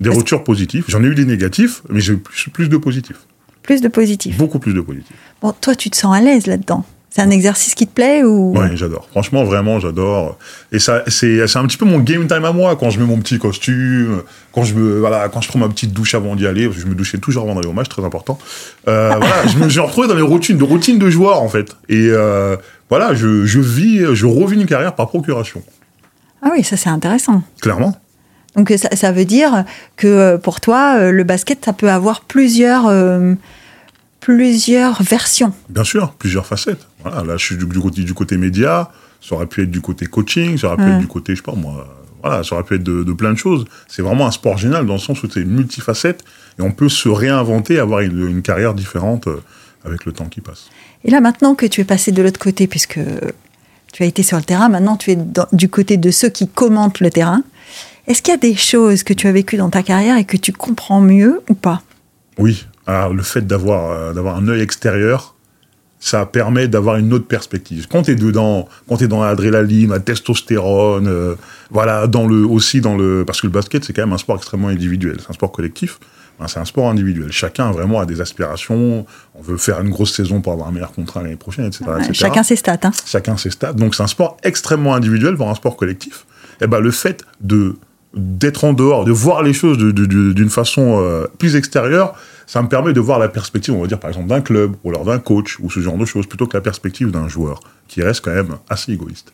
des 0.00 0.10
retours 0.10 0.44
positifs. 0.44 0.84
J'en 0.88 1.02
ai 1.02 1.06
eu 1.06 1.14
des 1.14 1.24
négatifs, 1.24 1.82
mais 1.88 2.00
j'ai 2.00 2.14
eu 2.14 2.18
plus, 2.18 2.50
plus 2.50 2.68
de 2.68 2.76
positifs. 2.76 3.26
Plus 3.62 3.80
de 3.80 3.88
positifs. 3.88 4.36
Beaucoup 4.36 4.58
plus 4.58 4.74
de 4.74 4.80
positifs. 4.80 5.16
Bon, 5.42 5.52
toi, 5.60 5.74
tu 5.74 5.90
te 5.90 5.96
sens 5.96 6.16
à 6.16 6.20
l'aise 6.20 6.46
là-dedans? 6.46 6.84
C'est 7.16 7.22
un 7.22 7.30
exercice 7.30 7.74
qui 7.74 7.86
te 7.86 7.94
plaît 7.94 8.24
ou? 8.24 8.54
Ouais, 8.54 8.76
j'adore. 8.76 9.08
Franchement, 9.10 9.42
vraiment, 9.42 9.80
j'adore. 9.80 10.36
Et 10.70 10.78
ça, 10.78 11.02
c'est, 11.06 11.46
c'est 11.46 11.58
un 11.58 11.66
petit 11.66 11.78
peu 11.78 11.86
mon 11.86 11.98
game 11.98 12.26
time 12.26 12.44
à 12.44 12.52
moi 12.52 12.76
quand 12.76 12.90
je 12.90 13.00
mets 13.00 13.06
mon 13.06 13.16
petit 13.18 13.38
costume, 13.38 14.22
quand 14.52 14.64
je 14.64 14.74
me, 14.74 15.00
voilà, 15.00 15.30
quand 15.30 15.40
je 15.40 15.48
prends 15.48 15.58
ma 15.58 15.68
petite 15.70 15.94
douche 15.94 16.14
avant 16.14 16.36
d'y 16.36 16.46
aller, 16.46 16.66
parce 16.66 16.76
que 16.76 16.82
je 16.82 16.86
me 16.86 16.94
douchais 16.94 17.16
toujours 17.16 17.44
avant 17.44 17.54
d'aller 17.54 17.68
au 17.68 17.72
match, 17.72 17.88
très 17.88 18.04
important. 18.04 18.38
Euh, 18.86 19.14
voilà, 19.16 19.46
je 19.46 19.56
me 19.56 19.66
suis 19.70 19.80
retrouvé 19.80 20.08
dans 20.08 20.14
les 20.14 20.20
routines, 20.20 20.58
de 20.58 20.64
routines 20.64 20.98
de 20.98 21.08
joueur 21.08 21.40
en 21.40 21.48
fait. 21.48 21.74
Et 21.88 22.10
euh, 22.10 22.56
voilà, 22.90 23.14
je, 23.14 23.46
je 23.46 23.60
vis, 23.60 24.14
je 24.14 24.26
revis 24.26 24.60
une 24.60 24.66
carrière 24.66 24.94
par 24.94 25.08
procuration. 25.08 25.62
Ah 26.42 26.50
oui, 26.52 26.62
ça 26.64 26.76
c'est 26.76 26.90
intéressant. 26.90 27.42
Clairement. 27.62 27.96
Donc 28.56 28.72
ça, 28.78 28.88
ça 28.96 29.12
veut 29.12 29.24
dire 29.26 29.64
que 29.96 30.06
euh, 30.06 30.38
pour 30.38 30.60
toi, 30.60 30.96
euh, 30.98 31.10
le 31.12 31.24
basket, 31.24 31.64
ça 31.64 31.72
peut 31.72 31.90
avoir 31.90 32.22
plusieurs, 32.22 32.86
euh, 32.86 33.34
plusieurs 34.20 35.02
versions. 35.02 35.52
Bien 35.68 35.84
sûr, 35.84 36.12
plusieurs 36.18 36.46
facettes. 36.46 36.86
Voilà, 37.02 37.22
là, 37.22 37.36
je 37.36 37.44
suis 37.44 37.56
du, 37.56 37.66
du 37.66 37.78
côté, 37.80 38.02
du 38.02 38.14
côté 38.14 38.36
média, 38.36 38.90
ça 39.20 39.34
aurait 39.34 39.46
pu 39.46 39.62
être 39.62 39.70
du 39.70 39.80
côté 39.80 40.06
coaching, 40.06 40.56
ça 40.58 40.68
aurait 40.68 40.76
pu 40.76 40.90
être 40.90 40.98
du 40.98 41.06
côté, 41.06 41.32
je 41.34 41.36
sais 41.38 41.42
pas 41.42 41.54
moi, 41.54 41.86
voilà, 42.22 42.42
ça 42.42 42.54
aurait 42.54 42.64
pu 42.64 42.74
être 42.76 42.82
de, 42.82 43.02
de 43.04 43.12
plein 43.12 43.32
de 43.32 43.38
choses. 43.38 43.64
C'est 43.88 44.02
vraiment 44.02 44.26
un 44.26 44.30
sport 44.30 44.56
génial 44.58 44.86
dans 44.86 44.94
le 44.94 44.98
sens 44.98 45.22
où 45.22 45.28
c'est 45.30 45.44
multifacette 45.44 46.24
et 46.58 46.62
on 46.62 46.72
peut 46.72 46.88
se 46.88 47.08
réinventer, 47.08 47.78
avoir 47.78 48.00
une, 48.00 48.26
une 48.28 48.42
carrière 48.42 48.74
différente 48.74 49.28
avec 49.84 50.04
le 50.06 50.12
temps 50.12 50.26
qui 50.26 50.40
passe. 50.40 50.66
Et 51.04 51.10
là, 51.10 51.20
maintenant 51.20 51.54
que 51.54 51.66
tu 51.66 51.80
es 51.80 51.84
passé 51.84 52.10
de 52.10 52.22
l'autre 52.22 52.40
côté, 52.40 52.66
puisque 52.66 52.98
tu 53.92 54.02
as 54.02 54.06
été 54.06 54.22
sur 54.22 54.36
le 54.38 54.42
terrain, 54.44 54.68
maintenant 54.68 54.96
tu 54.96 55.12
es 55.12 55.16
dans- 55.16 55.46
du 55.52 55.68
côté 55.68 55.96
de 55.98 56.10
ceux 56.10 56.28
qui 56.30 56.48
commentent 56.48 57.00
le 57.00 57.10
terrain, 57.10 57.42
est-ce 58.06 58.22
qu'il 58.22 58.32
y 58.32 58.34
a 58.34 58.38
des 58.40 58.54
choses 58.54 59.02
que 59.02 59.12
tu 59.12 59.26
as 59.26 59.32
vécues 59.32 59.56
dans 59.56 59.70
ta 59.70 59.82
carrière 59.82 60.16
et 60.16 60.24
que 60.24 60.36
tu 60.36 60.52
comprends 60.52 61.00
mieux 61.00 61.40
ou 61.48 61.54
pas? 61.54 61.82
Oui, 62.38 62.66
alors 62.86 63.12
le 63.12 63.22
fait 63.22 63.46
d'avoir 63.46 63.90
euh, 63.90 64.12
d'avoir 64.12 64.36
un 64.36 64.46
œil 64.48 64.60
extérieur, 64.60 65.34
ça 65.98 66.26
permet 66.26 66.68
d'avoir 66.68 66.96
une 66.96 67.12
autre 67.12 67.26
perspective. 67.26 67.88
Quand 67.90 68.02
tu 68.02 68.12
es 68.12 68.14
dedans, 68.14 68.68
quand 68.88 68.98
tu 68.98 69.04
es 69.04 69.08
dans 69.08 69.24
l'adrénaline, 69.24 69.90
la 69.90 70.00
testostérone, 70.00 71.08
euh, 71.08 71.34
voilà, 71.70 72.06
dans 72.06 72.26
le 72.28 72.44
aussi 72.44 72.80
dans 72.80 72.96
le 72.96 73.24
parce 73.26 73.40
que 73.40 73.46
le 73.46 73.52
basket 73.52 73.84
c'est 73.84 73.92
quand 73.92 74.02
même 74.02 74.12
un 74.12 74.18
sport 74.18 74.36
extrêmement 74.36 74.68
individuel, 74.68 75.16
c'est 75.20 75.30
un 75.30 75.34
sport 75.34 75.52
collectif. 75.52 75.98
Ben, 76.38 76.46
c'est 76.48 76.60
un 76.60 76.66
sport 76.66 76.90
individuel. 76.90 77.32
Chacun 77.32 77.70
vraiment 77.70 77.98
a 77.98 78.04
des 78.04 78.20
aspirations. 78.20 79.06
On 79.34 79.40
veut 79.42 79.56
faire 79.56 79.80
une 79.80 79.88
grosse 79.88 80.14
saison 80.14 80.42
pour 80.42 80.52
avoir 80.52 80.68
un 80.68 80.70
meilleur 80.70 80.92
contrat 80.92 81.22
l'année 81.22 81.36
prochaine, 81.36 81.64
etc. 81.64 81.84
Ouais, 81.88 81.98
etc. 82.00 82.12
Chacun 82.12 82.42
ses 82.42 82.56
stats. 82.56 82.78
hein. 82.82 82.90
chacun 83.06 83.38
ses 83.38 83.48
stats. 83.48 83.72
Donc 83.72 83.94
c'est 83.94 84.02
un 84.02 84.06
sport 84.06 84.36
extrêmement 84.42 84.94
individuel, 84.94 85.34
voire 85.34 85.48
un 85.48 85.54
sport 85.54 85.76
collectif. 85.76 86.26
Et 86.60 86.66
ben 86.66 86.80
le 86.80 86.90
fait 86.90 87.24
de 87.40 87.76
d'être 88.16 88.64
en 88.64 88.72
dehors, 88.72 89.04
de 89.04 89.12
voir 89.12 89.42
les 89.42 89.52
choses 89.52 89.78
d'une 89.78 90.50
façon 90.50 91.00
euh, 91.00 91.26
plus 91.38 91.54
extérieure, 91.54 92.14
ça 92.46 92.62
me 92.62 92.68
permet 92.68 92.92
de 92.92 93.00
voir 93.00 93.18
la 93.18 93.28
perspective, 93.28 93.74
on 93.74 93.82
va 93.82 93.86
dire 93.86 94.00
par 94.00 94.08
exemple 94.08 94.28
d'un 94.28 94.40
club 94.40 94.74
ou 94.84 94.90
alors 94.90 95.04
d'un 95.04 95.18
coach 95.18 95.58
ou 95.60 95.70
ce 95.70 95.80
genre 95.80 95.98
de 95.98 96.04
choses, 96.04 96.26
plutôt 96.26 96.46
que 96.46 96.56
la 96.56 96.62
perspective 96.62 97.10
d'un 97.10 97.28
joueur 97.28 97.60
qui 97.88 98.02
reste 98.02 98.24
quand 98.24 98.34
même 98.34 98.56
assez 98.68 98.92
égoïste. 98.92 99.32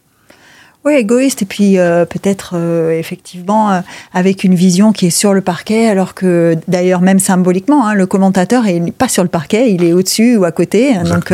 Oui, 0.85 0.95
égoïste, 0.95 1.43
et 1.43 1.45
puis 1.45 1.79
euh, 1.79 2.05
peut-être 2.05 2.55
euh, 2.57 2.99
effectivement 2.99 3.71
euh, 3.71 3.81
avec 4.13 4.43
une 4.43 4.57
vision 4.57 4.93
qui 4.93 5.07
est 5.07 5.11
sur 5.11 5.33
le 5.33 5.41
parquet, 5.41 5.87
alors 5.87 6.13
que 6.13 6.57
d'ailleurs 6.67 7.01
même 7.01 7.21
symboliquement, 7.21 7.87
hein, 7.87 7.95
le 7.95 8.07
commentateur 8.07 8.67
est 8.67 8.91
pas 8.91 9.07
sur 9.07 9.23
le 9.23 9.29
parquet, 9.29 9.73
il 9.73 9.85
est 9.85 9.93
au-dessus 9.93 10.37
ou 10.37 10.45
à 10.45 10.51
côté, 10.51 10.95
donc 11.05 11.33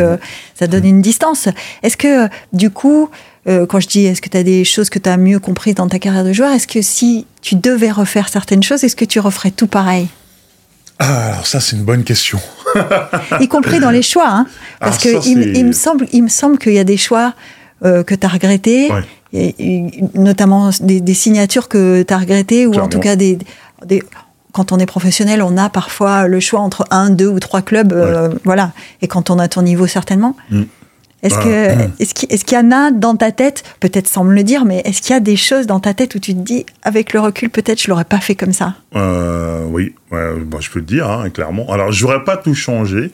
ça 0.53 0.67
donne 0.67 0.85
une 0.85 1.01
distance. 1.01 1.49
Est-ce 1.81 1.97
que 1.97 2.27
du 2.53 2.69
coup, 2.69 3.09
euh, 3.47 3.65
quand 3.65 3.79
je 3.79 3.87
dis 3.87 4.05
est-ce 4.05 4.21
que 4.21 4.29
tu 4.29 4.37
as 4.37 4.43
des 4.43 4.63
choses 4.65 4.89
que 4.89 4.99
tu 4.99 5.09
as 5.09 5.17
mieux 5.17 5.39
comprises 5.39 5.75
dans 5.75 5.87
ta 5.87 5.99
carrière 5.99 6.23
de 6.25 6.33
joueur, 6.33 6.51
est-ce 6.51 6.67
que 6.67 6.81
si 6.81 7.25
tu 7.41 7.55
devais 7.55 7.91
refaire 7.91 8.29
certaines 8.29 8.63
choses, 8.63 8.83
est-ce 8.83 8.95
que 8.95 9.05
tu 9.05 9.19
referais 9.19 9.51
tout 9.51 9.67
pareil? 9.67 10.07
Ah, 10.99 11.31
alors 11.33 11.47
ça 11.47 11.59
c'est 11.61 11.75
une 11.77 11.83
bonne 11.83 12.03
question. 12.03 12.39
y 13.39 13.47
compris 13.47 13.79
dans 13.79 13.89
les 13.91 14.01
choix, 14.01 14.27
hein, 14.29 14.45
parce 14.79 14.97
Ah, 14.99 15.03
que 15.03 15.21
ça, 15.21 15.27
il, 15.29 15.37
me- 15.37 15.43
c'est- 15.43 15.59
il 15.59 15.65
me 15.65 15.71
semble, 15.71 16.07
il 16.11 16.23
me 16.23 16.27
semble 16.29 16.57
qu'il 16.57 16.73
y 16.73 16.79
a 16.79 16.83
des 16.83 16.97
choix 16.97 17.33
euh, 17.85 18.03
que 18.03 18.13
tu 18.15 18.25
as 18.25 18.29
regrettés, 18.29 18.91
Ouais. 18.91 19.03
et, 19.31 19.55
et 19.59 20.03
notamment 20.15 20.71
des, 20.81 20.99
des 20.99 21.13
signatures 21.13 21.69
que 21.69 22.03
tu 22.03 22.13
as 22.13 22.17
regrettées, 22.17 22.67
ou 22.67 22.73
en 22.75 22.89
tout 22.89 22.99
cas 22.99 23.15
des, 23.15 23.39
des- 23.85 24.03
quand 24.51 24.71
on 24.73 24.79
est 24.79 24.85
professionnel, 24.85 25.41
on 25.41 25.55
a 25.57 25.69
parfois 25.69 26.27
le 26.27 26.39
choix 26.41 26.59
entre 26.59 26.85
un, 26.91 27.09
deux 27.11 27.27
ou 27.29 27.39
trois 27.39 27.61
clubs, 27.61 27.93
euh, 27.93 28.29
voilà, 28.43 28.73
et 29.01 29.07
quand 29.07 29.29
on 29.29 29.39
a 29.39 29.47
ton 29.47 29.61
niveau 29.61 29.87
certainement. 29.87 30.35
Mm. 30.51 30.63
Est-ce 31.21 31.35
Ah, 31.37 31.43
que 31.43 31.75
mm. 31.87 31.91
est-ce 31.99 32.45
qu'il 32.45 32.57
y 32.57 32.61
en 32.61 32.71
a 32.71 32.91
dans 32.91 33.15
ta 33.15 33.31
tête, 33.31 33.63
peut-être 33.79 34.07
sans 34.07 34.23
me 34.23 34.33
le 34.33 34.43
dire, 34.43 34.63
mais 34.65 34.81
est-ce 34.85 35.01
qu'il 35.01 35.11
y 35.13 35.17
a 35.17 35.19
des 35.19 35.35
choses 35.35 35.67
dans 35.67 35.79
ta 35.79 35.93
tête 35.93 36.15
où 36.15 36.19
tu 36.19 36.33
te 36.33 36.39
dis, 36.39 36.65
avec 36.83 37.13
le 37.13 37.19
recul, 37.19 37.49
peut-être 37.49 37.81
je 37.81 37.89
l'aurais 37.89 38.05
pas 38.05 38.19
fait 38.19 38.35
comme 38.35 38.53
ça? 38.53 38.75
Euh, 38.95 39.63
oui, 39.67 39.93
ouais, 40.11 40.35
bah, 40.45 40.59
je 40.61 40.69
peux 40.69 40.81
te 40.81 40.85
dire, 40.87 41.09
hein, 41.09 41.29
clairement. 41.29 41.71
Alors, 41.71 41.91
j'aurais 41.91 42.23
pas 42.23 42.37
tout 42.37 42.53
changé, 42.55 43.11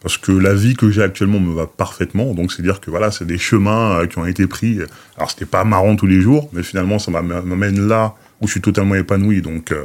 parce 0.00 0.16
que 0.18 0.32
la 0.32 0.54
vie 0.54 0.74
que 0.74 0.90
j'ai 0.90 1.02
actuellement 1.02 1.40
me 1.40 1.54
va 1.54 1.66
parfaitement. 1.66 2.34
Donc, 2.34 2.52
c'est 2.52 2.62
dire 2.62 2.80
que 2.80 2.90
voilà, 2.90 3.10
c'est 3.10 3.26
des 3.26 3.38
chemins 3.38 3.98
euh, 4.00 4.06
qui 4.06 4.18
ont 4.18 4.26
été 4.26 4.46
pris. 4.46 4.78
Alors, 5.16 5.30
c'était 5.30 5.46
pas 5.46 5.64
marrant 5.64 5.96
tous 5.96 6.06
les 6.06 6.20
jours, 6.20 6.48
mais 6.52 6.62
finalement, 6.62 6.98
ça 6.98 7.10
m'am- 7.10 7.42
m'amène 7.44 7.86
là 7.88 8.14
où 8.40 8.46
je 8.46 8.52
suis 8.52 8.60
totalement 8.60 8.94
épanoui. 8.94 9.40
Donc, 9.42 9.72
euh, 9.72 9.84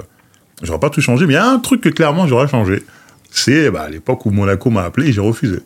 j'aurais 0.61 0.79
pas 0.79 0.89
tout 0.89 1.01
changé. 1.01 1.25
Mais 1.25 1.33
il 1.33 1.37
y 1.37 1.39
a 1.39 1.47
un 1.49 1.59
truc 1.59 1.81
que 1.81 1.89
clairement 1.89 2.27
j'aurais 2.27 2.47
changé. 2.49 2.83
C'est 3.31 3.69
bah, 3.69 3.83
à 3.83 3.89
l'époque 3.89 4.25
où 4.25 4.31
Monaco 4.31 4.69
m'a 4.69 4.83
appelé 4.83 5.07
et 5.09 5.11
j'ai 5.13 5.21
refusé. 5.21 5.59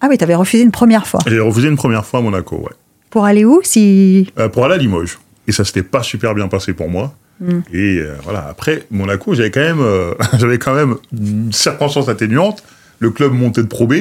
Ah 0.00 0.06
oui, 0.08 0.18
tu 0.18 0.24
avais 0.24 0.34
refusé 0.34 0.62
une 0.62 0.70
première 0.70 1.06
fois. 1.06 1.20
J'ai 1.26 1.40
refusé 1.40 1.68
une 1.68 1.76
première 1.76 2.04
fois 2.04 2.20
à 2.20 2.22
Monaco, 2.22 2.56
ouais. 2.56 2.74
Pour 3.10 3.24
aller 3.24 3.44
où 3.44 3.60
si 3.62 4.30
Euh, 4.38 4.48
pour 4.48 4.64
aller 4.64 4.74
à 4.74 4.78
Limoges. 4.78 5.18
Et 5.46 5.52
ça 5.52 5.64
s'était 5.64 5.82
pas 5.82 6.02
super 6.02 6.34
bien 6.34 6.48
passé 6.48 6.72
pour 6.72 6.88
moi. 6.88 7.14
Mm. 7.40 7.60
Et 7.72 7.98
euh, 7.98 8.14
voilà, 8.22 8.46
après 8.48 8.84
Monaco, 8.90 9.34
j'avais 9.34 9.50
quand 9.50 9.60
même, 9.60 9.80
euh, 9.80 10.14
j'avais 10.38 10.58
quand 10.58 10.74
même 10.74 10.96
une 11.12 11.52
circonstance 11.52 12.08
atténuante. 12.08 12.62
Le 12.98 13.10
club 13.10 13.32
montait 13.32 13.62
de 13.62 13.68
Pro 13.68 13.86
B. 13.86 13.94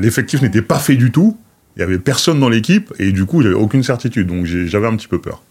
L'effectif 0.00 0.40
n'était 0.40 0.62
pas 0.62 0.78
fait 0.78 0.96
du 0.96 1.10
tout. 1.10 1.36
Il 1.76 1.80
y 1.80 1.82
avait 1.82 1.98
personne 1.98 2.40
dans 2.40 2.48
l'équipe 2.48 2.92
et 2.98 3.12
du 3.12 3.26
coup, 3.26 3.42
j'avais 3.42 3.54
aucune 3.54 3.82
certitude. 3.82 4.26
Donc 4.26 4.46
j'avais 4.46 4.86
un 4.86 4.96
petit 4.96 5.08
peu 5.08 5.18
peur. 5.18 5.42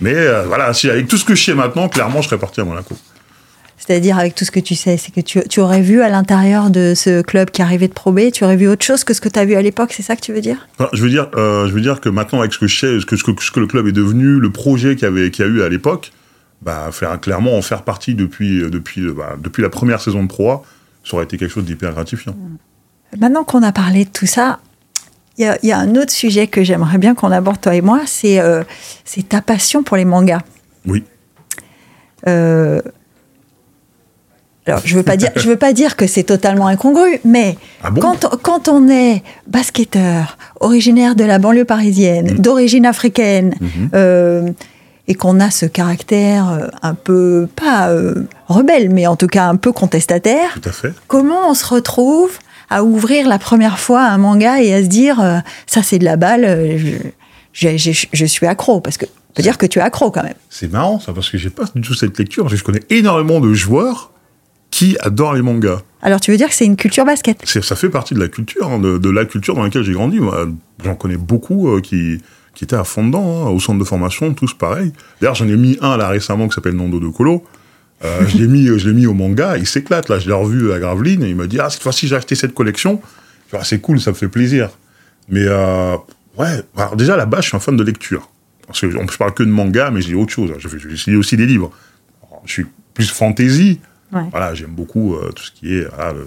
Mais 0.00 0.14
voilà, 0.46 0.72
si 0.72 0.90
avec 0.90 1.06
tout 1.08 1.16
ce 1.16 1.24
que 1.24 1.34
je 1.34 1.44
sais 1.44 1.54
maintenant, 1.54 1.88
clairement, 1.88 2.22
je 2.22 2.28
serais 2.28 2.38
parti 2.38 2.60
à 2.60 2.64
Monaco. 2.64 2.96
C'est-à-dire, 3.76 4.18
avec 4.18 4.34
tout 4.34 4.44
ce 4.44 4.50
que 4.50 4.60
tu 4.60 4.74
sais, 4.74 4.96
c'est 4.96 5.12
que 5.12 5.20
tu, 5.20 5.40
tu 5.48 5.60
aurais 5.60 5.82
vu 5.82 6.00
à 6.00 6.08
l'intérieur 6.08 6.70
de 6.70 6.94
ce 6.96 7.22
club 7.22 7.50
qui 7.50 7.60
arrivait 7.60 7.88
de 7.88 7.92
Pro 7.92 8.12
B, 8.12 8.30
tu 8.32 8.44
aurais 8.44 8.56
vu 8.56 8.68
autre 8.68 8.84
chose 8.84 9.04
que 9.04 9.12
ce 9.12 9.20
que 9.20 9.28
tu 9.28 9.38
as 9.38 9.44
vu 9.44 9.54
à 9.54 9.62
l'époque, 9.62 9.92
c'est 9.92 10.02
ça 10.02 10.16
que 10.16 10.22
tu 10.22 10.32
veux 10.32 10.40
dire? 10.40 10.68
Je 10.92 11.02
veux 11.02 11.10
dire, 11.10 11.28
euh, 11.34 11.66
je 11.66 11.72
veux 11.72 11.80
dire 11.80 12.00
que 12.00 12.08
maintenant, 12.08 12.40
avec 12.40 12.52
ce 12.52 12.58
que 12.58 12.66
je 12.66 12.78
sais, 12.78 13.00
ce 13.00 13.06
que, 13.06 13.16
ce 13.16 13.24
que, 13.24 13.32
ce 13.42 13.50
que 13.50 13.60
le 13.60 13.66
club 13.66 13.86
est 13.86 13.92
devenu, 13.92 14.38
le 14.40 14.50
projet 14.50 14.96
qu'il 14.96 15.08
y 15.08 15.42
a 15.42 15.46
eu 15.46 15.62
à 15.62 15.68
l'époque, 15.68 16.12
bah, 16.62 16.88
faire 16.92 17.20
clairement 17.20 17.58
en 17.58 17.62
faire 17.62 17.82
partie 17.82 18.14
depuis, 18.14 18.62
euh, 18.62 18.70
depuis, 18.70 19.02
euh, 19.02 19.12
bah, 19.12 19.36
depuis 19.38 19.62
la 19.62 19.68
première 19.68 20.00
saison 20.00 20.22
de 20.22 20.28
Pro 20.28 20.50
A, 20.50 20.62
ça 21.04 21.16
aurait 21.16 21.24
été 21.24 21.36
quelque 21.36 21.52
chose 21.52 21.64
d'hyper 21.64 21.92
gratifiant. 21.92 22.34
Maintenant 23.18 23.44
qu'on 23.44 23.62
a 23.62 23.72
parlé 23.72 24.06
de 24.06 24.10
tout 24.10 24.26
ça, 24.26 24.60
il 25.36 25.44
y 25.44 25.46
a, 25.46 25.58
il 25.62 25.68
y 25.68 25.72
a 25.72 25.78
un 25.78 25.94
autre 25.96 26.12
sujet 26.12 26.46
que 26.46 26.62
j'aimerais 26.64 26.98
bien 26.98 27.14
qu'on 27.14 27.30
aborde, 27.30 27.60
toi 27.60 27.74
et 27.74 27.80
moi, 27.80 28.02
c'est 28.06 28.40
euh, 28.40 28.62
ta 29.28 29.42
passion 29.42 29.82
pour 29.82 29.96
les 29.96 30.04
mangas. 30.04 30.40
Oui. 30.86 31.04
Euh, 32.26 32.80
alors, 34.66 34.80
je 34.84 34.96
veux 34.96 35.02
pas 35.02 35.16
dire, 35.16 35.30
je 35.36 35.46
veux 35.48 35.56
pas 35.56 35.72
dire 35.72 35.94
que 35.96 36.06
c'est 36.06 36.22
totalement 36.22 36.66
incongru, 36.68 37.20
mais 37.24 37.56
Ah 37.82 37.90
bon? 37.90 38.00
quand, 38.00 38.36
quand 38.42 38.68
on 38.68 38.88
est 38.88 39.22
basketteur, 39.46 40.38
originaire 40.60 41.14
de 41.16 41.24
la 41.24 41.38
banlieue 41.38 41.64
parisienne, 41.64 42.32
Mhm. 42.32 42.38
d'origine 42.38 42.86
africaine, 42.86 43.54
Mhm. 43.60 43.90
euh, 43.94 44.50
et 45.06 45.14
qu'on 45.14 45.38
a 45.40 45.50
ce 45.50 45.66
caractère 45.66 46.48
euh, 46.50 46.66
un 46.82 46.94
peu, 46.94 47.46
pas 47.56 47.88
euh, 47.90 48.26
rebelle, 48.48 48.88
mais 48.90 49.06
en 49.06 49.16
tout 49.16 49.26
cas 49.26 49.44
un 49.48 49.56
peu 49.56 49.72
contestataire, 49.72 50.54
Tout 50.62 50.68
à 50.68 50.72
fait. 50.72 50.92
comment 51.08 51.48
on 51.50 51.54
se 51.54 51.66
retrouve 51.66 52.30
à 52.70 52.82
ouvrir 52.84 53.28
la 53.28 53.38
première 53.38 53.78
fois 53.78 54.02
un 54.02 54.16
manga 54.18 54.62
et 54.62 54.72
à 54.72 54.82
se 54.82 54.88
dire, 54.88 55.20
euh, 55.20 55.38
ça 55.66 55.82
c'est 55.82 55.98
de 55.98 56.04
la 56.06 56.16
balle, 56.16 56.78
je, 57.52 57.76
je- 57.76 57.92
je- 57.92 58.06
je 58.12 58.24
suis 58.24 58.46
accro, 58.46 58.80
parce 58.80 58.96
que 58.96 59.04
on 59.04 59.34
peut 59.34 59.42
dire 59.42 59.58
que 59.58 59.66
tu 59.66 59.78
es 59.78 59.82
accro 59.82 60.10
quand 60.10 60.22
même. 60.22 60.34
C'est 60.48 60.72
marrant 60.72 61.00
ça, 61.00 61.12
parce 61.12 61.28
que 61.28 61.36
j'ai 61.36 61.50
pas 61.50 61.64
du 61.74 61.82
tout 61.82 61.94
cette 61.94 62.18
lecture, 62.18 62.48
je 62.48 62.62
connais 62.64 62.82
énormément 62.88 63.40
de 63.40 63.52
joueurs 63.52 64.10
qui 64.74 64.96
adorent 64.98 65.34
les 65.34 65.42
mangas. 65.42 65.82
Alors 66.02 66.20
tu 66.20 66.32
veux 66.32 66.36
dire 66.36 66.48
que 66.48 66.54
c'est 66.54 66.64
une 66.66 66.74
culture 66.74 67.04
basket? 67.04 67.46
Ça 67.46 67.76
fait 67.76 67.90
partie 67.90 68.12
de 68.12 68.18
la 68.18 68.26
culture, 68.26 68.68
hein, 68.68 68.80
de, 68.80 68.98
de 68.98 69.08
la 69.08 69.24
culture 69.24 69.54
dans 69.54 69.62
laquelle 69.62 69.84
j'ai 69.84 69.92
grandi. 69.92 70.18
J'en 70.84 70.96
connais 70.96 71.16
beaucoup 71.16 71.68
euh, 71.68 71.80
qui, 71.80 72.20
qui 72.56 72.64
étaient 72.64 72.74
à 72.74 72.82
fond 72.82 73.06
dedans, 73.06 73.46
hein, 73.46 73.50
au 73.50 73.60
centre 73.60 73.78
de 73.78 73.84
formation, 73.84 74.34
tous 74.34 74.52
pareil. 74.52 74.92
D'ailleurs, 75.20 75.36
j'en 75.36 75.46
ai 75.46 75.56
mis 75.56 75.78
un 75.80 75.96
là 75.96 76.08
récemment 76.08 76.48
qui 76.48 76.56
s'appelle 76.56 76.74
Nando 76.74 76.98
de 76.98 77.06
Colo. 77.06 77.44
Euh, 78.04 78.22
je 78.28 78.36
l'ai 78.36 78.48
mis, 78.48 78.66
je 78.66 79.06
au 79.06 79.14
manga, 79.14 79.56
il 79.58 79.66
s'éclate 79.68 80.08
là. 80.08 80.18
Je 80.18 80.26
l'ai 80.26 80.34
revu 80.34 80.72
à 80.72 80.80
Gravelines 80.80 81.22
et 81.22 81.28
il 81.28 81.36
m'a 81.36 81.46
dit 81.46 81.60
ah 81.60 81.70
cette 81.70 81.84
fois-ci 81.84 82.08
j'ai 82.08 82.16
acheté 82.16 82.34
cette 82.34 82.52
collection. 82.52 83.00
Je 83.52 83.56
Ah, 83.56 83.62
c'est 83.62 83.78
cool, 83.78 84.00
ça 84.00 84.10
me 84.10 84.16
fait 84.16 84.26
plaisir. 84.26 84.70
Mais 85.28 85.44
euh, 85.44 85.94
ouais, 86.36 86.64
alors 86.76 86.96
déjà 86.96 87.16
là-bas 87.16 87.42
je 87.42 87.46
suis 87.46 87.56
un 87.56 87.60
fan 87.60 87.76
de 87.76 87.84
lecture. 87.84 88.28
Parce 88.66 88.80
que 88.80 88.90
je 88.90 89.18
parle 89.18 89.34
que 89.34 89.44
de 89.44 89.50
manga, 89.50 89.92
mais 89.92 90.00
j'ai 90.00 90.16
autre 90.16 90.32
chose. 90.32 90.52
Je, 90.58 90.66
je 90.68 91.10
lis 91.10 91.16
aussi 91.16 91.36
des 91.36 91.46
livres. 91.46 91.70
Alors, 92.28 92.42
je 92.44 92.52
suis 92.54 92.66
plus 92.92 93.08
fantasy. 93.08 93.78
Ouais. 94.14 94.28
Voilà, 94.30 94.54
j'aime 94.54 94.70
beaucoup 94.70 95.14
euh, 95.16 95.30
tout 95.34 95.42
ce 95.44 95.50
qui 95.50 95.74
est 95.76 95.86
voilà, 95.94 96.12
le, 96.12 96.20
le- 96.20 96.24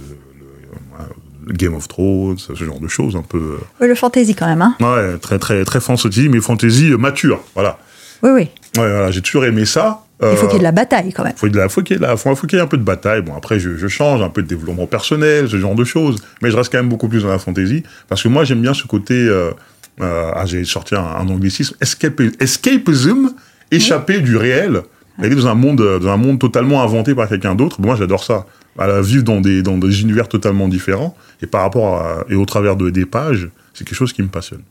le 1.47 1.53
Game 1.53 1.73
of 1.75 1.87
Thrones, 1.87 2.37
ce 2.37 2.53
genre 2.55 2.79
de 2.81 2.87
choses 2.89 3.15
un 3.15 3.21
peu. 3.21 3.57
Oui, 3.79 3.87
le 3.87 3.95
fantasy 3.95 4.35
quand 4.35 4.47
même, 4.47 4.61
hein 4.61 4.75
euh, 4.81 5.13
ouais, 5.13 5.17
très 5.19 5.39
très 5.39 5.63
très 5.63 5.79
fantasy, 5.79 6.27
mais 6.29 6.41
fantasy 6.41 6.91
euh, 6.91 6.97
mature. 6.97 7.41
Voilà. 7.55 7.77
Oui, 8.21 8.31
oui. 8.31 8.41
Ouais, 8.77 8.89
voilà, 8.91 9.11
j'ai 9.11 9.21
toujours 9.21 9.45
aimé 9.45 9.63
ça. 9.65 10.03
Il 10.21 10.35
faut 10.35 10.47
qu'il 10.47 10.53
y 10.53 10.55
ait 10.55 10.59
de 10.59 10.63
la 10.63 10.71
bataille 10.71 11.13
quand 11.13 11.23
même. 11.23 11.33
Faut, 11.37 11.45
la, 11.47 11.69
faut 11.69 11.83
qu'il 11.83 11.93
y, 11.93 11.97
ait 11.97 11.99
de 11.99 12.05
la- 12.05 12.17
faut- 12.17 12.35
faut 12.35 12.47
qu'il 12.47 12.57
y 12.57 12.59
ait 12.59 12.63
un 12.65 12.67
peu 12.67 12.77
de 12.77 12.83
bataille. 12.83 13.21
Bon, 13.21 13.35
après, 13.35 13.59
je, 13.59 13.77
je 13.77 13.87
change, 13.87 14.21
un 14.23 14.29
peu 14.29 14.41
de 14.41 14.47
développement 14.47 14.87
personnel, 14.87 15.47
ce 15.47 15.57
genre 15.57 15.75
de 15.75 15.83
choses. 15.83 16.17
Mais 16.41 16.49
je 16.51 16.57
reste 16.57 16.71
quand 16.71 16.79
même 16.79 16.89
beaucoup 16.89 17.07
plus 17.07 17.21
dans 17.21 17.29
la 17.29 17.37
fantasy. 17.39 17.83
Parce 18.09 18.23
que 18.23 18.27
moi, 18.27 18.43
j'aime 18.43 18.61
bien 18.61 18.73
ce 18.73 18.87
côté. 18.87 19.13
euh, 19.13 19.51
euh, 20.01 20.31
ah, 20.35 20.45
j'ai 20.47 20.65
sorti 20.65 20.95
un, 20.95 21.01
un 21.03 21.27
anglicisme. 21.29 21.75
Escape, 21.81 22.19
escapism, 22.39 23.29
échapper 23.71 24.19
du 24.19 24.35
réel. 24.37 24.81
Aller 25.19 25.35
dans 25.35 25.47
un 25.47 25.55
monde, 25.55 25.81
euh, 25.81 25.99
dans 25.99 26.09
un 26.09 26.17
monde 26.17 26.39
totalement 26.39 26.81
inventé 26.83 27.15
par 27.15 27.27
quelqu'un 27.27 27.55
d'autre. 27.55 27.81
Moi, 27.81 27.95
j'adore 27.95 28.23
ça. 28.23 28.45
Voilà, 28.75 29.01
vivre 29.01 29.23
dans 29.23 29.41
des, 29.41 29.63
dans 29.63 29.77
des 29.77 30.01
univers 30.01 30.27
totalement 30.27 30.67
différents. 30.67 31.15
Et 31.41 31.47
par 31.47 31.61
rapport 31.61 31.95
à, 31.95 32.25
et 32.29 32.35
au 32.35 32.45
travers 32.45 32.75
de, 32.75 32.89
des 32.89 33.05
pages, 33.05 33.49
c'est 33.73 33.83
quelque 33.85 33.97
chose 33.97 34.13
qui 34.13 34.21
me 34.21 34.27
passionne. 34.27 34.61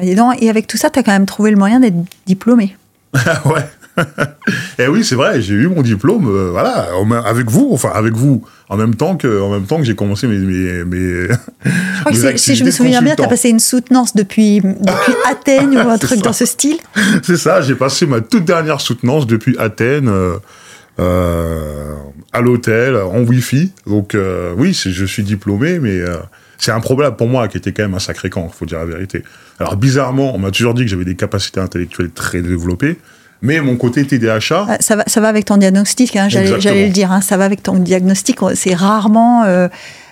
Dis 0.00 0.14
donc, 0.14 0.40
et 0.40 0.48
avec 0.48 0.66
tout 0.66 0.78
ça, 0.78 0.88
tu 0.88 0.98
as 0.98 1.02
quand 1.02 1.12
même 1.12 1.26
trouvé 1.26 1.50
le 1.50 1.56
moyen 1.56 1.80
d'être 1.80 1.96
diplômé. 2.26 2.76
Ouais. 3.44 3.66
Et 4.78 4.86
oui, 4.88 5.04
c'est 5.04 5.14
vrai, 5.14 5.40
j'ai 5.42 5.54
eu 5.54 5.68
mon 5.68 5.82
diplôme, 5.82 6.26
euh, 6.28 6.50
voilà, 6.50 6.88
avec 7.24 7.50
vous, 7.50 7.68
enfin 7.72 7.90
avec 7.94 8.14
vous, 8.14 8.44
en 8.68 8.76
même 8.76 8.94
temps 8.94 9.16
que, 9.16 9.40
en 9.40 9.50
même 9.50 9.64
temps 9.66 9.76
que 9.78 9.84
j'ai 9.84 9.94
commencé 9.94 10.26
mes, 10.26 10.38
mes, 10.38 10.84
mes- 10.84 11.28
Je 11.28 12.00
crois 12.00 12.12
que 12.12 12.26
mes 12.32 12.38
si- 12.38 12.54
je 12.56 12.64
me 12.64 12.70
souviens 12.70 13.02
bien, 13.02 13.14
tu 13.14 13.22
as 13.22 13.28
passé 13.28 13.50
une 13.50 13.60
soutenance 13.60 14.14
depuis, 14.16 14.60
depuis 14.60 15.12
Athènes 15.30 15.76
ou 15.76 15.88
un 15.90 15.98
truc 15.98 16.18
ça. 16.18 16.24
dans 16.24 16.32
ce 16.32 16.46
style. 16.46 16.78
C'est 17.22 17.36
ça, 17.36 17.60
j'ai 17.60 17.74
passé 17.74 18.06
ma 18.06 18.20
toute 18.20 18.44
dernière 18.44 18.80
soutenance 18.80 19.26
depuis 19.26 19.56
Athènes 19.58 20.08
euh, 20.08 20.36
euh, 20.98 21.94
à 22.32 22.40
l'hôtel 22.40 22.96
en 22.96 23.20
Wi-Fi. 23.22 23.72
Donc 23.86 24.16
oui, 24.56 24.72
je 24.72 25.04
suis 25.04 25.22
diplômé, 25.22 25.78
mais 25.78 26.00
c'est 26.58 26.72
un 26.72 26.80
problème 26.80 27.12
pour 27.16 27.28
moi 27.28 27.48
qui 27.48 27.56
était 27.58 27.72
quand 27.72 27.82
même 27.82 27.94
un 27.94 27.98
sacré 27.98 28.30
camp, 28.30 28.48
faut 28.48 28.66
dire 28.66 28.78
la 28.78 28.84
vérité. 28.86 29.22
Alors 29.58 29.76
bizarrement, 29.76 30.34
on 30.34 30.38
m'a 30.38 30.50
toujours 30.50 30.74
dit 30.74 30.84
que 30.84 30.90
j'avais 30.90 31.04
des 31.04 31.16
capacités 31.16 31.60
intellectuelles 31.60 32.10
très 32.10 32.40
développées, 32.42 32.98
mais 33.42 33.60
mon 33.60 33.76
côté 33.76 34.06
TDAH, 34.06 34.38
Ah, 34.68 34.76
Ça 34.80 34.96
va, 34.96 35.04
ça 35.06 35.20
va 35.20 35.28
avec 35.28 35.44
ton 35.44 35.56
diagnostic, 35.58 36.16
hein, 36.16 36.28
j'allais, 36.28 36.50
le 36.86 36.88
dire, 36.92 37.12
hein, 37.12 37.20
ça 37.20 37.36
va 37.36 37.44
avec 37.44 37.62
ton 37.62 37.74
diagnostic. 37.74 38.38
C'est 38.54 38.74
rarement, 38.74 39.42
euh, 39.44 39.68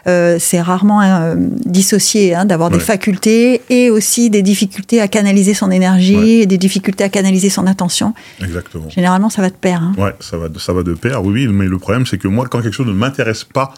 euh, 0.06 0.36
c'est 0.38 0.60
rarement 0.60 1.00
euh, 1.02 1.34
dissocié 1.64 2.34
hein, 2.34 2.44
d'avoir 2.44 2.70
des 2.70 2.80
facultés 2.80 3.62
et 3.70 3.90
aussi 3.90 4.30
des 4.30 4.42
difficultés 4.42 5.00
à 5.00 5.08
canaliser 5.08 5.54
son 5.54 5.70
énergie, 5.70 6.16
Ouais. 6.16 6.28
et 6.42 6.46
des 6.46 6.58
difficultés 6.58 7.04
à 7.04 7.08
canaliser 7.08 7.50
son 7.50 7.66
attention. 7.66 8.14
exactement. 8.42 8.88
Généralement, 8.90 9.30
ça 9.30 9.42
va 9.42 9.48
de 9.50 9.54
pair. 9.54 9.80
hein. 9.82 9.92
Ouais, 9.96 10.14
ça 10.20 10.36
va, 10.36 10.48
de- 10.48 10.58
ça 10.58 10.72
va 10.72 10.82
de 10.82 10.94
pair, 10.94 11.22
oui, 11.24 11.46
oui, 11.46 11.52
mais 11.52 11.66
le 11.66 11.78
problème, 11.78 12.06
c'est 12.06 12.18
que 12.18 12.28
moi, 12.28 12.46
quand 12.50 12.60
quelque 12.62 12.74
chose 12.74 12.86
ne 12.88 12.92
m'intéresse 12.92 13.44
pas, 13.44 13.72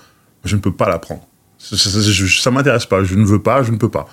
je 0.44 0.56
ne 0.56 0.60
peux 0.60 0.72
pas 0.72 0.88
l'apprendre. 0.88 1.22
Ça, 1.58 1.76
ça 1.76 2.50
m'intéresse 2.50 2.86
pas, 2.86 3.04
je 3.04 3.14
ne 3.14 3.24
veux 3.24 3.40
pas, 3.40 3.62
je 3.62 3.70
ne 3.70 3.76
peux 3.76 3.88
pas. 3.90 4.08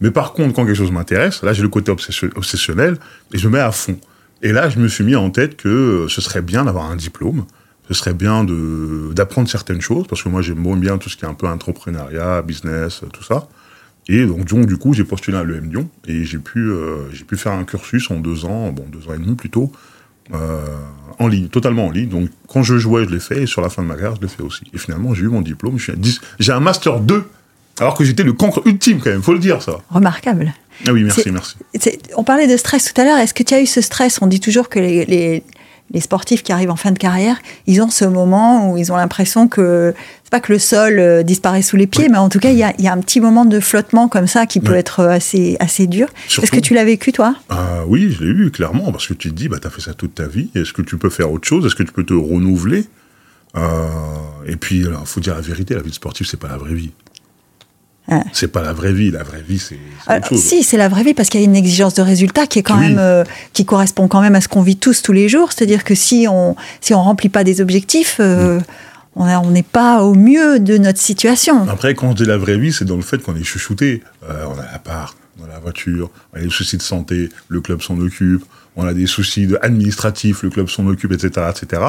Mais 0.00 0.10
par 0.10 0.32
contre, 0.32 0.54
quand 0.54 0.64
quelque 0.64 0.74
chose 0.76 0.90
m'intéresse, 0.90 1.42
là, 1.42 1.52
j'ai 1.52 1.62
le 1.62 1.68
côté 1.68 1.92
obsessio- 1.92 2.30
obsessionnel 2.36 2.96
et 3.32 3.38
je 3.38 3.48
me 3.48 3.54
mets 3.54 3.60
à 3.60 3.70
fond. 3.72 3.96
Et 4.42 4.52
là, 4.52 4.68
je 4.68 4.78
me 4.78 4.88
suis 4.88 5.04
mis 5.04 5.16
en 5.16 5.30
tête 5.30 5.56
que 5.56 5.68
euh, 5.68 6.08
ce 6.08 6.20
serait 6.20 6.42
bien 6.42 6.64
d'avoir 6.64 6.90
un 6.90 6.96
diplôme, 6.96 7.44
ce 7.88 7.94
serait 7.94 8.14
bien 8.14 8.44
d'apprendre 9.14 9.48
certaines 9.48 9.80
choses, 9.80 10.06
parce 10.06 10.22
que 10.22 10.28
moi, 10.28 10.42
j'aime 10.42 10.62
bien 10.78 10.98
tout 10.98 11.08
ce 11.08 11.16
qui 11.16 11.24
est 11.24 11.28
un 11.28 11.34
peu 11.34 11.46
entrepreneuriat, 11.46 12.42
business, 12.42 13.02
euh, 13.02 13.06
tout 13.06 13.22
ça. 13.22 13.48
Et 14.06 14.26
donc, 14.26 14.44
du 14.44 14.76
coup, 14.76 14.92
j'ai 14.92 15.04
postulé 15.04 15.38
à 15.38 15.44
l'EM 15.44 15.70
Lyon 15.70 15.88
et 16.06 16.24
j'ai 16.24 16.38
pu, 16.38 16.58
euh, 16.58 17.10
j'ai 17.10 17.24
pu 17.24 17.38
faire 17.38 17.52
un 17.52 17.64
cursus 17.64 18.10
en 18.10 18.20
deux 18.20 18.44
ans, 18.44 18.70
bon, 18.70 18.84
deux 18.90 19.08
ans 19.08 19.14
et 19.14 19.18
demi 19.18 19.34
plutôt, 19.34 19.72
en 21.18 21.28
ligne, 21.28 21.48
totalement 21.48 21.86
en 21.86 21.90
ligne. 21.90 22.08
Donc, 22.08 22.28
quand 22.46 22.62
je 22.62 22.76
jouais, 22.76 23.04
je 23.04 23.10
l'ai 23.10 23.20
fait, 23.20 23.42
et 23.42 23.46
sur 23.46 23.62
la 23.62 23.70
fin 23.70 23.82
de 23.82 23.88
ma 23.88 23.94
carrière, 23.94 24.16
je 24.16 24.22
l'ai 24.22 24.28
fait 24.28 24.42
aussi. 24.42 24.64
Et 24.74 24.78
finalement, 24.78 25.14
j'ai 25.14 25.24
eu 25.24 25.28
mon 25.28 25.42
diplôme, 25.42 25.78
je 25.78 25.84
suis 25.84 25.92
à 25.92 25.96
10 25.96 26.20
j'ai 26.38 26.52
un 26.52 26.60
Master 26.60 27.00
2, 27.00 27.24
alors 27.80 27.94
que 27.94 28.04
j'étais 28.04 28.22
le 28.22 28.32
cancre 28.32 28.62
ultime, 28.66 29.00
quand 29.02 29.10
même, 29.10 29.22
faut 29.22 29.32
le 29.32 29.38
dire, 29.38 29.62
ça. 29.62 29.78
Remarquable. 29.90 30.52
Ah 30.86 30.92
oui, 30.92 31.02
merci, 31.04 31.30
merci. 31.30 31.56
On 32.16 32.24
parlait 32.24 32.46
de 32.46 32.56
stress 32.56 32.92
tout 32.92 33.00
à 33.00 33.04
l'heure. 33.04 33.18
Est-ce 33.18 33.34
que 33.34 33.42
tu 33.42 33.54
as 33.54 33.60
eu 33.60 33.66
ce 33.66 33.80
stress? 33.80 34.18
On 34.22 34.26
dit 34.26 34.40
toujours 34.40 34.68
que 34.68 34.78
les, 34.78 35.04
les- 35.06 35.42
les 35.92 36.00
sportifs 36.00 36.42
qui 36.42 36.50
arrivent 36.50 36.70
en 36.70 36.76
fin 36.76 36.92
de 36.92 36.98
carrière, 36.98 37.36
ils 37.66 37.82
ont 37.82 37.90
ce 37.90 38.06
moment 38.06 38.72
où 38.72 38.78
ils 38.78 38.90
ont 38.90 38.96
l'impression 38.96 39.48
que 39.48 39.92
c'est 40.24 40.30
pas 40.30 40.40
que 40.40 40.50
le 40.50 40.58
sol 40.58 40.98
euh, 40.98 41.22
disparaît 41.22 41.60
sous 41.60 41.76
les 41.76 41.86
pieds, 41.86 42.04
Oui. 42.06 42.10
mais 42.10 42.16
en 42.16 42.30
tout 42.30 42.38
cas, 42.38 42.50
il 42.50 42.56
y 42.56 42.62
a, 42.62 42.72
il 42.78 42.84
y 42.84 42.88
a 42.88 42.92
un 42.92 43.00
petit 43.00 43.20
moment 43.20 43.44
de 43.44 43.60
flottement 43.60 44.08
comme 44.08 44.26
ça 44.26 44.46
qui 44.46 44.60
peut 44.60 44.72
Oui. 44.72 44.78
être 44.78 45.00
assez, 45.04 45.58
assez 45.60 45.86
dur. 45.86 46.08
Est-ce 46.42 46.50
que 46.50 46.58
tu 46.58 46.72
l'as 46.72 46.86
vécu, 46.86 47.12
toi? 47.12 47.36
Ah 47.50 47.82
oui, 47.86 48.10
je 48.10 48.24
l'ai 48.24 48.30
eu, 48.30 48.50
clairement, 48.50 48.92
parce 48.92 49.06
que 49.06 49.12
tu 49.12 49.28
te 49.28 49.34
dis, 49.34 49.48
bah, 49.48 49.58
t'as 49.60 49.68
fait 49.68 49.82
ça 49.82 49.92
toute 49.92 50.14
ta 50.14 50.26
vie, 50.26 50.48
est-ce 50.54 50.72
que 50.72 50.80
tu 50.80 50.96
peux 50.96 51.10
faire 51.10 51.30
autre 51.30 51.46
chose? 51.46 51.66
Est-ce 51.66 51.74
que 51.76 51.82
tu 51.82 51.92
peux 51.92 52.04
te 52.04 52.14
renouveler? 52.14 52.86
Euh, 53.56 53.86
Et 54.46 54.56
puis, 54.56 54.78
il 54.78 54.90
faut 55.04 55.20
dire 55.20 55.34
la 55.34 55.40
vérité, 55.42 55.74
la 55.74 55.82
vie 55.82 55.90
de 55.90 55.94
sportif, 55.94 56.26
c'est 56.28 56.40
pas 56.40 56.48
la 56.48 56.56
vraie 56.56 56.74
vie. 56.74 56.92
Ouais. 58.08 58.20
C'est 58.34 58.48
pas 58.48 58.62
la 58.62 58.72
vraie 58.74 58.92
vie, 58.92 59.10
la 59.10 59.22
vraie 59.22 59.40
vie, 59.40 59.58
c'est 59.58 59.78
chose. 60.28 60.38
Si, 60.42 60.62
c'est 60.62 60.76
la 60.76 60.88
vraie 60.88 61.04
vie 61.04 61.14
parce 61.14 61.30
qu'il 61.30 61.40
y 61.40 61.44
a 61.44 61.46
une 61.46 61.56
exigence 61.56 61.94
de 61.94 62.02
résultat 62.02 62.46
qui 62.46 62.58
est 62.58 62.62
quand 62.62 62.78
Oui. 62.78 62.88
même 62.88 62.98
euh, 62.98 63.24
qui 63.54 63.64
correspond 63.64 64.08
quand 64.08 64.20
même 64.20 64.34
à 64.34 64.42
ce 64.42 64.48
qu'on 64.48 64.60
vit 64.60 64.76
tous 64.76 65.00
tous 65.00 65.12
les 65.12 65.28
jours. 65.30 65.52
C'est-à-dire 65.52 65.84
que 65.84 65.94
si 65.94 66.26
on 66.30 66.54
si 66.82 66.92
on 66.92 67.02
remplit 67.02 67.30
pas 67.30 67.44
des 67.44 67.62
objectifs, 67.62 68.16
euh, 68.20 68.60
on 69.16 69.24
a- 69.24 69.38
on 69.38 69.50
n'est 69.50 69.62
pas 69.62 70.02
au 70.02 70.14
mieux 70.14 70.58
de 70.60 70.76
notre 70.76 71.00
situation. 71.00 71.66
Après, 71.68 71.94
quand 71.94 72.10
je 72.10 72.24
dis 72.24 72.28
la 72.28 72.36
vraie 72.36 72.58
vie, 72.58 72.72
c'est 72.74 72.84
dans 72.84 72.96
le 72.96 73.02
fait 73.02 73.22
qu'on 73.22 73.36
est 73.36 73.42
chouchouté. 73.44 74.02
Euh, 74.28 74.44
on 74.54 74.58
a 74.60 74.64
l'appart, 74.70 75.16
on 75.40 75.44
a 75.44 75.48
la 75.48 75.58
voiture, 75.60 76.10
on 76.34 76.38
a 76.38 76.42
des 76.42 76.50
soucis 76.50 76.76
de 76.76 76.82
santé, 76.82 77.30
le 77.48 77.60
club 77.62 77.80
s'en 77.80 77.98
occupe, 78.00 78.44
on 78.76 78.86
a 78.86 78.92
des 78.92 79.06
soucis 79.06 79.46
de- 79.46 79.58
administratifs, 79.62 80.42
le 80.42 80.50
club 80.50 80.68
s'en 80.68 80.86
occupe, 80.88 81.12
etc., 81.12 81.46
etc. 81.50 81.82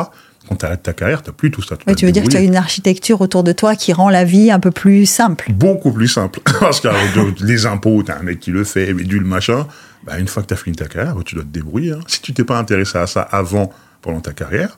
Quand 0.48 0.56
tu 0.56 0.66
arrêtes 0.66 0.84
ta 0.84 0.94
carrière, 0.94 1.22
tu 1.24 1.32
plus 1.32 1.52
tout 1.52 1.62
ça. 1.62 1.76
Ouais, 1.88 1.96
tu 1.96 2.06
veux 2.06 2.12
dire 2.12 2.24
que 2.24 2.30
tu 2.30 2.38
as 2.38 2.42
une 2.42 2.56
architecture 2.56 3.22
autour 3.22 3.44
de 3.44 3.52
toi 3.52 3.76
qui 3.76 3.94
rend 3.94 4.10
la 4.10 4.24
vie 4.24 4.52
un 4.52 4.60
peu 4.60 4.72
plus 4.72 5.06
simple. 5.06 5.52
Beaucoup 5.52 5.92
plus 5.92 6.08
simple. 6.08 6.40
Parce 6.60 6.80
que 6.82 6.88
euh, 6.88 7.32
les 7.42 7.66
impôts, 7.66 8.04
t'as 8.04 8.20
un 8.20 8.24
mec 8.24 8.40
qui 8.40 8.52
le 8.52 8.64
fait, 8.64 8.94
mais 8.94 9.04
du 9.04 9.20
le 9.20 9.26
machin. 9.26 9.68
Bah, 10.04 10.20
une 10.20 10.28
fois 10.28 10.44
que 10.44 10.48
t'as 10.48 10.56
fini 10.56 10.76
ta 10.76 10.86
carrière, 10.88 11.16
bah, 11.16 11.22
tu 11.26 11.36
dois 11.36 11.44
te 11.44 11.50
débrouiller. 11.50 11.94
hein. 11.94 12.00
Si 12.08 12.22
tu 12.22 12.34
t'es 12.34 12.44
pas 12.44 12.60
intéressé 12.60 12.98
à 12.98 13.08
ça 13.08 13.22
avant, 13.22 13.72
pendant 14.02 14.22
ta 14.22 14.34
carrière, 14.34 14.78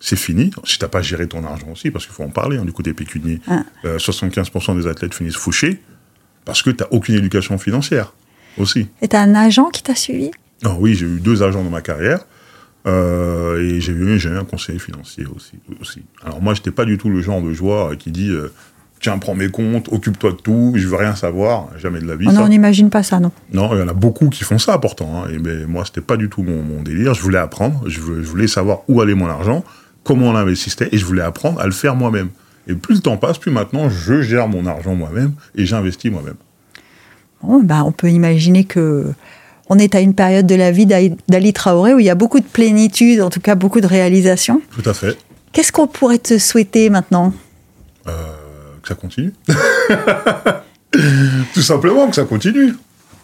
c'est 0.00 0.16
fini. 0.16 0.50
Si 0.64 0.78
t'as 0.78 0.88
pas 0.88 1.02
géré 1.02 1.28
ton 1.28 1.44
argent 1.44 1.68
aussi, 1.72 1.90
parce 1.90 2.06
qu'il 2.06 2.14
faut 2.14 2.24
en 2.24 2.30
parler, 2.30 2.56
hein, 2.58 2.64
du 2.64 2.72
côté 2.72 2.92
pécunier. 2.92 3.40
Ah. 3.48 3.62
Euh, 3.84 3.98
75% 3.98 4.76
des 4.80 4.86
athlètes 4.88 5.14
finissent 5.14 5.36
fouchés 5.36 5.80
parce 6.44 6.62
que 6.62 6.70
t'as 6.70 6.86
aucune 6.90 7.14
éducation 7.14 7.58
financière 7.58 8.12
aussi. 8.58 8.88
Et 9.02 9.08
tu 9.08 9.14
as 9.14 9.20
un 9.20 9.34
agent 9.34 9.66
qui 9.70 9.82
t'a 9.82 9.94
suivi? 9.94 10.30
Non, 10.64 10.76
oui, 10.80 10.94
j'ai 10.94 11.06
eu 11.06 11.20
deux 11.20 11.42
agents 11.42 11.62
dans 11.62 11.70
ma 11.70 11.80
carrière. 11.82 12.20
Euh, 12.86 13.60
et 13.62 13.80
j'ai 13.80 13.92
eu, 13.92 14.18
j'ai 14.18 14.30
eu 14.30 14.36
un 14.36 14.44
conseiller 14.44 14.78
financier 14.78 15.26
aussi, 15.34 15.52
aussi. 15.80 16.02
Alors 16.24 16.40
moi, 16.42 16.54
j'étais 16.54 16.70
pas 16.70 16.84
du 16.84 16.96
tout 16.98 17.10
le 17.10 17.20
genre 17.20 17.42
de 17.42 17.52
joueur 17.52 17.96
qui 17.98 18.10
dit 18.10 18.30
euh, 18.30 18.52
tiens, 19.00 19.18
prends 19.18 19.34
mes 19.34 19.48
comptes, 19.50 19.88
occupe-toi 19.92 20.32
de 20.32 20.36
tout, 20.36 20.72
je 20.76 20.86
veux 20.88 20.96
rien 20.96 21.14
savoir, 21.14 21.68
jamais 21.78 22.00
de 22.00 22.06
la 22.06 22.16
vie. 22.16 22.26
Oh 22.28 22.32
non, 22.32 22.42
On 22.42 22.48
n'imagine 22.48 22.90
pas 22.90 23.02
ça, 23.02 23.18
non. 23.20 23.32
Non, 23.52 23.70
il 23.74 23.80
y 23.80 23.82
en 23.82 23.88
a 23.88 23.92
beaucoup 23.94 24.28
qui 24.28 24.44
font 24.44 24.58
ça 24.58 24.78
pourtant. 24.78 25.24
hein. 25.24 25.28
Et 25.32 25.38
ben, 25.38 25.66
moi, 25.66 25.84
c'était 25.84 26.00
pas 26.00 26.16
du 26.16 26.28
tout 26.28 26.42
mon, 26.42 26.62
mon 26.62 26.82
délire. 26.82 27.14
Je 27.14 27.22
voulais 27.22 27.38
apprendre, 27.38 27.82
je 27.86 28.00
voulais, 28.00 28.22
je 28.22 28.28
voulais 28.28 28.46
savoir 28.46 28.80
où 28.88 29.00
allait 29.00 29.14
mon 29.14 29.26
argent, 29.28 29.64
comment 30.04 30.28
on 30.28 30.32
l'investissait, 30.32 30.88
et 30.92 30.98
je 30.98 31.04
voulais 31.04 31.22
apprendre 31.22 31.60
à 31.60 31.66
le 31.66 31.72
faire 31.72 31.96
moi-même. 31.96 32.28
Et 32.66 32.74
plus 32.74 32.96
le 32.96 33.00
temps 33.00 33.16
passe, 33.16 33.38
plus 33.38 33.50
maintenant, 33.50 33.88
je 33.88 34.20
gère 34.22 34.46
mon 34.48 34.66
argent 34.66 34.94
moi-même 34.94 35.32
et 35.54 35.64
j'investis 35.66 36.10
moi-même. 36.12 36.36
Bon, 37.42 37.62
bah, 37.62 37.82
on 37.84 37.92
peut 37.92 38.10
imaginer 38.10 38.64
que 38.64 39.06
on 39.70 39.78
est 39.78 39.94
à 39.94 40.00
une 40.00 40.14
période 40.14 40.46
de 40.46 40.54
la 40.54 40.70
vie 40.72 40.84
d'Ali 40.86 41.52
Traoré 41.54 41.94
où 41.94 41.98
il 42.00 42.04
y 42.04 42.10
a 42.10 42.14
beaucoup 42.14 42.40
de 42.40 42.44
plénitude, 42.44 43.20
en 43.22 43.30
tout 43.30 43.40
cas 43.40 43.54
beaucoup 43.54 43.80
de 43.80 43.86
réalisations. 43.86 44.60
Tout 44.76 44.88
à 44.88 44.92
fait. 44.92 45.16
Qu'est-ce 45.52 45.72
qu'on 45.72 45.86
pourrait 45.86 46.18
te 46.18 46.38
souhaiter 46.38 46.90
maintenant? 46.90 47.32
Euh, 48.06 48.12
que 48.82 48.88
ça 48.88 48.94
continue. 48.94 49.32
Tout 51.54 51.62
simplement 51.62 52.08
que 52.08 52.16
ça 52.16 52.24
continue. 52.24 52.74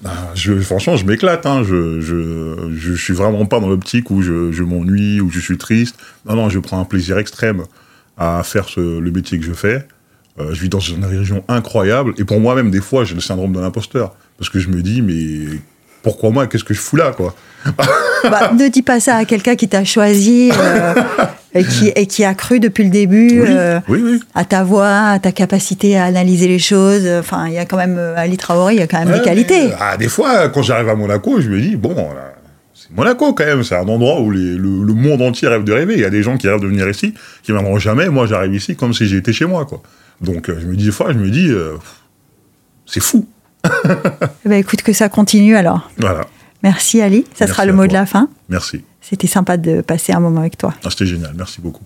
Ah, 0.04 0.30
Je, 0.35 0.52
franchement, 0.61 0.96
je 0.96 1.04
m'éclate. 1.04 1.46
Hein. 1.46 1.62
Je, 1.64 2.00
je, 2.00 2.72
je 2.76 2.92
suis 2.94 3.14
vraiment 3.14 3.44
pas 3.46 3.61
dans 3.61 3.68
l'optique 3.68 4.11
où 4.11 4.22
je, 4.22 4.52
je 4.52 4.62
m'ennuie, 4.62 5.20
où 5.20 5.30
je 5.30 5.40
suis 5.40 5.59
triste. 5.59 5.96
Non, 6.28 6.37
non, 6.37 6.48
je 6.48 6.59
prends 6.59 6.80
un 6.80 6.85
plaisir 6.85 7.18
extrême 7.18 7.62
à 8.16 8.42
faire 8.44 8.68
ce- 8.68 9.00
le 9.00 9.11
métier 9.11 9.38
que 9.38 9.44
je 9.44 9.52
fais. 9.52 9.87
Euh, 10.38 10.52
je 10.52 10.61
vis 10.62 10.68
dans 10.68 10.80
une 10.80 11.04
région 11.04 11.42
incroyable. 11.48 12.12
Et 12.18 12.24
pour 12.24 12.40
moi-même, 12.40 12.70
des 12.70 12.80
fois, 12.80 13.04
j'ai 13.04 13.14
le 13.14 13.20
syndrome 13.20 13.52
de 13.52 13.61
l'imposteur. 13.61 14.14
Parce 14.38 14.50
que 14.50 14.59
je 14.61 14.68
me 14.68 14.82
dis, 14.82 15.00
mais 15.02 15.59
pourquoi 16.07 16.31
moi 16.31 16.47
Qu'est-ce 16.47 16.62
que 16.62 16.73
je 16.73 16.79
fous 16.81 16.95
là, 16.97 17.11
quoi 17.16 17.35
Bah, 18.25 18.53
Ne 18.57 18.69
dis 18.69 18.83
pas 18.83 19.01
ça 19.01 19.16
à 19.16 19.25
quelqu'un 19.25 19.57
qui 19.57 19.66
t'a 19.69 19.85
choisi 19.85 20.51
euh, 20.57 20.95
et, 21.53 21.64
qui, 21.64 21.88
et 21.97 22.07
qui 22.07 22.25
a 22.25 22.33
cru 22.35 22.61
depuis 22.61 22.85
le 22.85 22.90
début 22.90 23.40
Oui, 23.42 23.47
euh, 23.49 23.81
oui, 23.88 24.01
oui. 24.05 24.21
à 24.37 24.45
ta 24.45 24.62
voix, 24.62 24.88
à 25.11 25.19
ta 25.19 25.33
capacité 25.33 25.99
à 25.99 26.05
analyser 26.05 26.47
les 26.47 26.61
choses. 26.61 27.07
Enfin, 27.19 27.49
il 27.49 27.55
y 27.55 27.59
a 27.59 27.64
quand 27.64 27.77
même, 27.77 27.97
euh, 27.99 28.14
Ali 28.16 28.37
Traoré, 28.37 28.75
il 28.75 28.79
y 28.79 28.83
a 28.83 28.87
quand 28.87 29.01
même 29.01 29.09
Ouais, 29.11 29.19
des 29.19 29.25
qualités. 29.25 29.71
ah, 29.81 29.97
des 29.97 30.09
fois, 30.09 30.49
quand 30.49 30.62
j'arrive 30.62 30.88
à 30.88 30.95
Monaco, 30.95 31.40
je 31.40 31.49
me 31.51 31.61
dis, 31.61 31.75
bon, 31.75 31.95
c'est 32.73 32.92
Monaco 32.95 33.33
quand 33.33 33.45
même, 33.45 33.64
c'est 33.64 33.75
un 33.75 33.88
endroit 33.88 34.21
où 34.21 34.31
les- 34.31 34.38
le, 34.57 34.85
le 34.85 34.95
monde 34.95 35.21
entier 35.23 35.49
rêve 35.49 35.64
de 35.64 35.73
rêver. 35.73 35.95
Il 35.95 36.01
y 36.01 36.05
a 36.05 36.11
des 36.11 36.23
gens 36.23 36.37
qui 36.37 36.49
rêvent 36.49 36.61
de 36.61 36.69
venir 36.69 36.88
ici, 36.88 37.14
qui 37.42 37.51
ne 37.53 37.57
viendront 37.59 37.79
jamais. 37.79 38.09
Moi, 38.09 38.27
j'arrive 38.27 38.55
ici 38.55 38.77
comme 38.77 38.95
si 38.95 39.07
j'étais 39.07 39.33
chez 39.33 39.47
moi, 39.47 39.64
quoi. 39.66 39.83
Donc, 40.21 40.47
je 40.49 40.66
me 40.66 40.77
dis, 40.77 40.85
des 40.87 40.92
fois, 40.92 41.12
je 41.12 41.19
me 41.19 41.29
dis, 41.31 41.49
euh, 41.51 41.73
c'est 42.87 43.01
fou. 43.03 43.27
Ben, 44.44 44.55
écoute, 44.59 44.83
que 44.83 44.92
ça 44.92 45.09
continue 45.09 45.57
alors. 45.57 45.90
Voilà. 45.98 46.22
Merci 46.62 47.00
Ali, 47.00 47.24
ça 47.35 47.44
Merci 47.46 47.52
sera 47.52 47.64
le 47.66 47.72
mot 47.72 47.83
toi. 47.83 47.88
de 47.88 47.92
la 47.94 48.07
fin. 48.07 48.29
Merci. 48.48 48.85
C'était 49.00 49.26
sympa 49.26 49.57
de 49.57 49.81
passer 49.83 50.12
un 50.12 50.20
moment 50.20 50.40
avec 50.40 50.59
toi. 50.59 50.74
Ah, 50.85 50.90
C'était 50.90 51.07
génial. 51.07 51.33
Merci 51.37 51.61
beaucoup. 51.61 51.85